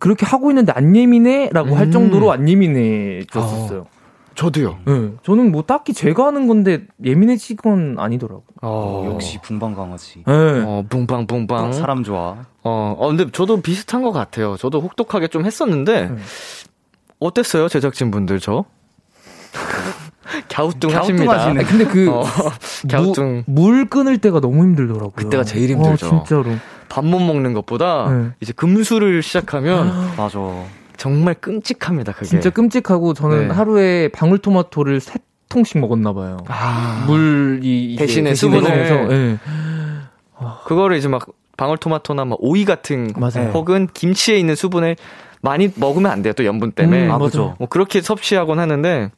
그렇게 0.00 0.24
하고 0.26 0.50
있는데 0.50 0.72
안 0.72 0.94
예민해라고 0.96 1.76
할 1.76 1.86
음. 1.86 1.90
정도로 1.92 2.32
안 2.32 2.48
예민해졌었어요. 2.48 3.86
저도요. 4.34 4.78
네, 4.86 5.10
저는 5.24 5.52
뭐 5.52 5.62
딱히 5.62 5.92
제가 5.92 6.26
하는 6.26 6.48
건데 6.48 6.86
예민해지건 7.04 7.96
아니더라고. 7.98 8.44
어, 8.62 9.10
역시 9.12 9.38
붕방 9.42 9.74
강아지. 9.74 10.22
네. 10.24 10.24
어, 10.26 10.82
붕방 10.88 11.26
붕방. 11.26 11.72
사람 11.74 12.02
좋아. 12.02 12.36
어, 12.62 12.96
어, 12.98 13.08
근데 13.08 13.30
저도 13.30 13.60
비슷한 13.60 14.02
것 14.02 14.10
같아요. 14.12 14.56
저도 14.56 14.80
혹독하게 14.80 15.28
좀 15.28 15.44
했었는데 15.44 16.06
네. 16.08 16.16
어땠어요, 17.18 17.68
제작진 17.68 18.10
분들 18.10 18.40
저? 18.40 18.64
갸우뚱 20.48 20.94
하십니다. 20.96 21.26
갸우뚱하시네. 21.36 21.60
아니, 21.60 21.68
근데 21.68 21.84
그 21.84 22.10
어, 22.10 22.24
갸우뚱. 22.90 23.44
무- 23.46 23.60
물 23.70 23.84
끊을 23.90 24.16
때가 24.16 24.40
너무 24.40 24.62
힘들더라고요. 24.62 25.10
그때가 25.10 25.44
제일 25.44 25.70
힘들죠. 25.70 26.06
와, 26.06 26.24
진짜로. 26.24 26.56
밥 26.92 27.02
못 27.04 27.20
먹는 27.20 27.54
것보다 27.54 28.06
네. 28.10 28.30
이제 28.40 28.52
금수를 28.52 29.22
시작하면 29.22 30.14
맞아. 30.16 30.38
정말 30.98 31.32
끔찍합니다, 31.34 32.12
그게. 32.12 32.26
진짜 32.26 32.50
끔찍하고 32.50 33.14
저는 33.14 33.48
네. 33.48 33.54
하루에 33.54 34.08
방울토마토를 34.08 35.00
세 35.00 35.14
통씩 35.48 35.78
먹었나 35.78 36.12
봐요. 36.12 36.36
아, 36.48 37.04
물이 37.06 37.96
대신에 37.98 38.30
대신에 38.30 38.34
수분을. 38.34 39.10
예. 39.10 39.38
그거를 40.66 40.96
이제 40.98 41.08
막 41.08 41.26
방울토마토나 41.56 42.24
막 42.26 42.36
오이 42.40 42.64
같은 42.66 43.10
맞아요. 43.16 43.50
혹은 43.54 43.88
김치에 43.94 44.38
있는 44.38 44.54
수분을 44.54 44.96
많이 45.40 45.70
먹으면 45.74 46.10
안 46.10 46.20
돼요. 46.22 46.34
또 46.34 46.44
염분 46.44 46.72
때문에. 46.72 47.06
음, 47.06 47.10
아, 47.10 47.14
맞아. 47.18 47.24
그죠. 47.24 47.56
뭐 47.58 47.68
그렇게 47.68 48.00
섭취하곤 48.02 48.58
하는데 48.58 49.10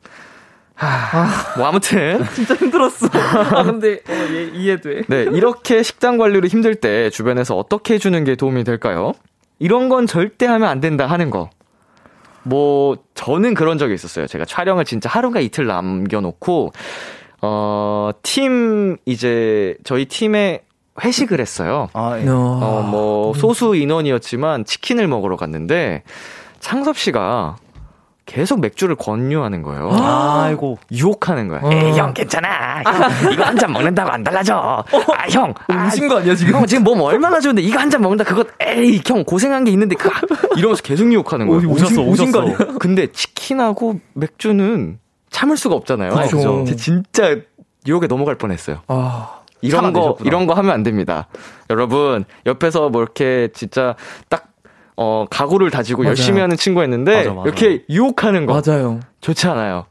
하, 0.76 1.56
뭐 1.56 1.66
아무튼 1.66 2.24
진짜 2.34 2.54
힘들었어. 2.54 3.06
아, 3.06 3.62
근데 3.62 4.00
어, 4.08 4.12
예, 4.30 4.50
이해돼. 4.52 5.02
네, 5.08 5.22
이렇게 5.22 5.82
식단 5.82 6.18
관리로 6.18 6.48
힘들 6.48 6.74
때 6.74 7.10
주변에서 7.10 7.56
어떻게 7.56 7.94
해주는 7.94 8.24
게 8.24 8.34
도움이 8.34 8.64
될까요? 8.64 9.12
이런 9.58 9.88
건 9.88 10.06
절대 10.06 10.46
하면 10.46 10.68
안 10.68 10.80
된다 10.80 11.06
하는 11.06 11.30
거. 11.30 11.48
뭐, 12.42 12.96
저는 13.14 13.54
그런 13.54 13.78
적이 13.78 13.94
있었어요. 13.94 14.26
제가 14.26 14.44
촬영을 14.44 14.84
진짜 14.84 15.08
하루가 15.08 15.40
이틀 15.40 15.66
남겨놓고, 15.66 16.72
어, 17.40 18.10
팀, 18.22 18.98
이제, 19.06 19.76
저희 19.84 20.04
팀에 20.04 20.62
회식을 21.02 21.40
했어요. 21.40 21.88
아, 21.94 22.18
예. 22.18 22.28
어, 22.28 22.86
뭐, 22.90 23.32
소수 23.34 23.74
인원이었지만 23.74 24.66
치킨을 24.66 25.08
먹으러 25.08 25.36
갔는데, 25.36 26.02
창섭 26.60 26.98
씨가 26.98 27.56
계속 28.26 28.60
맥주를 28.60 28.96
권유하는 28.96 29.62
거예요. 29.62 29.90
아이고. 29.92 30.78
유혹하는 30.90 31.48
거야. 31.48 31.60
어. 31.62 31.70
에이, 31.72 31.92
형, 31.92 32.14
괜찮아. 32.14 32.82
형, 32.82 33.32
이거 33.32 33.44
한 33.44 33.58
잔 33.58 33.70
먹는다고 33.72 34.10
안 34.10 34.24
달라져. 34.24 34.54
아, 34.56 35.28
형. 35.30 35.52
아, 35.68 35.86
우신 35.86 36.08
거 36.08 36.18
아니야, 36.18 36.34
지금? 36.34 36.54
형, 36.54 36.66
지금 36.66 36.84
몸 36.84 37.00
얼마나 37.02 37.38
좋은데 37.38 37.60
이거 37.62 37.78
한 37.78 37.90
잔 37.90 38.00
먹는다. 38.00 38.24
그거, 38.24 38.44
에이, 38.60 39.02
형, 39.06 39.24
고생한 39.24 39.64
게 39.64 39.70
있는데, 39.72 39.94
그, 39.96 40.08
이러면서 40.56 40.82
계속 40.82 41.12
유혹하는 41.12 41.46
거예요. 41.46 41.68
어, 41.68 41.72
오셨어, 41.72 42.00
오신 42.02 42.32
거 42.32 42.40
아니야? 42.42 42.56
근데 42.80 43.12
치킨하고 43.12 44.00
맥주는 44.14 44.98
참을 45.30 45.56
수가 45.58 45.74
없잖아요. 45.74 46.10
그렇죠. 46.10 46.64
저 46.66 46.74
진짜 46.76 47.36
유혹에 47.86 48.06
넘어갈 48.06 48.36
뻔 48.36 48.50
했어요. 48.52 48.78
아, 48.88 49.40
이런 49.60 49.92
거, 49.92 50.00
되셨구나. 50.00 50.26
이런 50.26 50.46
거 50.46 50.54
하면 50.54 50.72
안 50.72 50.82
됩니다. 50.82 51.28
여러분, 51.68 52.24
옆에서 52.46 52.88
뭐 52.88 53.02
이렇게 53.02 53.48
진짜 53.52 53.94
딱, 54.30 54.48
어, 54.96 55.26
각오를 55.28 55.70
다지고 55.70 56.02
맞아요. 56.02 56.10
열심히 56.10 56.40
하는 56.40 56.56
친구였는데, 56.56 57.16
맞아, 57.16 57.32
맞아. 57.34 57.42
이렇게 57.48 57.84
유혹하는 57.90 58.46
거. 58.46 58.60
맞아요. 58.64 59.00
좋지 59.20 59.46
않아요. 59.48 59.86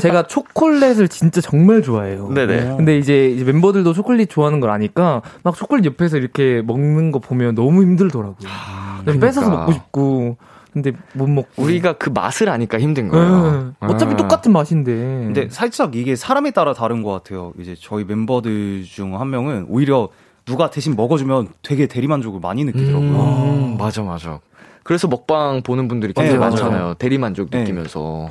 제가 0.00 0.24
초콜릿을 0.26 1.06
진짜 1.08 1.40
정말 1.40 1.80
좋아해요. 1.82 2.28
네네. 2.30 2.76
근데 2.76 2.98
이제, 2.98 3.28
이제 3.28 3.44
멤버들도 3.44 3.92
초콜릿 3.92 4.28
좋아하는 4.28 4.58
걸 4.58 4.70
아니까 4.70 5.22
막 5.44 5.54
초콜릿 5.54 5.84
옆에서 5.84 6.16
이렇게 6.16 6.60
먹는 6.66 7.12
거 7.12 7.20
보면 7.20 7.54
너무 7.54 7.82
힘들더라고요. 7.82 8.36
그냥 8.38 9.02
그러니까. 9.04 9.26
뺏어서 9.26 9.50
먹고 9.50 9.72
싶고 9.72 10.36
근데 10.72 10.90
못 11.12 11.28
먹고. 11.28 11.62
우리가 11.62 11.92
그 11.92 12.10
맛을 12.10 12.48
아니까 12.48 12.80
힘든 12.80 13.04
네. 13.04 13.10
거예요. 13.10 13.74
어차피 13.78 14.14
아. 14.14 14.16
똑같은 14.16 14.50
맛인데. 14.52 14.92
근데 14.92 15.48
살짝 15.48 15.94
이게 15.94 16.16
사람에 16.16 16.50
따라 16.50 16.72
다른 16.74 17.04
것 17.04 17.12
같아요. 17.12 17.52
이제 17.60 17.76
저희 17.80 18.02
멤버들 18.04 18.82
중 18.82 19.14
한 19.14 19.30
명은 19.30 19.66
오히려 19.68 20.08
누가 20.44 20.70
대신 20.70 20.94
먹어주면 20.96 21.48
되게 21.62 21.86
대리만족을 21.86 22.40
많이 22.40 22.64
느끼더라고요. 22.64 23.08
음, 23.08 23.76
맞아, 23.78 24.02
맞아. 24.02 24.40
그래서 24.82 25.08
먹방 25.08 25.62
보는 25.62 25.88
분들이 25.88 26.12
굉장히 26.12 26.38
네. 26.38 26.44
많잖아요. 26.44 26.94
대리만족 26.94 27.50
네. 27.50 27.60
느끼면서. 27.60 28.28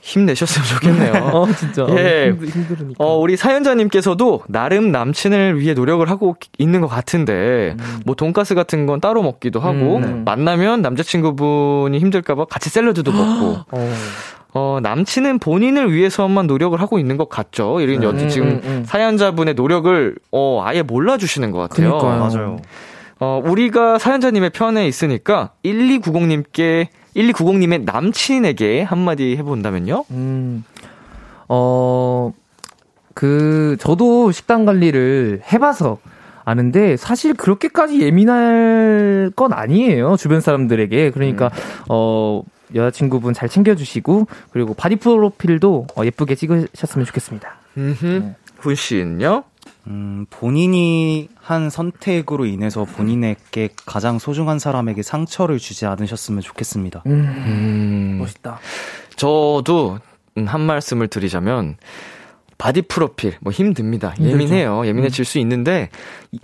힘내셨으면 0.00 0.66
좋겠네요. 0.66 1.12
어, 1.34 1.46
진짜. 1.52 1.86
예. 1.90 2.34
힘들, 2.34 2.80
으니까 2.80 3.04
어, 3.04 3.18
우리 3.18 3.36
사연자님께서도 3.36 4.42
나름 4.48 4.90
남친을 4.92 5.60
위해 5.60 5.74
노력을 5.74 6.08
하고 6.08 6.36
있는 6.58 6.80
것 6.80 6.88
같은데, 6.88 7.76
음. 7.78 8.00
뭐, 8.06 8.14
돈가스 8.14 8.54
같은 8.54 8.86
건 8.86 9.00
따로 9.00 9.22
먹기도 9.22 9.60
하고, 9.60 9.96
음, 9.96 10.00
네. 10.00 10.22
만나면 10.24 10.82
남자친구분이 10.82 11.98
힘들까봐 11.98 12.46
같이 12.46 12.70
샐러드도 12.70 13.12
먹고, 13.12 13.58
어. 13.70 13.94
어, 14.52 14.78
남친은 14.82 15.38
본인을 15.38 15.92
위해서만 15.92 16.46
노력을 16.46 16.80
하고 16.80 16.98
있는 16.98 17.16
것 17.16 17.28
같죠. 17.28 17.80
이런 17.80 18.16
네. 18.16 18.28
지금 18.28 18.48
음, 18.48 18.60
음, 18.64 18.84
사연자분의 18.84 19.54
노력을, 19.54 20.16
어, 20.32 20.62
아예 20.64 20.82
몰라주시는 20.82 21.52
것 21.52 21.58
같아요. 21.58 21.98
그러니까요. 21.98 22.18
맞아요. 22.20 22.56
어, 23.20 23.40
우리가 23.44 23.98
사연자님의 23.98 24.50
편에 24.50 24.88
있으니까 24.88 25.50
1290님께 25.64 26.88
1290님의 27.16 27.84
남친에게 27.84 28.82
한마디 28.82 29.36
해본다면요? 29.36 30.04
음, 30.10 30.64
어, 31.48 32.32
그, 33.14 33.76
저도 33.80 34.32
식단 34.32 34.64
관리를 34.64 35.42
해봐서 35.52 35.98
아는데 36.44 36.96
사실 36.96 37.34
그렇게까지 37.34 38.00
예민할 38.00 39.30
건 39.36 39.52
아니에요. 39.52 40.16
주변 40.16 40.40
사람들에게. 40.40 41.10
그러니까, 41.10 41.46
음. 41.46 41.84
어, 41.88 42.42
여자친구분 42.74 43.34
잘 43.34 43.48
챙겨주시고, 43.48 44.26
그리고 44.50 44.74
바디 44.74 44.96
프로필도 44.96 45.86
어, 45.96 46.04
예쁘게 46.04 46.34
찍으셨으면 46.36 47.04
좋겠습니다. 47.06 47.56
음흠. 47.76 48.06
네. 48.06 48.36
훈 48.58 48.74
씨는요? 48.74 49.44
음, 49.86 50.26
본인이 50.30 51.28
한 51.40 51.70
선택으로 51.70 52.46
인해서 52.46 52.84
본인에게 52.84 53.70
가장 53.86 54.18
소중한 54.18 54.58
사람에게 54.58 55.02
상처를 55.02 55.58
주지 55.58 55.86
않으셨으면 55.86 56.42
좋겠습니다. 56.42 57.02
음, 57.06 57.12
음. 57.12 58.16
멋있다. 58.20 58.58
저도 59.16 59.98
한 60.46 60.60
말씀을 60.60 61.08
드리자면, 61.08 61.76
바디 62.56 62.82
프로필, 62.82 63.36
뭐 63.40 63.52
힘듭니다. 63.52 64.14
예민해요. 64.20 64.84
예민해질 64.84 65.22
음. 65.22 65.24
수 65.24 65.38
있는데, 65.38 65.88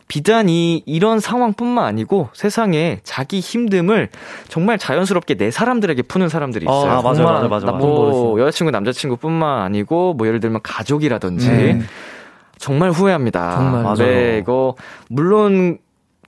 비단 0.08 0.48
이, 0.48 0.82
이런 0.86 1.20
상황뿐만 1.20 1.84
아니고 1.84 2.30
세상에 2.32 3.00
자기 3.04 3.40
힘듦을 3.40 4.08
정말 4.48 4.78
자연스럽게 4.78 5.34
내 5.34 5.50
사람들에게 5.50 6.00
푸는 6.02 6.30
사람들이 6.30 6.64
있어요. 6.64 6.90
아, 6.90 7.02
맞아, 7.02 7.22
맞아, 7.22 7.48
맞아. 7.48 7.66
뭐, 7.72 8.40
여자친구, 8.40 8.70
남자친구 8.70 9.18
뿐만 9.18 9.60
아니고, 9.60 10.14
뭐, 10.14 10.26
예를 10.26 10.40
들면 10.40 10.60
가족이라든지, 10.62 11.50
음. 11.50 11.86
정말 12.58 12.90
후회합니다. 12.90 13.56
정말 13.56 13.82
맞아요. 13.82 13.94
네, 13.96 14.38
이거 14.38 14.74
물론 15.08 15.78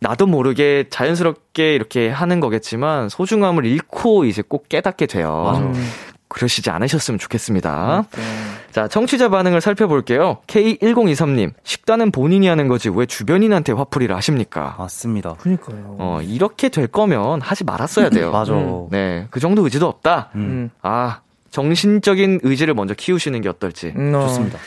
나도 0.01 0.27
모르게 0.27 0.85
자연스럽게 0.91 1.75
이렇게 1.75 2.09
하는 2.09 2.41
거겠지만 2.41 3.09
소중함을 3.09 3.65
잃고 3.65 4.25
이제 4.25 4.43
꼭 4.47 4.69
깨닫게 4.69 5.07
돼요. 5.07 5.55
음. 5.57 5.91
그러시지 6.29 6.71
않으셨으면 6.71 7.19
좋겠습니다. 7.19 8.05
네. 8.15 8.23
자, 8.71 8.87
청취자 8.87 9.31
반응을 9.31 9.63
살펴볼게요. 9.63 10.39
K1023님, 10.47 11.53
식단은 11.65 12.11
본인이 12.13 12.47
하는 12.49 12.69
거지 12.69 12.91
왜 12.91 13.07
주변인한테 13.07 13.73
화풀이를 13.73 14.15
하십니까? 14.15 14.77
맞습니다. 14.79 15.35
그니까요. 15.41 15.97
어, 15.99 16.21
이렇게 16.23 16.69
될 16.69 16.87
거면 16.87 17.41
하지 17.41 17.65
말았어야 17.65 18.11
돼요. 18.11 18.31
맞아. 18.33 18.53
음. 18.53 18.89
네, 18.91 19.27
그 19.31 19.41
정도 19.41 19.65
의지도 19.65 19.87
없다. 19.87 20.29
음. 20.35 20.71
아, 20.83 21.21
정신적인 21.51 22.41
의지를 22.43 22.75
먼저 22.75 22.93
키우시는 22.93 23.41
게 23.41 23.49
어떨지. 23.49 23.95
음, 23.97 24.15
어. 24.15 24.21
좋습니다. 24.29 24.59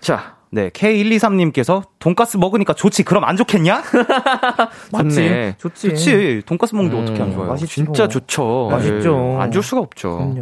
자, 0.00 0.36
네, 0.54 0.70
K123님께서 0.70 1.82
돈가스 1.98 2.36
먹으니까 2.36 2.74
좋지. 2.74 3.02
그럼 3.02 3.24
안 3.24 3.36
좋겠냐? 3.36 3.82
맞네. 4.92 5.56
좋지. 5.58 5.88
좋지. 5.88 6.42
돈가스 6.46 6.76
먹는데 6.76 6.96
음, 6.96 7.02
어떻게 7.02 7.20
안 7.20 7.32
좋아요? 7.32 7.48
맛이 7.48 7.66
진짜 7.66 8.06
좋죠. 8.06 8.68
맛있죠. 8.70 9.16
네. 9.16 9.36
안줄 9.40 9.64
수가 9.64 9.80
없죠. 9.80 10.32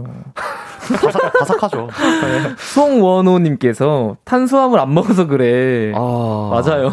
바삭, 1.01 1.33
바삭하죠. 1.33 1.89
네. 1.97 2.55
송원호님께서 2.59 4.19
탄수화물 4.25 4.81
안 4.81 4.93
먹어서 4.93 5.27
그래. 5.27 5.93
아... 5.95 6.63
맞아요. 6.63 6.93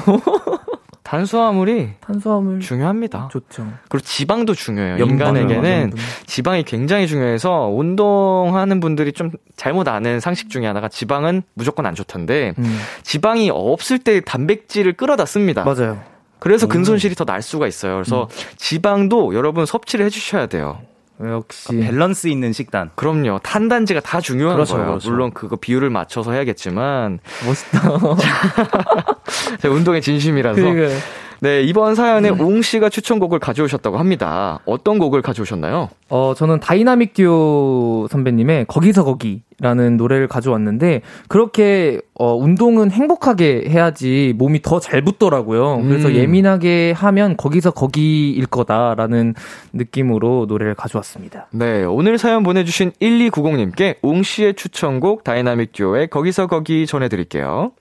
탄수화물이 1.10 1.90
탄수화물 2.02 2.60
중요합니다. 2.60 3.30
좋죠. 3.32 3.66
그리고 3.90 4.06
지방도 4.06 4.54
중요해요. 4.54 5.04
인간에게는 5.04 5.94
지방이 6.28 6.62
굉장히 6.64 7.08
중요해서 7.08 7.68
운동하는 7.68 8.80
분들이 8.80 9.12
좀 9.12 9.32
잘못 9.56 9.88
아는 9.88 10.20
상식 10.20 10.52
중에 10.52 10.68
하나가 10.68 10.88
지방은 10.88 11.42
무조건 11.56 11.88
안 11.88 11.96
좋던데 11.96 12.54
음. 12.60 12.80
지방이 13.02 13.50
없을 13.52 13.98
때 13.98 14.22
단백질을 14.22 14.94
끌어다 14.94 15.26
씁니다. 15.26 15.64
맞아요. 15.64 16.00
그래서 16.38 16.68
음. 16.68 16.70
근손실이 16.70 17.16
더 17.16 17.26
날 17.26 17.42
수가 17.42 17.66
있어요. 17.66 17.96
그래서 17.96 18.24
음. 18.24 18.28
지방도 18.58 19.34
여러분 19.34 19.66
섭취를 19.66 20.06
해주셔야 20.06 20.46
돼요. 20.46 20.80
역시 21.22 21.68
아, 21.70 21.72
밸런스 21.86 22.28
있는 22.28 22.54
식단. 22.54 22.92
그럼요. 22.96 23.40
탄단지가 23.44 24.00
다 24.00 24.22
중요한 24.22 24.56
그렇죠, 24.56 24.76
거예요. 24.76 24.90
그렇죠. 24.92 25.10
물론 25.10 25.32
그거 25.32 25.56
비율을 25.58 25.90
맞춰서 25.90 26.32
해야겠지만 26.32 27.20
멋있다. 27.46 27.82
제가 29.62 29.74
운동에 29.74 30.00
진심이라서. 30.00 30.62
그러니까. 30.62 30.96
네, 31.42 31.62
이번 31.62 31.96
사연에 31.96 32.30
음. 32.30 32.40
웅 32.40 32.62
씨가 32.62 32.90
추천곡을 32.90 33.40
가져오셨다고 33.40 33.98
합니다. 33.98 34.60
어떤 34.66 35.00
곡을 35.00 35.22
가져오셨나요? 35.22 35.90
어, 36.10 36.34
저는 36.36 36.60
다이나믹 36.60 37.14
듀오 37.14 38.08
선배님의 38.10 38.66
거기서 38.68 39.04
거기라는 39.06 39.98
노래를 39.98 40.28
가져왔는데 40.28 41.02
그렇게 41.28 42.02
어, 42.16 42.36
운동은 42.36 42.92
행복하게 42.92 43.66
해야지 43.70 44.34
몸이 44.38 44.62
더 44.62 44.80
잘 44.80 45.02
붙더라고요. 45.04 45.76
음. 45.76 45.90
그래서 45.90 46.14
예민하게 46.14 46.94
하면 46.94 47.38
거기서 47.38 47.72
거기일 47.72 48.46
거다라는 48.48 49.36
느낌으로 49.74 50.46
노래를 50.48 50.74
가져왔습니다. 50.74 51.48
네, 51.52 51.84
오늘 51.84 52.18
사연 52.18 52.44
보내주신 52.44 52.92
1290님께 53.02 53.98
웅 54.02 54.24
씨의 54.24 54.56
추천곡 54.56 55.24
다이나믹 55.24 55.74
듀오의 55.74 56.08
거기서 56.10 56.48
거기 56.48 56.86
전해드릴게요. 56.88 57.72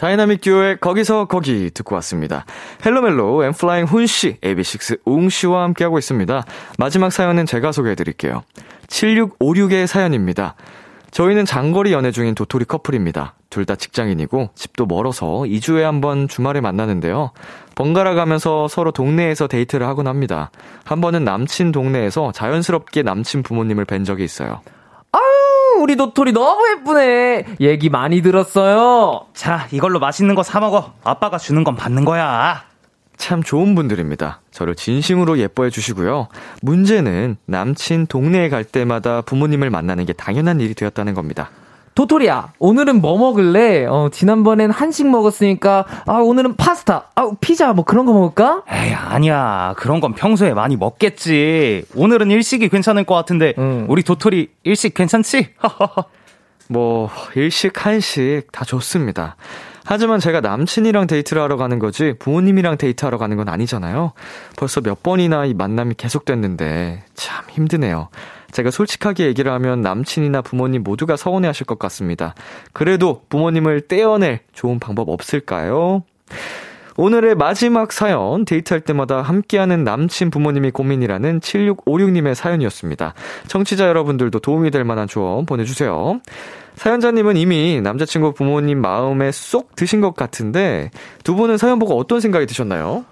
다이나믹 0.00 0.40
듀오의 0.40 0.78
거기서 0.80 1.26
거기 1.26 1.70
듣고 1.70 1.94
왔습니다. 1.96 2.46
헬로멜로 2.86 3.44
엔플라잉 3.44 3.84
훈씨, 3.84 4.38
AB6IX 4.40 5.00
웅씨와 5.04 5.62
함께하고 5.64 5.98
있습니다. 5.98 6.42
마지막 6.78 7.12
사연은 7.12 7.44
제가 7.44 7.70
소개해드릴게요. 7.70 8.42
7656의 8.86 9.86
사연입니다. 9.86 10.54
저희는 11.10 11.44
장거리 11.44 11.92
연애 11.92 12.12
중인 12.12 12.34
도토리 12.34 12.64
커플입니다. 12.64 13.34
둘 13.50 13.66
다 13.66 13.74
직장인이고 13.76 14.50
집도 14.54 14.86
멀어서 14.86 15.26
2주에 15.26 15.82
한 15.82 16.00
번 16.00 16.28
주말에 16.28 16.62
만나는데요. 16.62 17.32
번갈아 17.74 18.14
가면서 18.14 18.68
서로 18.68 18.92
동네에서 18.92 19.48
데이트를 19.48 19.86
하곤 19.86 20.06
합니다. 20.06 20.50
한 20.84 21.02
번은 21.02 21.24
남친 21.24 21.72
동네에서 21.72 22.32
자연스럽게 22.32 23.02
남친 23.02 23.42
부모님을 23.42 23.84
뵌 23.84 24.04
적이 24.04 24.24
있어요. 24.24 24.62
우리 25.80 25.96
도토리 25.96 26.32
너무 26.32 26.62
예쁘네. 26.76 27.44
얘기 27.60 27.88
많이 27.88 28.20
들었어요. 28.22 29.26
자, 29.34 29.66
이걸로 29.72 29.98
맛있는 29.98 30.34
거 30.34 30.42
사 30.42 30.60
먹어. 30.60 30.92
아빠가 31.04 31.38
주는 31.38 31.62
건 31.64 31.76
받는 31.76 32.04
거야. 32.04 32.64
참 33.16 33.42
좋은 33.42 33.74
분들입니다. 33.74 34.40
저를 34.50 34.74
진심으로 34.74 35.38
예뻐해 35.38 35.70
주시고요. 35.70 36.28
문제는 36.62 37.36
남친 37.46 38.06
동네에 38.06 38.48
갈 38.48 38.64
때마다 38.64 39.20
부모님을 39.22 39.70
만나는 39.70 40.06
게 40.06 40.12
당연한 40.12 40.60
일이 40.60 40.74
되었다는 40.74 41.14
겁니다. 41.14 41.50
도토리야, 41.94 42.52
오늘은 42.58 43.00
뭐 43.00 43.18
먹을래? 43.18 43.84
어, 43.84 44.08
지난번엔 44.12 44.70
한식 44.70 45.08
먹었으니까, 45.08 45.84
아, 46.06 46.12
오늘은 46.14 46.56
파스타, 46.56 47.10
아, 47.14 47.30
피자, 47.40 47.72
뭐 47.72 47.84
그런 47.84 48.06
거 48.06 48.12
먹을까? 48.12 48.62
에이, 48.70 48.94
아니야. 48.94 49.74
그런 49.76 50.00
건 50.00 50.14
평소에 50.14 50.54
많이 50.54 50.76
먹겠지. 50.76 51.84
오늘은 51.96 52.30
일식이 52.30 52.68
괜찮을 52.68 53.04
것 53.04 53.14
같은데, 53.14 53.54
음. 53.58 53.86
우리 53.88 54.02
도토리 54.02 54.48
일식 54.62 54.94
괜찮지? 54.94 55.50
뭐, 56.68 57.10
일식, 57.34 57.84
한식 57.84 58.52
다 58.52 58.64
좋습니다. 58.64 59.36
하지만 59.84 60.20
제가 60.20 60.40
남친이랑 60.40 61.08
데이트를 61.08 61.42
하러 61.42 61.56
가는 61.56 61.80
거지 61.80 62.14
부모님이랑 62.20 62.78
데이트하러 62.78 63.18
가는 63.18 63.36
건 63.36 63.48
아니잖아요. 63.48 64.12
벌써 64.56 64.80
몇 64.80 65.02
번이나 65.02 65.46
이 65.46 65.54
만남이 65.54 65.94
계속됐는데 65.96 67.02
참 67.14 67.44
힘드네요. 67.48 68.08
제가 68.52 68.70
솔직하게 68.70 69.26
얘기를 69.26 69.52
하면 69.52 69.80
남친이나 69.80 70.42
부모님 70.42 70.82
모두가 70.82 71.16
서운해 71.16 71.46
하실 71.46 71.66
것 71.66 71.78
같습니다. 71.78 72.34
그래도 72.72 73.22
부모님을 73.28 73.82
떼어낼 73.82 74.40
좋은 74.52 74.78
방법 74.78 75.08
없을까요? 75.08 76.02
오늘의 76.96 77.34
마지막 77.34 77.92
사연, 77.92 78.44
데이트할 78.44 78.82
때마다 78.82 79.22
함께하는 79.22 79.84
남친 79.84 80.30
부모님이 80.30 80.70
고민이라는 80.70 81.40
7656님의 81.40 82.34
사연이었습니다. 82.34 83.14
청취자 83.46 83.88
여러분들도 83.88 84.38
도움이 84.40 84.70
될 84.70 84.84
만한 84.84 85.08
조언 85.08 85.46
보내주세요. 85.46 86.20
사연자님은 86.74 87.38
이미 87.38 87.80
남자친구 87.80 88.34
부모님 88.34 88.82
마음에 88.82 89.32
쏙 89.32 89.74
드신 89.76 90.02
것 90.02 90.14
같은데, 90.14 90.90
두 91.24 91.34
분은 91.36 91.56
사연 91.56 91.78
보고 91.78 91.96
어떤 91.98 92.20
생각이 92.20 92.44
드셨나요? 92.44 93.06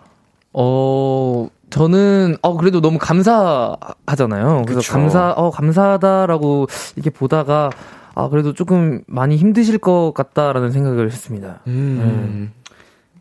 어, 0.52 1.48
저는 1.70 2.36
어 2.42 2.56
그래도 2.56 2.80
너무 2.80 2.98
감사하잖아요. 2.98 4.62
그래서 4.66 4.80
그쵸. 4.80 4.92
감사 4.92 5.32
어 5.32 5.50
감사하다라고 5.50 6.66
이렇게 6.96 7.10
보다가 7.10 7.70
아 8.14 8.28
그래도 8.28 8.52
조금 8.52 9.02
많이 9.06 9.36
힘드실 9.36 9.78
것 9.78 10.12
같다라는 10.14 10.72
생각을 10.72 11.10
했습니다. 11.10 11.60
음. 11.66 12.50
네. 12.50 12.74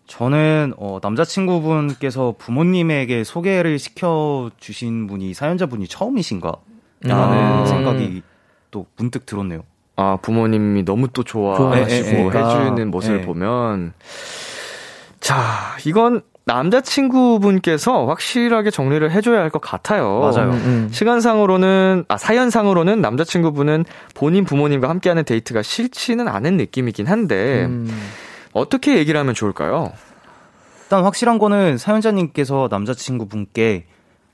저는 0.07 0.73
어 0.77 0.99
남자친구분께서 1.01 2.35
부모님에게 2.37 3.23
소개를 3.23 3.77
시켜 3.77 4.49
주신 4.57 5.07
분이 5.07 5.33
사연자분이 5.33 5.87
처음이신가 5.87 6.53
라는 7.01 7.37
아. 7.37 7.65
생각이 7.65 8.23
또 8.71 8.85
문득 8.95 9.25
들었네요. 9.25 9.63
아, 9.97 10.17
부모님이 10.21 10.85
너무 10.85 11.07
또 11.09 11.23
좋아하시고 11.23 12.07
예, 12.07 12.21
예, 12.21 12.25
해주는 12.25 12.91
모습을 12.91 13.21
보면. 13.23 13.93
자, 15.19 15.75
이건 15.85 16.21
남자친구분께서 16.47 18.05
확실하게 18.07 18.71
정리를 18.71 19.09
해줘야 19.11 19.41
할 19.41 19.49
것 19.49 19.59
같아요. 19.61 20.19
맞아요. 20.19 20.49
음, 20.49 20.53
음. 20.53 20.89
시간상으로는, 20.91 22.05
아, 22.07 22.17
사연상으로는 22.17 23.01
남자친구분은 23.01 23.85
본인 24.13 24.43
부모님과 24.45 24.89
함께하는 24.89 25.23
데이트가 25.23 25.61
싫지는 25.61 26.27
않은 26.27 26.57
느낌이긴 26.57 27.07
한데, 27.07 27.65
음. 27.65 27.89
어떻게 28.53 28.97
얘기를 28.97 29.19
하면 29.19 29.33
좋을까요? 29.33 29.91
일단 30.83 31.03
확실한 31.03 31.37
거는 31.37 31.77
사연자님께서 31.77 32.67
남자친구분께 32.71 33.85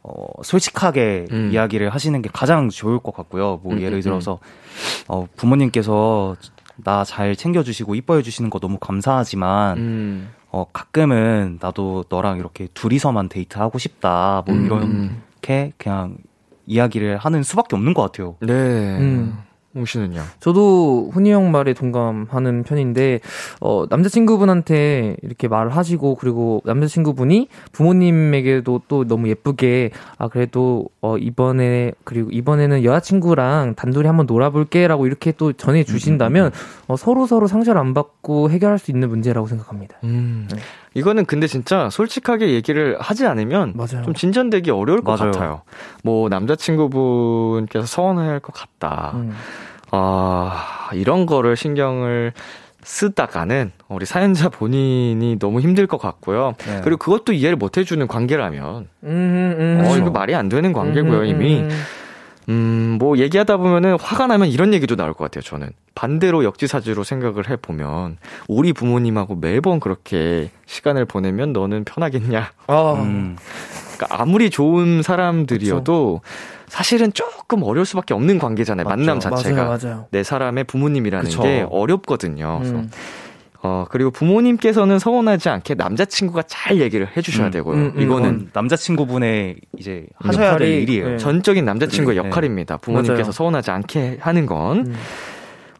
어, 0.03 0.25
솔직하게 0.43 1.27
음. 1.31 1.49
이야기를 1.53 1.89
하시는 1.89 2.21
게 2.21 2.29
가장 2.31 2.69
좋을 2.69 2.99
것 2.99 3.13
같고요. 3.15 3.61
뭐 3.63 3.73
음, 3.73 3.81
예를 3.81 3.99
음, 3.99 4.01
들어서 4.01 4.39
어, 5.07 5.25
부모님께서 5.37 6.35
나 6.83 7.03
잘 7.05 7.35
챙겨주시고 7.35 7.95
이뻐해 7.95 8.21
주시는 8.21 8.49
거 8.49 8.59
너무 8.59 8.77
감사하지만 8.79 9.77
음. 9.77 10.29
어, 10.53 10.65
가끔은 10.71 11.57
나도 11.59 12.05
너랑 12.09 12.37
이렇게 12.37 12.67
둘이서만 12.75 13.27
데이트하고 13.27 13.79
싶다. 13.79 14.43
뭐 14.45 14.55
음. 14.55 15.23
이렇게 15.33 15.73
그냥 15.77 16.17
이야기를 16.67 17.17
하는 17.17 17.41
수밖에 17.41 17.75
없는 17.75 17.95
것 17.95 18.03
같아요. 18.03 18.35
네. 18.39 18.53
음. 18.53 19.37
웅씨는요? 19.75 20.21
저도 20.39 21.09
훈이 21.13 21.31
형 21.31 21.51
말에 21.51 21.73
동감하는 21.73 22.63
편인데 22.63 23.19
어 23.59 23.85
남자친구분한테 23.89 25.17
이렇게 25.23 25.47
말을 25.47 25.75
하시고 25.75 26.15
그리고 26.15 26.61
남자친구분이 26.65 27.47
부모님에게도 27.71 28.81
또 28.87 29.05
너무 29.05 29.29
예쁘게 29.29 29.91
아 30.17 30.27
그래도 30.27 30.87
어 31.01 31.17
이번에 31.17 31.93
그리고 32.03 32.29
이번에는 32.31 32.83
여자친구랑 32.83 33.75
단둘이 33.75 34.07
한번 34.07 34.25
놀아볼게라고 34.25 35.07
이렇게 35.07 35.31
또 35.31 35.53
전해 35.53 35.83
주신다면 35.83 36.47
음, 36.47 36.47
음, 36.47 36.51
음. 36.53 36.91
어 36.93 36.95
서로 36.95 37.25
서로 37.25 37.47
상처를 37.47 37.79
안 37.79 37.93
받고 37.93 38.49
해결할 38.51 38.77
수 38.79 38.91
있는 38.91 39.09
문제라고 39.09 39.47
생각합니다. 39.47 39.97
음. 40.03 40.47
네. 40.51 40.59
이거는 40.93 41.25
근데 41.25 41.47
진짜 41.47 41.89
솔직하게 41.89 42.51
얘기를 42.51 42.97
하지 42.99 43.25
않으면 43.25 43.73
맞아요. 43.75 44.03
좀 44.03 44.13
진전되기 44.13 44.71
어려울 44.71 45.01
것 45.01 45.17
맞아요. 45.19 45.31
같아요. 45.31 45.61
뭐 46.03 46.29
남자친구분께서 46.29 47.85
서운해할 47.85 48.39
것 48.39 48.53
같다. 48.53 49.11
음. 49.15 49.33
아, 49.91 50.89
이런 50.93 51.25
거를 51.25 51.55
신경을 51.55 52.33
쓰다가는 52.83 53.71
우리 53.87 54.05
사연자 54.05 54.49
본인이 54.49 55.39
너무 55.39 55.61
힘들 55.61 55.87
것 55.87 55.97
같고요. 55.99 56.53
네. 56.65 56.81
그리고 56.83 56.97
그것도 56.97 57.31
이해를 57.33 57.55
못 57.55 57.77
해주는 57.77 58.05
관계라면, 58.07 58.87
음, 59.03 59.55
음, 59.59 59.85
어, 59.85 59.95
이거 59.97 60.09
말이 60.11 60.35
안 60.35 60.49
되는 60.49 60.73
관계고요, 60.73 61.19
음, 61.21 61.25
이미. 61.25 61.63
음, 62.49 62.53
음, 62.53 62.97
뭐, 62.99 63.17
얘기하다 63.17 63.57
보면은 63.57 63.97
화가 63.99 64.27
나면 64.27 64.49
이런 64.49 64.73
얘기도 64.73 64.95
나올 64.95 65.13
것 65.13 65.23
같아요, 65.25 65.41
저는. 65.41 65.69
반대로 65.95 66.43
역지사지로 66.43 67.03
생각을 67.03 67.49
해보면, 67.49 68.17
우리 68.47 68.73
부모님하고 68.73 69.35
매번 69.35 69.79
그렇게 69.79 70.49
시간을 70.65 71.05
보내면 71.05 71.53
너는 71.53 71.83
편하겠냐. 71.83 72.51
아. 72.67 72.93
음. 72.99 73.37
그러니까 73.95 74.21
아무리 74.21 74.49
좋은 74.49 75.01
사람들이어도 75.03 76.21
그쵸. 76.23 76.33
사실은 76.67 77.13
조금 77.13 77.61
어려울 77.63 77.85
수밖에 77.85 78.13
없는 78.15 78.39
관계잖아요, 78.39 78.85
맞죠. 78.85 78.95
만남 78.97 79.19
자체가. 79.19 79.63
맞아요, 79.65 79.79
맞아요. 79.83 80.05
내 80.09 80.23
사람의 80.23 80.63
부모님이라는 80.63 81.25
그쵸. 81.25 81.43
게 81.43 81.65
어렵거든요. 81.69 82.59
음. 82.63 82.71
그래서 82.71 82.87
어, 83.65 83.85
그리고 83.89 84.11
부모님께서는 84.11 84.99
서운하지 84.99 85.47
않게 85.49 85.75
남자친구가 85.75 86.43
잘 86.47 86.79
얘기를 86.81 87.07
해주셔야 87.15 87.47
음, 87.47 87.51
되고요. 87.51 87.75
음, 87.75 87.93
음, 87.95 88.01
이거는 88.01 88.49
남자친구분의 88.53 89.55
이제 89.77 90.05
하셔야 90.19 90.57
될 90.57 90.67
일이에요. 90.67 91.09
네. 91.11 91.17
전적인 91.17 91.63
남자친구의 91.63 92.17
네. 92.21 92.25
역할입니다. 92.27 92.77
부모님께서 92.77 93.21
맞아요. 93.21 93.31
서운하지 93.31 93.71
않게 93.71 94.17
하는 94.19 94.45
건. 94.45 94.87
음. 94.87 94.95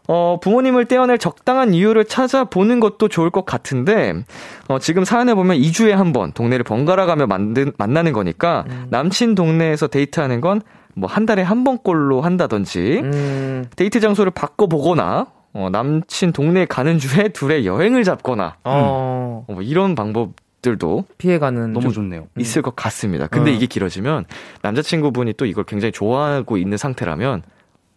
어, 0.08 0.38
부모님을 0.42 0.86
떼어낼 0.86 1.18
적당한 1.18 1.74
이유를 1.74 2.06
찾아보는 2.06 2.80
것도 2.82 3.08
좋을 3.08 3.30
것 3.30 3.46
같은데, 3.46 4.14
어, 4.68 4.78
지금 4.80 5.06
사연에 5.06 5.34
보면 5.34 5.58
2주에 5.58 5.92
한 5.92 6.12
번 6.14 6.32
동네를 6.34 6.64
번갈아 6.64 7.06
가며 7.06 7.26
만든, 7.26 7.72
만나는 7.78 8.12
거니까, 8.14 8.66
음. 8.70 8.88
남친 8.90 9.36
동네에서 9.36 9.88
데이트하는 9.88 10.40
건 10.42 10.62
뭐 10.96 11.08
한 11.08 11.26
달에 11.26 11.42
한 11.42 11.64
번꼴로 11.64 12.22
한다든지, 12.22 13.00
음. 13.04 13.66
데이트 13.76 14.00
장소를 14.00 14.32
바꿔보거나, 14.32 15.26
어, 15.54 15.70
남친 15.72 16.34
동네에 16.34 16.66
가는 16.66 16.98
주에 16.98 17.30
둘의 17.34 17.66
여행을 17.66 18.04
잡거나 18.04 18.58
어. 18.64 19.46
어, 19.48 19.54
뭐 19.54 19.62
이런 19.62 19.96
방법들도 19.96 21.06
피해가는 21.18 21.74
너무 21.74 21.92
좋네요. 21.92 22.28
있을 22.38 22.62
것 22.62 22.76
같습니다. 22.76 23.28
근데 23.28 23.52
어. 23.52 23.54
이게 23.54 23.66
길어지면 23.68 24.26
남자친구분이 24.62 25.34
또 25.34 25.46
이걸 25.46 25.64
굉장히 25.64 25.92
좋아하고 25.92 26.58
있는 26.58 26.78
상태라면 26.78 27.44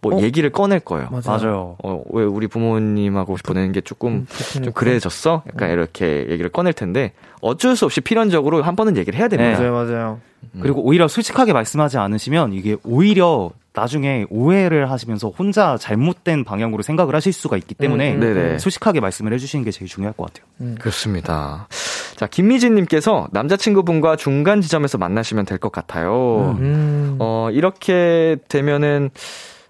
뭐 0.01 0.17
어? 0.17 0.21
얘기를 0.23 0.51
꺼낼 0.51 0.81
거예요. 0.81 1.09
맞아요. 1.11 1.77
어, 1.83 2.03
왜 2.11 2.25
우리 2.25 2.47
부모님하고 2.47 3.37
보내는 3.45 3.73
게 3.73 3.81
조금 3.81 4.27
음, 4.59 4.63
좀 4.63 4.73
그래졌어? 4.73 5.43
약간 5.49 5.71
음. 5.71 5.73
이렇게 5.75 6.27
얘기를 6.29 6.49
꺼낼 6.51 6.73
텐데 6.73 7.13
어쩔 7.41 7.77
수 7.77 7.85
없이 7.87 8.01
필연적으로 8.01 8.63
한 8.63 8.77
번은 8.77 8.97
얘기를 8.97 9.19
해야 9.19 9.29
됩니다. 9.29 9.59
네. 9.59 9.69
맞아요, 9.69 9.87
맞아요. 9.87 10.21
음. 10.55 10.61
그리고 10.63 10.83
오히려 10.83 11.09
솔직하게 11.09 11.53
말씀하지 11.53 11.99
않으시면 11.99 12.53
이게 12.53 12.77
오히려 12.85 13.51
나중에 13.73 14.25
오해를 14.31 14.91
하시면서 14.91 15.29
혼자 15.29 15.77
잘못된 15.77 16.45
방향으로 16.45 16.83
생각을 16.83 17.15
하실 17.15 17.33
수가 17.35 17.59
있기 17.59 17.75
때문에 17.75 18.15
음, 18.15 18.23
음, 18.23 18.37
음. 18.37 18.59
솔직하게 18.59 19.01
말씀을 19.01 19.35
해주시는 19.35 19.67
게 19.67 19.71
제일 19.71 19.87
중요할 19.89 20.15
것 20.15 20.27
같아요. 20.33 20.47
음. 20.63 20.77
그렇습니다. 20.79 21.69
자, 22.17 22.27
김미진님께서 22.27 23.29
남자친구분과 23.33 24.17
중간 24.17 24.63
지점에서 24.63 24.97
만나시면 24.97 25.45
될 25.45 25.59
것 25.59 25.73
같아요. 25.73 26.57
음. 26.59 27.17
어, 27.19 27.51
이렇게 27.53 28.37
되면은, 28.49 29.11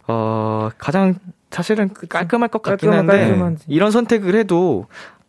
어, 0.08 0.70
가장 0.78 1.14
사실은 1.50 1.90
깔끔할 2.08 2.48
것 2.48 2.62
같긴 2.62 2.92
한데, 2.92 3.18
깔끔한지. 3.18 3.64
이런 3.68 3.90
선택을 3.90 4.34
해도 4.34 4.86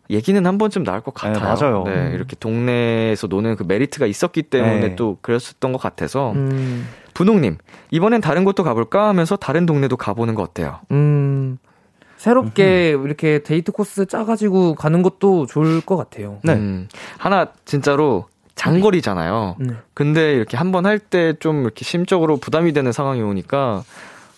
얘기는 0.10 0.46
한 0.46 0.58
번쯤 0.58 0.84
나올 0.84 1.02
것 1.02 1.14
네, 1.16 1.34
같아요. 1.34 1.56
네, 1.56 1.62
맞아요. 1.62 1.84
네, 1.84 2.12
이렇게 2.16 2.36
동네에서 2.40 3.28
노는 3.28 3.56
그 3.56 3.64
메리트가 3.68 4.06
있었기 4.06 4.44
때문에 4.44 4.80
네. 4.80 4.96
또 4.96 5.18
그랬었던 5.22 5.72
것 5.72 5.78
같아서. 5.82 6.32
음. 6.32 6.88
분홍님, 7.14 7.58
이번엔 7.92 8.22
다른 8.22 8.44
곳도 8.46 8.64
가볼까 8.64 9.08
하면서 9.10 9.36
다른 9.36 9.66
동네도 9.66 9.98
가보는 9.98 10.36
거 10.36 10.44
어때요? 10.44 10.80
음, 10.92 11.58
새롭게 12.18 12.94
음흠. 12.94 13.06
이렇게 13.08 13.40
데이트 13.40 13.72
코스 13.72 14.06
짜가지고 14.06 14.76
가는 14.76 15.02
것도 15.02 15.48
좋을 15.48 15.82
것 15.82 15.98
같아요. 15.98 16.38
네. 16.44 16.54
음, 16.54 16.88
하나, 17.18 17.48
진짜로, 17.66 18.26
장거리잖아요. 18.56 19.56
네. 19.60 19.74
근데 19.94 20.34
이렇게 20.34 20.58
한 20.58 20.72
번 20.72 20.86
할 20.86 21.00
때 21.00 21.34
좀 21.40 21.62
이렇게 21.64 21.84
심적으로 21.86 22.38
부담이 22.38 22.72
되는 22.74 22.92
상황이 22.92 23.22
오니까 23.22 23.84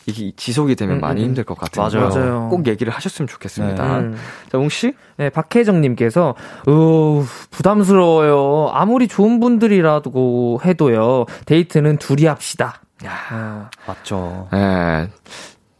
이게 0.10 0.32
지속이 0.36 0.76
되면 0.76 0.97
음, 0.97 1.01
많이 1.01 1.22
음. 1.22 1.28
힘들 1.28 1.43
것 1.43 1.57
같아요. 1.57 1.88
맞아요. 1.89 2.10
맞아요. 2.10 2.47
꼭 2.49 2.68
얘기를 2.68 2.91
하셨으면 2.93 3.28
좋겠습니다. 3.28 3.99
네. 4.01 4.12
자, 4.51 4.57
웅 4.57 4.70
씨? 4.70 4.93
네, 5.18 5.30
박혜정님께서, 5.30 6.36
으, 6.68 7.26
부담스러워요. 7.51 8.72
아무리 8.74 9.07
좋은 9.07 9.39
분들이라고 9.39 10.62
해도요, 10.66 11.26
데이트는 11.45 11.97
둘이 11.97 12.26
합시다. 12.26 12.82
야, 13.05 13.12
아. 13.30 13.70
맞죠. 13.88 14.47
네. 14.51 15.07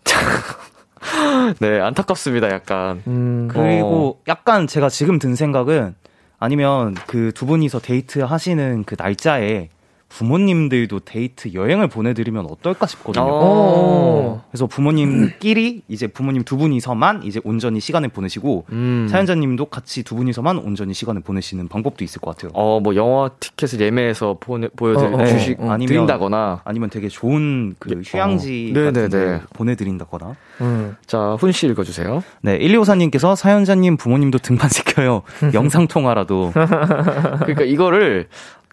네, 1.60 1.80
안타깝습니다, 1.80 2.50
약간. 2.52 3.02
음, 3.08 3.48
그리고 3.52 4.18
어. 4.20 4.22
약간 4.28 4.68
제가 4.68 4.90
지금 4.90 5.20
든 5.20 5.36
생각은 5.36 5.96
아니면 6.40 6.96
그 7.08 7.32
두 7.34 7.46
분이서 7.46 7.80
데이트 7.80 8.20
하시는 8.20 8.84
그 8.86 8.96
날짜에 8.98 9.70
부모님들도 10.10 11.02
데이트 11.02 11.54
여행을 11.54 11.88
보내드리면 11.88 12.48
어떨까 12.50 12.88
싶거든요. 12.88 13.26
어. 13.30 14.44
그래서 14.52 14.66
부모님끼리 14.68 15.84
이제 15.88 16.08
부모님 16.08 16.44
두 16.44 16.58
분이서만 16.58 17.24
이제 17.24 17.40
온전히 17.44 17.80
시간을 17.80 18.10
보내시고 18.10 18.66
음. 18.72 19.08
사연자님도 19.10 19.66
같이 19.66 20.04
두 20.04 20.16
분이서만 20.16 20.58
온전히 20.58 20.94
시간을 20.94 21.22
보내시는 21.22 21.68
방법도 21.68 22.04
있을 22.04 22.22
것 22.22 22.36
같아요. 22.36 22.52
어, 22.56 22.80
뭐 22.80 22.96
영화 22.96 23.30
티켓을 23.40 23.82
예매해서 23.82 24.38
보내 24.40 24.68
보여주시 24.70 25.56
어, 25.60 25.64
어, 25.64 25.68
어. 25.68 25.72
아니면 25.72 25.88
드린다거나 25.88 26.62
아니면 26.66 26.90
되게 26.90 27.08
좋은 27.08 27.76
그 27.80 27.92
예, 27.92 28.02
휴양지 28.04 28.74
어. 28.76 28.80
같은 28.82 29.10
데 29.10 29.42
보내드린다거나. 29.54 30.36
음. 30.62 30.96
자, 31.06 31.36
훈 31.40 31.52
씨 31.52 31.68
읽어주세요. 31.68 32.24
네, 32.42 32.60
1254님께서 32.60 33.36
사연자님 33.36 33.98
부모님도 33.98 34.40
등반 34.40 34.70
시켜요. 34.70 35.24
영상 35.54 35.88
통화라도. 35.88 36.52
그러니까 36.54 37.64
이거를 37.64 38.28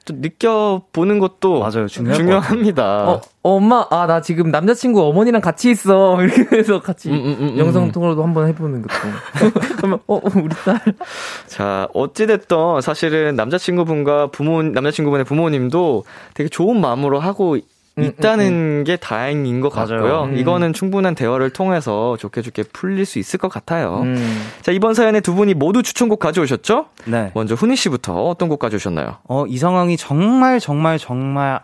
좀 0.06 0.20
느껴보는 0.20 1.18
것도 1.18 1.58
맞아요 1.58 1.88
중요합니다. 1.88 3.10
어, 3.10 3.20
엄마, 3.42 3.86
아, 3.90 4.06
나 4.06 4.20
지금 4.22 4.50
남자친구 4.50 5.02
어머니랑 5.02 5.40
같이 5.40 5.70
있어. 5.70 6.16
이렇게 6.22 6.56
해서 6.56 6.80
같이 6.80 7.10
음, 7.10 7.14
음, 7.14 7.36
음, 7.40 7.48
음. 7.48 7.58
영상통화로도 7.58 8.22
한번 8.22 8.46
해보는 8.48 8.82
것도. 8.82 8.94
그러면, 9.76 9.98
어, 10.06 10.16
어, 10.16 10.20
우리 10.36 10.48
딸. 10.64 10.80
자, 11.46 11.88
어찌됐던 11.92 12.80
사실은 12.80 13.34
남자친구분과 13.34 14.28
부모, 14.28 14.62
남자친구분의 14.62 15.24
부모님도 15.24 16.04
되게 16.34 16.48
좋은 16.48 16.80
마음으로 16.80 17.18
하고 17.18 17.54
음, 17.54 17.60
있다는 17.98 18.46
음, 18.46 18.52
음. 18.80 18.84
게 18.84 18.96
다행인 18.96 19.60
것 19.60 19.74
맞아요. 19.74 19.88
같고요. 19.88 20.24
음. 20.24 20.36
이거는 20.36 20.72
충분한 20.72 21.14
대화를 21.14 21.50
통해서 21.50 22.16
좋게 22.18 22.42
좋게 22.42 22.64
풀릴 22.72 23.06
수 23.06 23.18
있을 23.18 23.38
것 23.38 23.48
같아요. 23.48 24.00
음. 24.02 24.42
자, 24.60 24.70
이번 24.72 24.94
사연에 24.94 25.20
두 25.20 25.34
분이 25.34 25.54
모두 25.54 25.82
추천곡 25.82 26.18
가져오셨죠? 26.18 26.86
네. 27.06 27.30
먼저 27.34 27.54
훈이 27.54 27.74
씨부터 27.76 28.26
어떤 28.26 28.48
곡 28.48 28.58
가져오셨나요? 28.58 29.18
어, 29.24 29.46
이 29.46 29.56
상황이 29.56 29.96
정말 29.96 30.60
정말 30.60 30.98
정말 30.98 31.60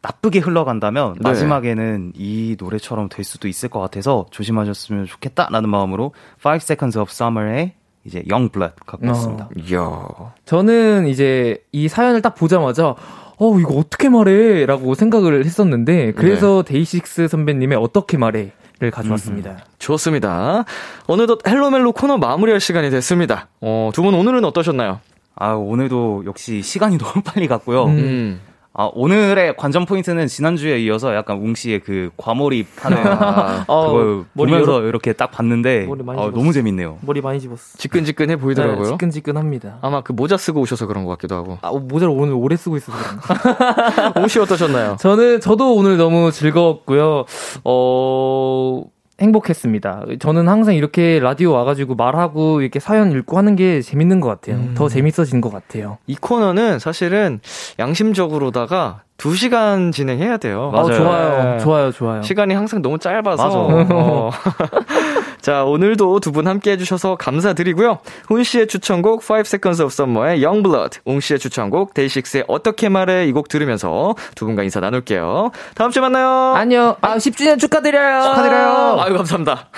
나쁘게 0.00 0.38
흘러간다면 0.38 1.14
네. 1.14 1.20
마지막에는 1.22 2.12
이 2.14 2.56
노래처럼 2.58 3.08
될 3.08 3.24
수도 3.24 3.48
있을 3.48 3.68
것 3.68 3.80
같아서 3.80 4.26
조심하셨으면 4.30 5.06
좋겠다라는 5.06 5.68
마음으로 5.68 6.12
5 6.44 6.54
Seconds 6.56 6.98
of 6.98 7.10
Summer의 7.10 7.72
이제 8.04 8.22
Youngblood 8.30 8.74
갖고 8.86 9.06
왔습니다. 9.08 9.48
어. 9.78 10.32
저는 10.44 11.08
이제 11.08 11.58
이 11.72 11.88
사연을 11.88 12.22
딱 12.22 12.36
보자마자 12.36 12.94
어 13.38 13.58
이거 13.58 13.74
어떻게 13.74 14.08
말해 14.08 14.64
라고 14.66 14.94
생각을 14.94 15.44
했었는데 15.44 16.12
그래서 16.12 16.62
네. 16.66 16.72
데이식스 16.74 17.28
선배님의 17.28 17.78
어떻게 17.78 18.16
말해 18.18 18.52
를 18.78 18.90
가져왔습니다. 18.90 19.50
음, 19.52 19.56
좋습니다. 19.78 20.66
어느덧 21.06 21.38
헬로멜로 21.48 21.92
코너 21.92 22.18
마무리할 22.18 22.60
시간이 22.60 22.90
됐습니다. 22.90 23.48
어, 23.62 23.90
두 23.94 24.02
분 24.02 24.12
오늘은 24.12 24.44
어떠셨나요? 24.44 25.00
아, 25.34 25.52
오늘도 25.52 26.24
역시 26.26 26.60
시간이 26.60 26.98
너무 27.00 27.22
빨리 27.24 27.48
갔고요. 27.48 27.86
음. 27.86 28.38
음. 28.76 28.82
아, 28.82 28.90
오늘의 28.92 29.56
관전 29.56 29.86
포인트는 29.86 30.26
지난주에 30.26 30.78
이어서 30.80 31.14
약간 31.14 31.38
웅 31.38 31.54
씨의 31.54 31.80
그 31.80 32.10
과몰입 32.16 32.66
하는 32.84 32.98
아, 32.98 33.64
그걸 33.66 34.24
보면서 34.34 34.76
여러... 34.76 34.88
이렇게 34.88 35.12
딱 35.12 35.30
봤는데 35.30 35.88
아, 36.16 36.30
너무 36.32 36.52
재밌네요. 36.52 36.98
머리 37.00 37.20
많이 37.20 37.40
집었어. 37.40 37.78
지끈지끈해 37.78 38.36
보이더라고요. 38.36 38.84
네, 38.84 38.90
지끈지끈합니다. 38.90 39.78
아마 39.80 40.02
그 40.02 40.12
모자 40.12 40.36
쓰고 40.36 40.60
오셔서 40.60 40.86
그런 40.86 41.04
것 41.04 41.10
같기도 41.12 41.34
하고. 41.34 41.58
아, 41.62 41.70
모자를 41.72 42.14
오늘 42.16 42.34
오래 42.34 42.56
쓰고 42.56 42.76
있어서 42.76 42.96
그런가. 42.98 44.20
웅씨 44.20 44.38
어떠셨나요? 44.40 44.96
저는 45.00 45.40
저도 45.40 45.74
오늘 45.74 45.96
너무 45.96 46.30
즐거웠고요. 46.30 47.24
어 47.64 48.84
행복했습니다. 49.20 50.04
저는 50.18 50.48
항상 50.48 50.74
이렇게 50.74 51.18
라디오 51.20 51.52
와가지고 51.52 51.94
말하고 51.94 52.60
이렇게 52.60 52.80
사연 52.80 53.12
읽고 53.12 53.38
하는 53.38 53.56
게 53.56 53.80
재밌는 53.80 54.20
것 54.20 54.28
같아요. 54.28 54.56
음. 54.56 54.74
더 54.76 54.88
재밌어진 54.88 55.40
것 55.40 55.50
같아요. 55.50 55.98
이 56.06 56.16
코너는 56.16 56.78
사실은 56.78 57.40
양심적으로다가 57.78 59.02
2시간 59.16 59.92
진행해야 59.92 60.36
돼요. 60.36 60.70
맞아요. 60.72 60.86
어, 60.86 60.92
좋아요. 60.92 61.42
네. 61.54 61.58
좋아요. 61.58 61.92
좋아요. 61.92 62.22
시간이 62.22 62.52
항상 62.54 62.82
너무 62.82 62.98
짧아서. 62.98 63.66
어. 63.90 64.30
자, 65.46 65.62
오늘도 65.62 66.18
두 66.18 66.32
분 66.32 66.48
함께 66.48 66.72
해주셔서 66.72 67.14
감사드리고요. 67.14 68.00
훈 68.26 68.42
씨의 68.42 68.66
추천곡 68.66 69.22
5 69.30 69.38
Seconds 69.42 69.80
of 69.80 69.92
Summer의 69.92 70.44
Youngblood, 70.44 70.98
웅 71.04 71.20
씨의 71.20 71.38
추천곡 71.38 71.94
데이식스의 71.94 72.46
어떻게 72.48 72.88
말해 72.88 73.28
이 73.28 73.32
곡 73.32 73.46
들으면서 73.46 74.16
두 74.34 74.44
분과 74.46 74.64
인사 74.64 74.80
나눌게요. 74.80 75.52
다음 75.76 75.92
주에 75.92 76.00
만나요. 76.00 76.54
안녕. 76.56 76.96
아, 77.00 77.16
10주년 77.18 77.60
축하드려요. 77.60 78.22
축하드려요. 78.22 78.96
아유, 79.00 79.16
감사합니다. 79.16 79.68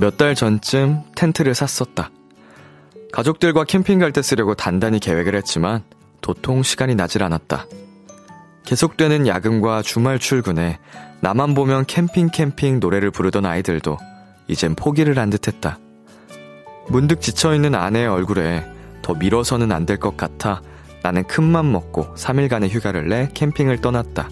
몇 0.00 0.16
달 0.16 0.34
전쯤 0.34 1.02
텐트를 1.14 1.54
샀었다. 1.54 2.10
가족들과 3.12 3.64
캠핑 3.64 3.98
갈 3.98 4.12
때 4.12 4.22
쓰려고 4.22 4.54
단단히 4.54 4.98
계획을 4.98 5.34
했지만 5.34 5.82
도통 6.20 6.62
시간이 6.62 6.94
나질 6.94 7.22
않았다. 7.22 7.66
계속되는 8.64 9.26
야근과 9.26 9.82
주말 9.82 10.18
출근에 10.18 10.78
나만 11.20 11.54
보면 11.54 11.86
캠핑 11.86 12.28
캠핑 12.30 12.80
노래를 12.80 13.10
부르던 13.10 13.44
아이들도 13.46 13.98
이젠 14.48 14.74
포기를 14.74 15.18
한 15.18 15.30
듯했다. 15.30 15.78
문득 16.88 17.20
지쳐있는 17.20 17.74
아내의 17.74 18.06
얼굴에 18.08 18.64
더 19.02 19.14
밀어서는 19.14 19.72
안 19.72 19.86
될 19.86 19.98
것 19.98 20.16
같아 20.16 20.62
나는 21.02 21.24
큰맘 21.26 21.72
먹고 21.72 22.14
3일간의 22.14 22.68
휴가를 22.68 23.08
내 23.08 23.28
캠핑을 23.34 23.80
떠났다. 23.80 24.28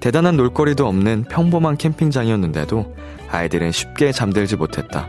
대단한 0.00 0.36
놀거리도 0.36 0.86
없는 0.86 1.24
평범한 1.24 1.76
캠핑장이었는데도 1.76 2.94
아이들은 3.32 3.72
쉽게 3.72 4.12
잠들지 4.12 4.56
못했다. 4.56 5.08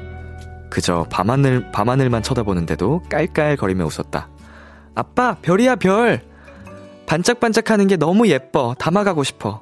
그저 0.70 1.06
밤하늘, 1.12 1.72
밤하늘만 1.72 2.24
쳐다보는데도 2.24 3.04
깔깔거리며 3.10 3.86
웃었다. 3.86 4.30
아빠, 4.96 5.36
별이야, 5.42 5.76
별! 5.76 6.22
반짝반짝 7.06 7.70
하는 7.70 7.88
게 7.88 7.98
너무 7.98 8.28
예뻐. 8.28 8.76
담아가고 8.80 9.24
싶어. 9.24 9.62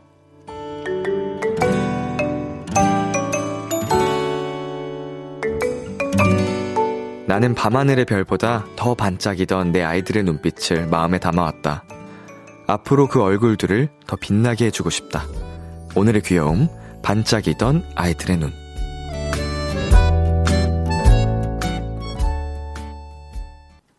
나는 7.26 7.56
밤하늘의 7.56 8.06
별보다 8.06 8.66
더 8.76 8.94
반짝이던 8.94 9.72
내 9.72 9.84
아이들의 9.84 10.24
눈빛을 10.24 10.88
마음에 10.88 11.18
담아왔다. 11.18 11.84
앞으로 12.68 13.08
그 13.08 13.22
얼굴들을 13.22 13.90
더 14.06 14.16
빛나게 14.18 14.66
해주고 14.66 14.90
싶다. 14.90 15.24
오늘의 15.96 16.22
귀여움, 16.24 16.68
반짝이던 17.02 17.84
아이들의 17.96 18.38
눈. 18.38 18.54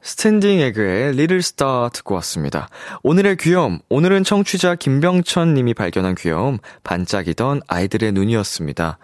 스탠딩 0.01 0.61
에그의 0.61 1.13
Little 1.13 1.43
Star 1.43 1.89
듣고 1.89 2.15
왔습니다. 2.17 2.69
오늘의 3.03 3.37
귀여움, 3.39 3.81
오늘은 3.89 4.25
청취자 4.25 4.77
김병천 4.77 5.55
님이 5.55 5.75
발견한 5.75 6.15
귀여움, 6.15 6.59
반짝이던 6.85 7.63
아이들의 7.67 8.13
눈이었습니다. 8.13 8.99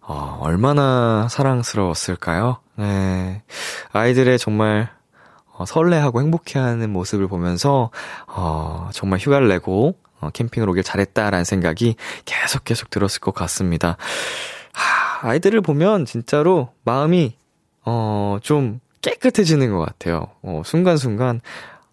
어, 0.00 0.38
얼마나 0.40 1.26
사랑스러웠을까요? 1.28 2.60
네. 2.76 3.42
아이들의 3.92 4.38
정말 4.38 4.88
어, 5.58 5.64
설레하고 5.64 6.20
행복해하는 6.20 6.90
모습을 6.92 7.28
보면서, 7.28 7.90
어, 8.26 8.90
정말 8.92 9.18
휴가를 9.18 9.48
내고, 9.48 9.98
어, 10.20 10.30
캠핑을 10.30 10.68
오길 10.68 10.82
잘했다라는 10.82 11.44
생각이 11.44 11.96
계속 12.24 12.64
계속 12.64 12.90
들었을 12.90 13.20
것 13.20 13.34
같습니다. 13.34 13.96
하, 14.72 15.28
아이들을 15.28 15.60
보면 15.60 16.04
진짜로 16.04 16.72
마음이, 16.84 17.36
어, 17.84 18.38
좀 18.42 18.80
깨끗해지는 19.02 19.70
것 19.70 19.78
같아요. 19.78 20.28
어, 20.42 20.62
순간순간, 20.64 21.40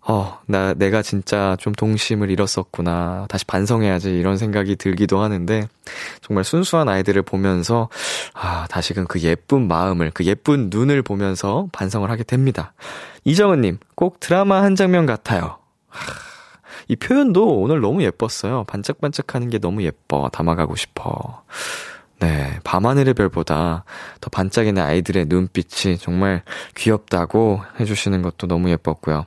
어, 0.05 0.39
나, 0.47 0.73
내가 0.73 1.01
진짜 1.01 1.55
좀 1.59 1.71
동심을 1.71 2.29
잃었었구나. 2.29 3.25
다시 3.29 3.45
반성해야지. 3.45 4.09
이런 4.09 4.37
생각이 4.37 4.75
들기도 4.75 5.21
하는데, 5.21 5.67
정말 6.21 6.43
순수한 6.43 6.89
아이들을 6.89 7.21
보면서, 7.21 7.87
아, 8.33 8.67
다시금 8.69 9.05
그 9.05 9.21
예쁜 9.21 9.67
마음을, 9.67 10.11
그 10.13 10.25
예쁜 10.25 10.69
눈을 10.69 11.03
보면서 11.03 11.67
반성을 11.71 12.09
하게 12.09 12.23
됩니다. 12.23 12.73
이정은님, 13.23 13.77
꼭 13.95 14.19
드라마 14.19 14.61
한 14.61 14.75
장면 14.75 15.05
같아요. 15.05 15.57
이 16.93 16.95
표현도 16.95 17.59
오늘 17.59 17.81
너무 17.81 18.03
예뻤어요. 18.03 18.65
반짝반짝 18.65 19.33
하는 19.33 19.49
게 19.49 19.57
너무 19.57 19.81
예뻐. 19.81 20.29
담아가고 20.31 20.75
싶어. 20.75 21.43
네, 22.19 22.59
밤하늘의 22.63 23.15
별보다 23.15 23.83
더 24.21 24.29
반짝이는 24.29 24.81
아이들의 24.81 25.25
눈빛이 25.25 25.97
정말 25.97 26.43
귀엽다고 26.77 27.61
해주시는 27.79 28.21
것도 28.21 28.45
너무 28.45 28.69
예뻤고요. 28.69 29.25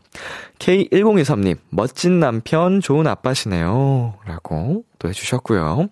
K1023님, 0.61 1.59
멋진 1.71 2.21
남편, 2.21 2.81
좋은 2.81 3.07
아빠시네요. 3.09 4.15
라고 4.25 4.85
또 5.01 5.09
해주셨고요. 5.09 5.89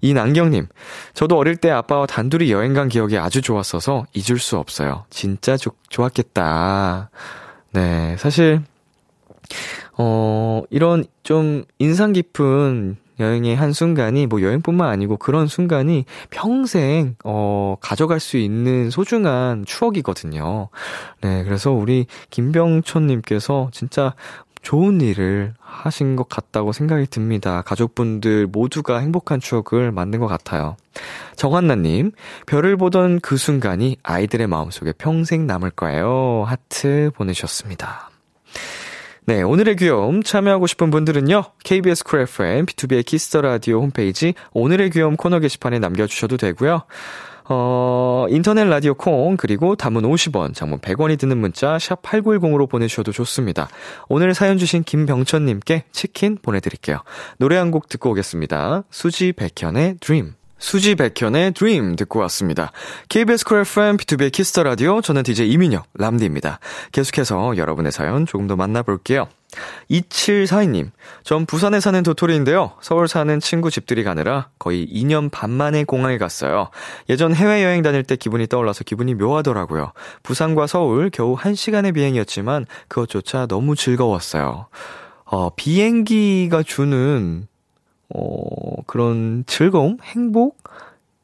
이난경님, 0.00 0.66
저도 1.12 1.36
어릴 1.36 1.56
때 1.56 1.70
아빠와 1.70 2.06
단둘이 2.06 2.50
여행 2.50 2.72
간 2.72 2.88
기억이 2.88 3.18
아주 3.18 3.42
좋았어서 3.42 4.06
잊을 4.14 4.38
수 4.38 4.56
없어요. 4.56 5.04
진짜 5.10 5.58
조, 5.58 5.72
좋았겠다. 5.90 7.10
네, 7.72 8.16
사실, 8.18 8.62
어, 9.98 10.62
이런 10.70 11.04
좀 11.22 11.64
인상 11.78 12.12
깊은 12.12 12.96
여행의 13.20 13.56
한 13.56 13.72
순간이 13.72 14.26
뭐 14.26 14.40
여행뿐만 14.42 14.88
아니고 14.88 15.16
그런 15.16 15.48
순간이 15.48 16.04
평생 16.30 17.16
어 17.24 17.76
가져갈 17.80 18.20
수 18.20 18.36
있는 18.36 18.90
소중한 18.90 19.64
추억이거든요. 19.64 20.68
네, 21.20 21.42
그래서 21.42 21.72
우리 21.72 22.06
김병촌 22.30 23.08
님께서 23.08 23.70
진짜 23.72 24.14
좋은 24.62 25.00
일을 25.00 25.54
하신 25.60 26.16
것 26.16 26.28
같다고 26.28 26.72
생각이 26.72 27.06
듭니다. 27.06 27.62
가족분들 27.62 28.46
모두가 28.46 28.98
행복한 28.98 29.40
추억을 29.40 29.92
만든 29.92 30.20
것 30.20 30.26
같아요. 30.26 30.76
정한나님, 31.36 32.10
별을 32.46 32.76
보던 32.76 33.20
그 33.20 33.36
순간이 33.36 33.96
아이들의 34.02 34.46
마음속에 34.46 34.92
평생 34.92 35.46
남을 35.46 35.70
거예요. 35.70 36.44
하트 36.46 37.10
보내셨습니다. 37.14 38.10
네, 39.28 39.42
오늘의 39.42 39.76
귀여움 39.76 40.22
참여하고 40.22 40.66
싶은 40.66 40.90
분들은요. 40.90 41.44
KBS 41.62 42.02
쿨 42.04 42.20
FM, 42.20 42.64
B2B의 42.64 43.04
키스터 43.04 43.42
라디오 43.42 43.82
홈페이지 43.82 44.32
오늘의 44.52 44.88
귀여움 44.88 45.16
코너 45.16 45.38
게시판에 45.38 45.78
남겨주셔도 45.80 46.38
되고요. 46.38 46.84
어, 47.50 48.24
인터넷 48.30 48.64
라디오 48.64 48.94
콩, 48.94 49.36
그리고 49.36 49.76
단문 49.76 50.00
50원, 50.00 50.54
장문 50.54 50.78
100원이 50.78 51.18
드는 51.18 51.36
문자, 51.36 51.78
샵 51.78 52.00
8910으로 52.00 52.70
보내주셔도 52.70 53.12
좋습니다. 53.12 53.68
오늘 54.08 54.32
사연 54.32 54.56
주신 54.56 54.82
김병천님께 54.82 55.84
치킨 55.92 56.38
보내드릴게요. 56.40 57.02
노래 57.36 57.58
한 57.58 57.70
곡 57.70 57.90
듣고 57.90 58.12
오겠습니다. 58.12 58.84
수지 58.88 59.34
백현의 59.34 59.96
Dream. 60.00 60.37
수지 60.58 60.96
백현의 60.96 61.52
Dream 61.52 61.96
듣고 61.96 62.18
왔습니다. 62.20 62.72
KBS 63.08 63.44
쿨 63.44 63.60
FM, 63.60 63.96
B2B의 63.96 64.32
키스터 64.32 64.64
라디오, 64.64 65.00
저는 65.00 65.22
DJ 65.22 65.50
이민혁, 65.52 65.86
람디입니다. 65.94 66.58
계속해서 66.92 67.56
여러분의 67.56 67.92
사연 67.92 68.26
조금 68.26 68.46
더 68.46 68.56
만나볼게요. 68.56 69.28
2742님, 69.90 70.90
전 71.22 71.46
부산에 71.46 71.80
사는 71.80 72.02
도토리인데요. 72.02 72.72
서울 72.80 73.08
사는 73.08 73.40
친구 73.40 73.70
집들이 73.70 74.04
가느라 74.04 74.48
거의 74.58 74.86
2년 74.86 75.30
반 75.30 75.50
만에 75.50 75.84
공항에 75.84 76.18
갔어요. 76.18 76.70
예전 77.08 77.34
해외여행 77.34 77.82
다닐 77.82 78.02
때 78.02 78.16
기분이 78.16 78.46
떠올라서 78.46 78.84
기분이 78.84 79.14
묘하더라고요. 79.14 79.92
부산과 80.22 80.66
서울 80.66 81.08
겨우 81.10 81.36
1시간의 81.36 81.94
비행이었지만 81.94 82.66
그것조차 82.88 83.46
너무 83.46 83.74
즐거웠어요. 83.74 84.66
어, 85.24 85.50
비행기가 85.54 86.62
주는 86.62 87.47
어, 88.14 88.82
그런 88.86 89.44
즐거움, 89.46 89.98
행복 90.02 90.62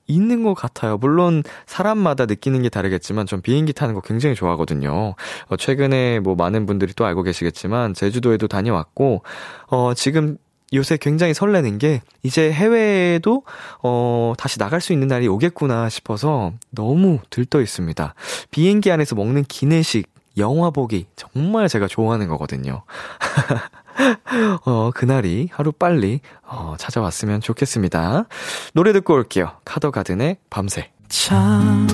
있는 0.07 0.43
것 0.43 0.55
같아요. 0.55 0.99
물론 0.99 1.43
사람마다 1.66 2.26
느끼는 2.26 2.62
게 2.62 2.68
다르겠지만 2.68 3.26
전 3.26 3.41
비행기 3.41 3.72
타는 3.72 3.95
거 3.95 4.01
굉장히 4.01 4.35
좋아하거든요. 4.35 5.14
어, 5.49 5.57
최근에 5.57 6.20
뭐 6.20 6.35
많은 6.35 6.66
분들이 6.66 6.93
또 6.95 7.07
알고 7.07 7.22
계시겠지만 7.22 7.95
제주도에도 7.95 8.47
다녀왔고 8.49 9.22
어, 9.68 9.95
지금 9.95 10.37
요새 10.72 10.97
굉장히 10.97 11.35
설레는 11.35 11.78
게 11.78 12.03
이제 12.22 12.51
해외에도 12.51 13.45
어 13.82 14.32
다시 14.37 14.59
나갈 14.59 14.80
수 14.80 14.93
있는 14.93 15.07
날이 15.07 15.28
오겠구나 15.28 15.89
싶어서 15.89 16.53
너무 16.70 17.20
들떠 17.30 17.61
있습니다. 17.61 18.14
비행기 18.51 18.91
안에서 18.91 19.14
먹는 19.14 19.45
기내식 19.45 20.09
영화 20.37 20.70
보기 20.70 21.07
정말 21.14 21.68
제가 21.68 21.87
좋아하는 21.87 22.26
거거든요. 22.28 22.82
어, 24.64 24.90
그날이 24.95 25.49
하루 25.53 25.72
빨리, 25.72 26.20
어, 26.47 26.74
찾아왔으면 26.78 27.40
좋겠습니다. 27.40 28.26
노래 28.72 28.92
듣고 28.92 29.14
올게요. 29.14 29.53
카더가든의 29.64 30.38
밤새. 30.51 30.90
참, 31.09 31.86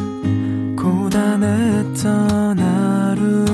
고단했던 0.77 2.59
하루 2.59 3.45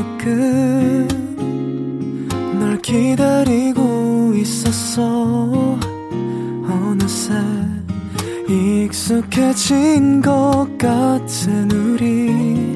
끝널 2.28 2.80
기다리고 2.82 4.32
있었어. 4.36 5.02
어느새 6.68 7.34
익숙해진 8.48 10.22
것 10.22 10.68
같은 10.78 11.70
우리. 11.70 12.75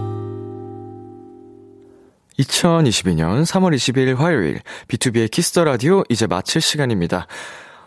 2022년 2.41 3.43
3월 3.43 3.75
20일 3.75 4.15
화요일 4.15 4.61
B2B의 4.87 5.29
키스터 5.29 5.63
라디오 5.63 6.03
이제 6.09 6.27
마칠 6.27 6.61
시간입니다. 6.61 7.27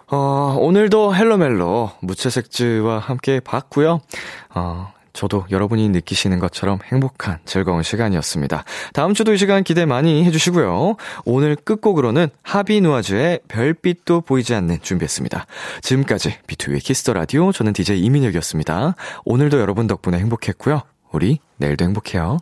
어, 0.09 0.57
오늘도 0.59 1.15
헬로멜로 1.15 1.93
무채색즈와 2.01 2.99
함께 2.99 3.41
봤고요. 3.41 4.01
어, 4.55 4.93
저도 5.13 5.47
여러분이 5.51 5.89
느끼시는 5.91 6.41
것처럼 6.41 6.81
행복한 6.93 7.39
즐거운 7.45 7.83
시간이었습니다. 7.83 8.65
다음 8.93 9.15
주도 9.15 9.33
이 9.33 9.39
시간 9.39 9.63
기대 9.63 9.87
많이 9.87 10.25
해주시고요. 10.25 10.97
오늘 11.25 11.55
끝곡으로는 11.57 12.29
하비누아주의 12.43 13.41
별빛도 13.49 14.23
보이지 14.23 14.55
않는 14.55 14.83
준비했습니다. 14.83 15.47
지금까지 15.83 16.39
B2B의 16.47 16.83
키스터 16.83 17.13
라디오 17.13 17.53
저는 17.53 17.73
DJ 17.73 18.01
이민혁이었습니다. 18.01 18.97
오늘도 19.25 19.61
여러분 19.61 19.87
덕분에 19.87 20.19
행복했고요. 20.19 20.83
우리 21.13 21.39
내일도 21.59 21.85
행복해요. 21.85 22.39